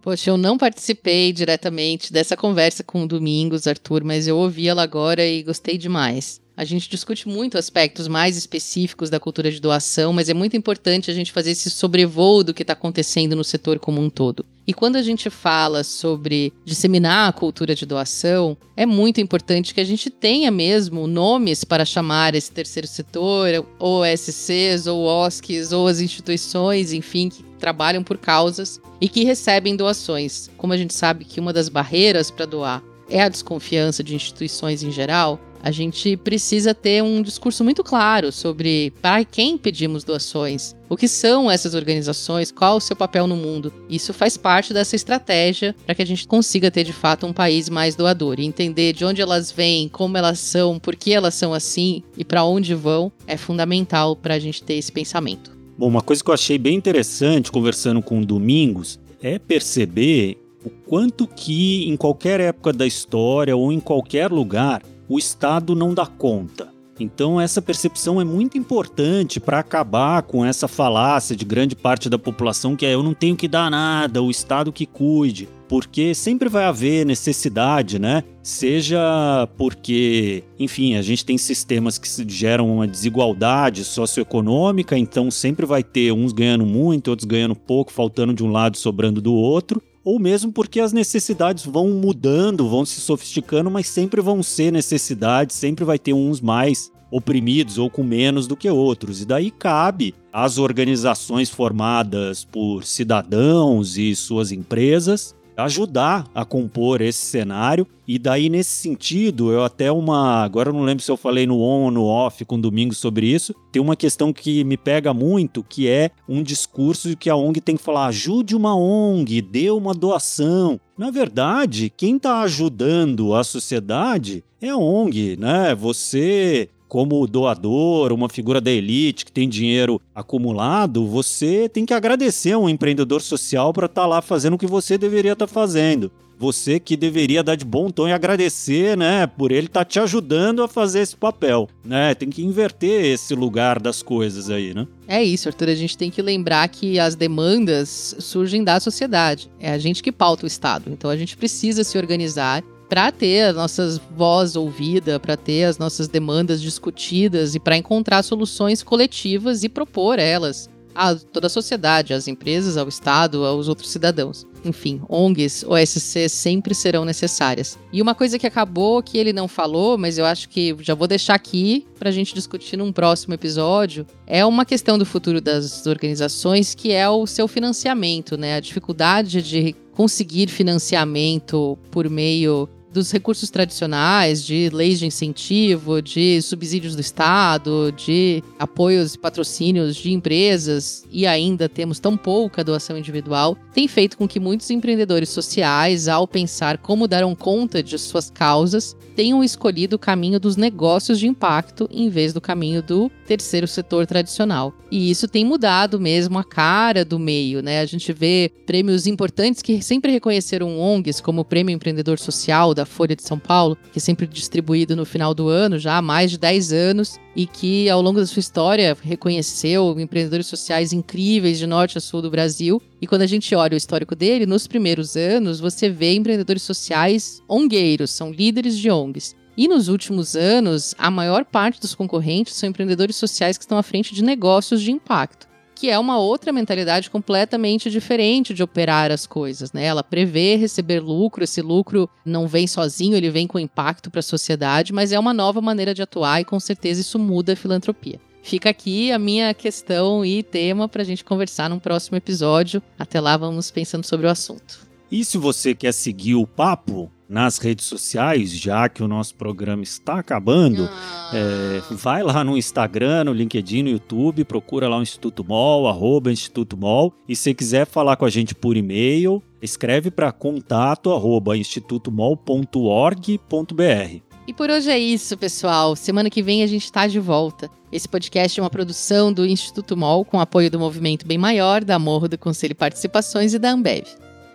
Poxa, 0.07 0.31
eu 0.31 0.37
não 0.37 0.57
participei 0.57 1.33
diretamente 1.33 2.13
dessa 2.13 2.37
conversa 2.37 2.85
com 2.85 3.03
o 3.03 3.09
Domingos, 3.09 3.67
Arthur, 3.67 4.05
mas 4.05 4.29
eu 4.29 4.37
ouvi 4.39 4.69
ela 4.69 4.85
agora 4.85 5.27
e 5.27 5.43
gostei 5.43 5.77
demais. 5.77 6.41
A 6.57 6.65
gente 6.65 6.89
discute 6.89 7.27
muito 7.27 7.59
aspectos 7.59 8.07
mais 8.07 8.37
específicos 8.37 9.11
da 9.11 9.19
cultura 9.19 9.51
de 9.51 9.61
doação, 9.61 10.13
mas 10.13 10.29
é 10.29 10.33
muito 10.33 10.57
importante 10.57 11.11
a 11.11 11.15
gente 11.15 11.33
fazer 11.33 11.51
esse 11.51 11.69
sobrevoo 11.69 12.45
do 12.45 12.55
que 12.55 12.63
está 12.63 12.73
acontecendo 12.73 13.35
no 13.35 13.43
setor 13.43 13.81
como 13.81 14.01
um 14.01 14.09
todo. 14.09 14.47
E 14.65 14.73
quando 14.73 14.95
a 14.95 15.03
gente 15.03 15.29
fala 15.29 15.83
sobre 15.83 16.53
disseminar 16.65 17.29
a 17.29 17.33
cultura 17.33 17.75
de 17.75 17.85
doação, 17.85 18.57
é 18.77 18.87
muito 18.87 19.21
importante 19.21 19.75
que 19.75 19.81
a 19.81 19.85
gente 19.85 20.09
tenha 20.09 20.53
mesmo 20.53 21.09
nomes 21.09 21.65
para 21.65 21.85
chamar 21.85 22.37
esse 22.37 22.53
terceiro 22.53 22.87
setor, 22.87 23.67
ou 23.77 24.05
SCs, 24.05 24.87
ou 24.87 25.05
OSCs, 25.05 25.73
ou 25.73 25.89
as 25.89 26.01
instituições, 26.01 26.93
enfim, 26.93 27.29
que 27.29 27.43
trabalham 27.57 28.03
por 28.03 28.19
causas 28.19 28.81
e 29.01 29.09
que 29.09 29.25
recebem 29.25 29.77
doações. 29.77 30.51
Como 30.57 30.73
a 30.73 30.77
gente 30.77 30.95
sabe 30.95 31.25
que 31.25 31.41
uma 31.41 31.53
das 31.53 31.69
barreiras 31.69 32.31
para 32.31 32.47
doar 32.47 32.83
é 33.09 33.23
a 33.23 33.29
desconfiança 33.29 34.03
de 34.03 34.15
instituições 34.15 34.83
em 34.83 34.91
geral, 34.91 35.41
a 35.67 35.73
gente 35.73 36.17
precisa 36.17 36.73
ter 36.73 37.03
um 37.03 37.21
discurso 37.21 37.65
muito 37.65 37.83
claro 37.83 38.31
sobre 38.31 38.93
para 39.03 39.25
quem 39.25 39.59
pedimos 39.59 40.05
doações, 40.05 40.77
o 40.89 40.97
que 40.97 41.09
são 41.09 41.51
essas 41.51 41.75
organizações, 41.75 42.53
qual 42.53 42.77
o 42.77 42.81
seu 42.81 42.95
papel 42.95 43.27
no 43.27 43.35
mundo. 43.35 43.73
Isso 43.89 44.13
faz 44.13 44.37
parte 44.37 44.73
dessa 44.73 44.95
estratégia 44.95 45.75
para 45.85 45.95
que 45.95 46.03
a 46.03 46.07
gente 46.07 46.27
consiga 46.27 46.71
ter 46.71 46.85
de 46.85 46.93
fato 46.93 47.27
um 47.27 47.33
país 47.33 47.69
mais 47.69 47.97
doador 47.97 48.39
e 48.39 48.47
entender 48.47 48.93
de 48.93 49.05
onde 49.05 49.21
elas 49.21 49.51
vêm, 49.51 49.89
como 49.89 50.17
elas 50.17 50.39
são, 50.39 50.79
por 50.79 50.95
que 50.95 51.13
elas 51.13 51.35
são 51.35 51.53
assim 51.53 52.01
e 52.17 52.25
para 52.25 52.45
onde 52.45 52.73
vão 52.73 53.11
é 53.27 53.37
fundamental 53.37 54.15
para 54.15 54.35
a 54.35 54.39
gente 54.39 54.63
ter 54.63 54.75
esse 54.75 54.93
pensamento. 54.93 55.56
Bom, 55.79 55.89
uma 55.89 56.01
coisa 56.01 56.25
que 56.25 56.31
eu 56.31 56.35
achei 56.35 56.57
bem 56.57 56.75
interessante 56.75 57.53
conversando 57.53 58.01
com 58.01 58.21
o 58.21 58.25
Domingos 58.25 58.99
é 59.21 59.39
perceber 59.39 60.39
o 60.65 60.71
quanto 60.71 61.27
que 61.27 61.87
em 61.87 61.97
qualquer 61.97 62.41
época 62.41 62.73
da 62.73 62.87
história 62.87 63.55
ou 63.55 63.71
em 63.71 63.79
qualquer 63.79 64.33
lugar 64.33 64.83
o 65.07 65.19
Estado 65.19 65.75
não 65.75 65.93
dá 65.93 66.07
conta. 66.07 66.75
Então, 66.99 67.39
essa 67.39 67.61
percepção 67.61 68.19
é 68.19 68.25
muito 68.25 68.57
importante 68.57 69.39
para 69.39 69.59
acabar 69.59 70.23
com 70.23 70.43
essa 70.43 70.67
falácia 70.67 71.37
de 71.37 71.45
grande 71.45 71.77
parte 71.77 72.09
da 72.09 72.19
população 72.19 72.75
que 72.75 72.87
é 72.87 72.95
eu 72.95 73.03
não 73.03 73.13
tenho 73.13 73.37
que 73.37 73.47
dar 73.47 73.71
nada, 73.71 74.23
o 74.23 74.31
Estado 74.31 74.73
que 74.73 74.87
cuide. 74.87 75.47
Porque 75.69 76.15
sempre 76.15 76.49
vai 76.49 76.65
haver 76.65 77.05
necessidade, 77.05 77.99
né? 77.99 78.23
Seja 78.43 79.49
porque, 79.57 80.45
enfim, 80.59 80.95
a 80.95 81.03
gente 81.03 81.25
tem 81.25 81.37
sistemas 81.37 81.99
que 81.99 82.09
geram 82.29 82.73
uma 82.73 82.87
desigualdade 82.87 83.85
socioeconômica, 83.85 84.97
então 84.97 85.31
sempre 85.31 85.67
vai 85.67 85.83
ter 85.83 86.13
uns 86.13 86.33
ganhando 86.33 86.65
muito, 86.65 87.09
outros 87.09 87.27
ganhando 87.27 87.57
pouco, 87.57 87.93
faltando 87.93 88.33
de 88.33 88.45
um 88.45 88.51
lado, 88.53 88.77
sobrando 88.77 89.21
do 89.21 89.35
outro 89.35 89.83
ou 90.07 90.21
mesmo 90.21 90.53
porque 90.53 90.79
as 90.79 90.93
necessidades 90.93 91.67
vão 91.67 91.91
mudando, 91.91 92.69
vão 92.69 92.87
se 92.87 93.01
sofisticando, 93.01 93.69
mas 93.69 93.89
sempre 93.89 94.21
vão 94.21 94.41
ser 94.41 94.71
necessidades, 94.71 95.57
sempre 95.57 95.85
vai 95.85 95.99
ter 95.99 96.13
uns 96.13 96.41
mais 96.41 96.93
oprimidos 97.11 97.77
ou 97.77 97.91
com 97.91 98.05
menos 98.05 98.47
do 98.47 98.57
que 98.57 98.71
outros. 98.71 99.21
E 99.21 99.25
daí 99.25 99.51
cabe 99.51 100.15
às 100.33 100.59
organizações 100.59 101.51
formadas 101.51 102.45
por 102.45 102.85
cidadãos 102.85 103.97
e 103.99 104.15
suas 104.15 104.53
empresas 104.53 105.35
ajudar 105.57 106.27
a 106.35 106.45
compor 106.45 107.01
esse 107.01 107.25
cenário. 107.25 107.87
E 108.07 108.19
daí, 108.19 108.49
nesse 108.49 108.71
sentido, 108.71 109.51
eu 109.51 109.65
até 109.65 109.91
uma. 109.91 110.45
Agora 110.45 110.69
eu 110.69 110.73
não 110.73 110.83
lembro 110.83 111.03
se 111.03 111.11
eu 111.11 111.17
falei 111.17 111.47
no 111.47 111.61
on 111.61 111.85
ou 111.85 111.91
no 111.91 112.05
off 112.05 112.45
com 112.45 112.57
o 112.57 112.61
Domingos 112.61 112.99
sobre 112.99 113.27
isso. 113.27 113.55
Tem 113.73 113.83
uma 113.83 113.97
questão 113.97 114.33
que 114.33 114.63
me 114.63 114.77
pega 114.77 115.13
muito, 115.13 115.65
que 115.65 115.89
é 115.89 116.11
um 116.29 116.43
discurso 116.43 117.17
que 117.17 117.31
a 117.31 117.37
ONG 117.37 117.61
tem 117.61 117.77
que 117.77 117.83
falar: 117.83 118.07
ajude 118.07 118.55
uma 118.55 118.77
ONG, 118.77 119.43
dê 119.43 119.71
uma 119.71 119.93
doação. 119.93 120.81
Na 120.97 121.11
verdade, 121.11 121.93
quem 121.95 122.17
está 122.17 122.41
ajudando 122.43 123.35
a 123.35 123.43
sociedade 123.43 124.45
é 124.61 124.71
a 124.71 124.77
ONG, 124.77 125.37
né? 125.37 125.75
Você 125.75 126.69
como 126.89 127.27
doador, 127.27 128.13
uma 128.13 128.29
figura 128.29 128.61
da 128.61 128.71
elite 128.71 129.25
que 129.25 129.33
tem 129.33 129.49
dinheiro 129.49 130.01
acumulado, 130.15 131.07
você 131.07 131.69
tem 131.69 131.85
que 131.85 131.95
agradecer 131.95 132.53
a 132.53 132.59
um 132.59 132.69
empreendedor 132.69 133.21
social 133.21 133.73
para 133.73 133.87
estar 133.87 134.03
tá 134.03 134.07
lá 134.07 134.23
fazendo 134.23 134.55
o 134.55 134.59
que 134.59 134.67
você 134.67 134.97
deveria 134.97 135.33
estar 135.33 135.47
tá 135.47 135.53
fazendo. 135.53 136.11
Você 136.39 136.79
que 136.79 136.99
deveria 136.99 137.43
dar 137.43 137.55
de 137.55 137.65
bom 137.65 137.91
tom 137.91 138.07
e 138.07 138.13
agradecer, 138.13 138.95
né, 138.95 139.27
por 139.27 139.51
ele 139.51 139.69
estar 139.69 139.81
tá 139.81 139.85
te 139.87 139.99
ajudando 139.99 140.63
a 140.63 140.69
fazer 140.69 141.01
esse 141.01 141.17
papel, 141.17 141.67
né? 141.83 142.15
Tem 142.15 142.29
que 142.29 142.45
inverter 142.45 143.07
esse 143.07 143.35
lugar 143.35 143.81
das 143.81 144.03
coisas 144.03 144.51
aí, 144.51 144.75
né? 144.75 144.87
É 145.09 145.25
isso, 145.25 145.49
Arthur. 145.49 145.71
A 145.71 145.75
gente 145.75 145.97
tem 145.97 146.11
que 146.11 146.21
lembrar 146.21 146.69
que 146.69 146.99
as 146.99 147.15
demandas 147.15 148.15
surgem 148.19 148.63
da 148.63 148.79
sociedade. 148.79 149.51
É 149.59 149.71
a 149.71 149.79
gente 149.79 150.03
que 150.03 150.13
pauta 150.13 150.45
o 150.45 150.47
Estado. 150.47 150.91
Então 150.91 151.09
a 151.09 151.17
gente 151.17 151.37
precisa 151.39 151.83
se 151.83 151.97
organizar 151.97 152.63
para 152.89 153.11
ter 153.11 153.43
as 153.43 153.57
nossas 153.57 154.01
voz 154.17 154.57
ouvida, 154.57 155.19
para 155.19 155.37
ter 155.37 155.65
as 155.65 155.79
nossas 155.79 156.09
demandas 156.09 156.61
discutidas 156.61 157.55
e 157.55 157.61
para 157.61 157.77
encontrar 157.77 158.23
soluções 158.23 158.83
coletivas 158.83 159.65
e 159.65 159.69
propor 159.69 160.19
elas 160.19 160.69
a 160.97 161.15
toda 161.15 161.47
a 161.47 161.51
sociedade, 161.51 162.15
às 162.15 162.27
empresas, 162.27 162.77
ao 162.79 162.89
Estado, 162.89 163.45
aos 163.45 163.69
outros 163.69 163.91
cidadãos. 163.91 164.47
Enfim, 164.65 165.01
ONGs, 165.09 165.63
OSC 165.65 166.29
sempre 166.29 166.75
serão 166.75 167.05
necessárias. 167.05 167.79
E 167.93 168.01
uma 168.01 168.15
coisa 168.15 168.39
que 168.39 168.47
acabou 168.47 169.03
que 169.03 169.19
ele 169.19 169.33
não 169.33 169.47
falou, 169.47 169.99
mas 169.99 170.17
eu 170.17 170.25
acho 170.25 170.49
que 170.49 170.75
já 170.81 170.95
vou 170.95 171.07
deixar 171.07 171.35
aqui 171.35 171.87
para 171.99 172.09
a 172.09 172.13
gente 172.13 172.35
discutir 172.35 172.77
num 172.77 172.91
próximo 172.91 173.35
episódio, 173.35 174.07
é 174.27 174.45
uma 174.45 174.65
questão 174.65 174.99
do 174.99 175.05
futuro 175.05 175.41
das 175.41 175.87
organizações, 175.87 176.75
que 176.75 176.93
é 176.93 177.09
o 177.09 177.27
seu 177.27 177.47
financiamento, 177.47 178.37
né? 178.37 178.57
A 178.57 178.61
dificuldade 178.61 179.43
de 179.43 179.77
conseguir 179.93 180.49
financiamento 180.49 181.79
por 181.91 182.09
meio 182.09 182.69
dos 182.97 183.11
recursos 183.11 183.51
tradicionais, 183.51 184.43
de 184.45 184.71
leis 184.71 184.99
de 184.99 185.07
incentivo, 185.07 186.01
de 186.01 186.41
subsídios 186.41 186.95
do 186.97 187.01
Estado, 187.01 187.93
de 187.93 188.43
apoios 188.59 189.15
e 189.15 189.19
patrocínios 189.19 189.97
de 189.97 190.13
empresas 190.13 191.05
e 191.13 191.27
ainda 191.27 191.69
temos 191.69 192.01
tão 192.01 192.17
pouca 192.17 192.65
doação 192.65 192.97
individual, 192.97 193.57
tem 193.75 193.87
feito 193.87 194.17
com 194.17 194.27
que 194.27 194.41
muitos 194.41 194.71
empreendedores 194.71 195.29
sociais, 195.29 196.09
ao 196.09 196.27
pensar 196.27 196.79
como 196.79 197.07
darão 197.07 197.35
conta 197.35 197.83
de 197.83 197.99
suas 197.99 198.31
causas, 198.31 198.97
tenham 199.15 199.45
escolhido 199.45 199.97
o 199.97 199.99
caminho 199.99 200.41
dos 200.41 200.57
negócios 200.57 201.19
de 201.19 201.27
impacto 201.27 201.89
em 201.93 202.09
vez 202.09 202.33
do 202.33 202.41
caminho 202.41 202.83
do 202.83 203.11
terceiro 203.27 203.67
setor 203.67 204.07
tradicional. 204.07 204.73
E 204.91 205.11
isso 205.11 205.29
tem 205.29 205.45
mudado 205.45 206.01
mesmo 206.01 206.39
a 206.39 206.45
cara 206.45 207.05
do 207.05 207.19
meio, 207.19 207.61
né? 207.63 207.81
A 207.81 207.87
gente 207.87 208.13
vê 208.13 208.51
prêmios 208.65 209.07
importantes 209.07 209.61
que 209.61 209.83
sempre 209.83 210.13
reconheceram 210.13 210.79
ONGs, 210.79 211.21
como 211.21 211.41
o 211.41 211.45
Prêmio 211.45 211.75
Empreendedor 211.75 212.19
Social 212.19 212.73
da 212.73 212.86
Folha 212.87 213.15
de 213.15 213.23
São 213.23 213.39
Paulo, 213.39 213.77
que 213.93 213.99
é 213.99 214.01
sempre 214.01 214.27
distribuído 214.27 214.97
no 214.97 215.05
final 215.05 215.35
do 215.35 215.49
ano, 215.49 215.79
já 215.79 215.97
há 215.97 216.03
mais 216.03 216.31
de 216.31 216.39
10 216.39 216.73
anos, 216.73 217.21
e 217.35 217.47
que 217.47 217.91
ao 217.91 218.01
longo 218.01 218.19
da 218.19 218.27
sua 218.27 218.41
história 218.41 218.97
reconheceu 219.03 219.99
empreendedores 220.01 220.47
sociais 220.47 220.93
incríveis 220.93 221.59
de 221.59 221.67
norte 221.67 221.99
a 221.99 222.01
sul 222.01 222.23
do 222.23 222.31
Brasil. 222.31 222.81
E 223.01 223.07
quando 223.07 223.23
a 223.23 223.27
gente 223.27 223.55
olha 223.55 223.75
o 223.75 223.77
histórico 223.77 224.17
dele, 224.17 224.47
nos 224.47 224.67
primeiros 224.67 225.17
anos, 225.17 225.61
você 225.61 225.91
vê 225.91 226.15
empreendedores 226.15 226.63
sociais 226.63 227.43
ongueiros, 227.49 228.11
são 228.11 228.33
líderes 228.33 228.79
de 228.79 228.91
ONGs. 228.91 229.35
E 229.57 229.69
nos 229.69 229.89
últimos 229.89 230.37
anos, 230.37 230.95
a 230.99 231.11
maior 231.11 231.45
parte 231.45 231.81
dos 231.81 231.95
concorrentes 231.95 232.55
são 232.55 232.69
empreendedores 232.69 233.17
sociais 233.17 233.57
que 233.57 233.65
estão 233.65 233.79
à 233.79 233.83
frente 233.83 234.15
de 234.15 234.23
negócios 234.23 234.83
de 234.83 234.93
impacto, 234.93 235.49
que 235.77 235.91
é 235.91 235.99
uma 235.99 236.19
outra 236.19 236.53
mentalidade 236.53 237.11
completamente 237.11 237.91
diferente 237.91 238.55
de 238.55 238.63
operar 238.63 239.13
as 239.13 239.27
coisas, 239.27 239.73
né? 239.73 239.85
Ela 239.85 240.03
prevê 240.03 240.57
receber 240.57 241.01
lucro, 241.01 241.45
esse 241.45 241.61
lucro 241.61 242.09
não 242.25 242.49
vem 242.49 242.67
sozinho, 242.67 243.15
ele 243.15 243.31
vem 243.31 243.47
com 243.47 243.59
impacto 243.59 244.11
para 244.11 244.21
a 244.21 244.23
sociedade, 244.23 244.93
mas 244.93 245.13
é 245.13 245.19
uma 245.19 245.35
nova 245.35 245.61
maneira 245.61 245.93
de 245.93 246.01
atuar 246.01 246.41
e 246.41 246.45
com 246.47 246.59
certeza 246.59 247.03
isso 247.03 247.19
muda 247.19 247.53
a 247.53 247.57
filantropia. 247.57 248.19
Fica 248.43 248.71
aqui 248.71 249.13
a 249.13 249.19
minha 249.19 249.53
questão 249.53 250.25
e 250.25 250.43
tema 250.43 250.89
para 250.89 251.03
a 251.03 251.05
gente 251.05 251.25
conversar 251.25 251.69
num 251.69 251.79
próximo 251.79 252.17
episódio. 252.17 252.83
Até 252.99 253.21
lá, 253.21 253.37
vamos 253.37 253.71
pensando 253.71 254.07
sobre 254.07 254.27
o 254.27 254.31
assunto. 254.31 254.87
E 255.11 255.25
se 255.25 255.37
você 255.37 255.75
quer 255.75 255.93
seguir 255.93 256.37
o 256.37 256.47
papo 256.47 257.11
nas 257.29 257.59
redes 257.59 257.85
sociais, 257.85 258.51
já 258.51 258.89
que 258.89 259.03
o 259.03 259.09
nosso 259.09 259.35
programa 259.35 259.83
está 259.83 260.19
acabando, 260.19 260.89
ah. 260.91 261.31
é, 261.35 261.95
vai 261.95 262.23
lá 262.23 262.45
no 262.45 262.57
Instagram, 262.57 263.25
no 263.25 263.33
LinkedIn, 263.33 263.83
no 263.83 263.91
YouTube, 263.91 264.45
procura 264.45 264.89
lá 264.89 264.99
o 264.99 265.03
Instituto 265.03 265.45
Mol, 265.45 265.89
arroba 265.89 266.33
Instituto 266.33 266.77
Mol, 266.77 267.13
e 267.29 267.35
se 267.35 267.53
quiser 267.55 267.87
falar 267.87 268.17
com 268.17 268.25
a 268.25 268.31
gente 268.31 268.55
por 268.55 268.77
e-mail, 268.77 269.43
escreve 269.61 270.11
para 270.11 270.33
contato 270.33 271.13
arroba 271.13 271.57
institutomol.org.br. 271.57 274.27
E 274.47 274.53
por 274.53 274.71
hoje 274.71 274.91
é 274.91 274.99
isso, 274.99 275.37
pessoal. 275.37 275.97
Semana 275.97 276.31
que 276.31 276.41
vem 276.41 276.63
a 276.63 276.69
gente 276.69 276.85
está 276.85 277.09
de 277.09 277.19
volta. 277.19 277.69
Esse 277.91 278.09
podcast 278.09 278.59
é 278.59 278.63
uma 278.63 278.71
produção 278.71 279.33
do 279.33 279.45
Instituto 279.45 279.97
MOL 279.97 280.25
com 280.25 280.39
apoio 280.39 280.71
do 280.71 280.79
Movimento 280.79 281.27
Bem 281.27 281.39
Maior, 281.39 281.83
da 281.83 281.99
Morro 281.99 282.29
do 282.29 282.39
Conselho 282.39 282.75
Participações 282.75 283.55
e 283.55 283.59
da 283.59 283.73
Ambev. 283.73 284.07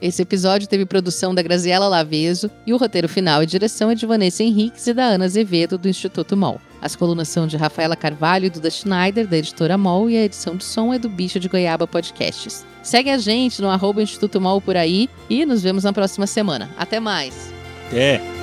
Esse 0.02 0.24
episódio 0.24 0.68
teve 0.68 0.84
produção 0.84 1.36
da 1.36 1.44
Graziela 1.44 1.88
Laveso 1.88 2.50
e 2.66 2.74
o 2.74 2.78
roteiro 2.78 3.08
final 3.08 3.44
e 3.44 3.46
direção 3.46 3.92
é 3.92 3.96
de 3.96 4.08
Vanessa 4.08 4.42
Henriques 4.42 4.88
e 4.88 4.94
da 4.96 5.04
Ana 5.04 5.26
Azevedo, 5.26 5.78
do 5.78 5.88
Instituto 5.88 6.36
MOL. 6.36 6.60
As 6.82 6.96
colunas 6.96 7.28
são 7.28 7.46
de 7.46 7.56
Rafaela 7.56 7.96
Carvalho 7.96 8.46
e 8.46 8.50
Duda 8.50 8.72
Schneider, 8.72 9.28
da 9.28 9.38
editora 9.38 9.78
MOL, 9.78 10.10
e 10.10 10.18
a 10.18 10.24
edição 10.24 10.56
de 10.56 10.64
som 10.64 10.92
é 10.92 10.98
do 10.98 11.08
Bicho 11.08 11.40
de 11.40 11.48
Goiaba 11.48 11.86
Podcasts. 11.86 12.66
Segue 12.82 13.12
a 13.12 13.20
gente 13.20 13.62
no 13.62 13.70
arroba 13.70 14.02
Instituto 14.02 14.42
MOL 14.42 14.60
por 14.60 14.76
aí 14.76 15.08
e 15.30 15.46
nos 15.46 15.62
vemos 15.62 15.84
na 15.84 15.94
próxima 15.94 16.26
semana. 16.26 16.68
Até 16.76 17.00
mais! 17.00 17.54
Até! 17.88 18.41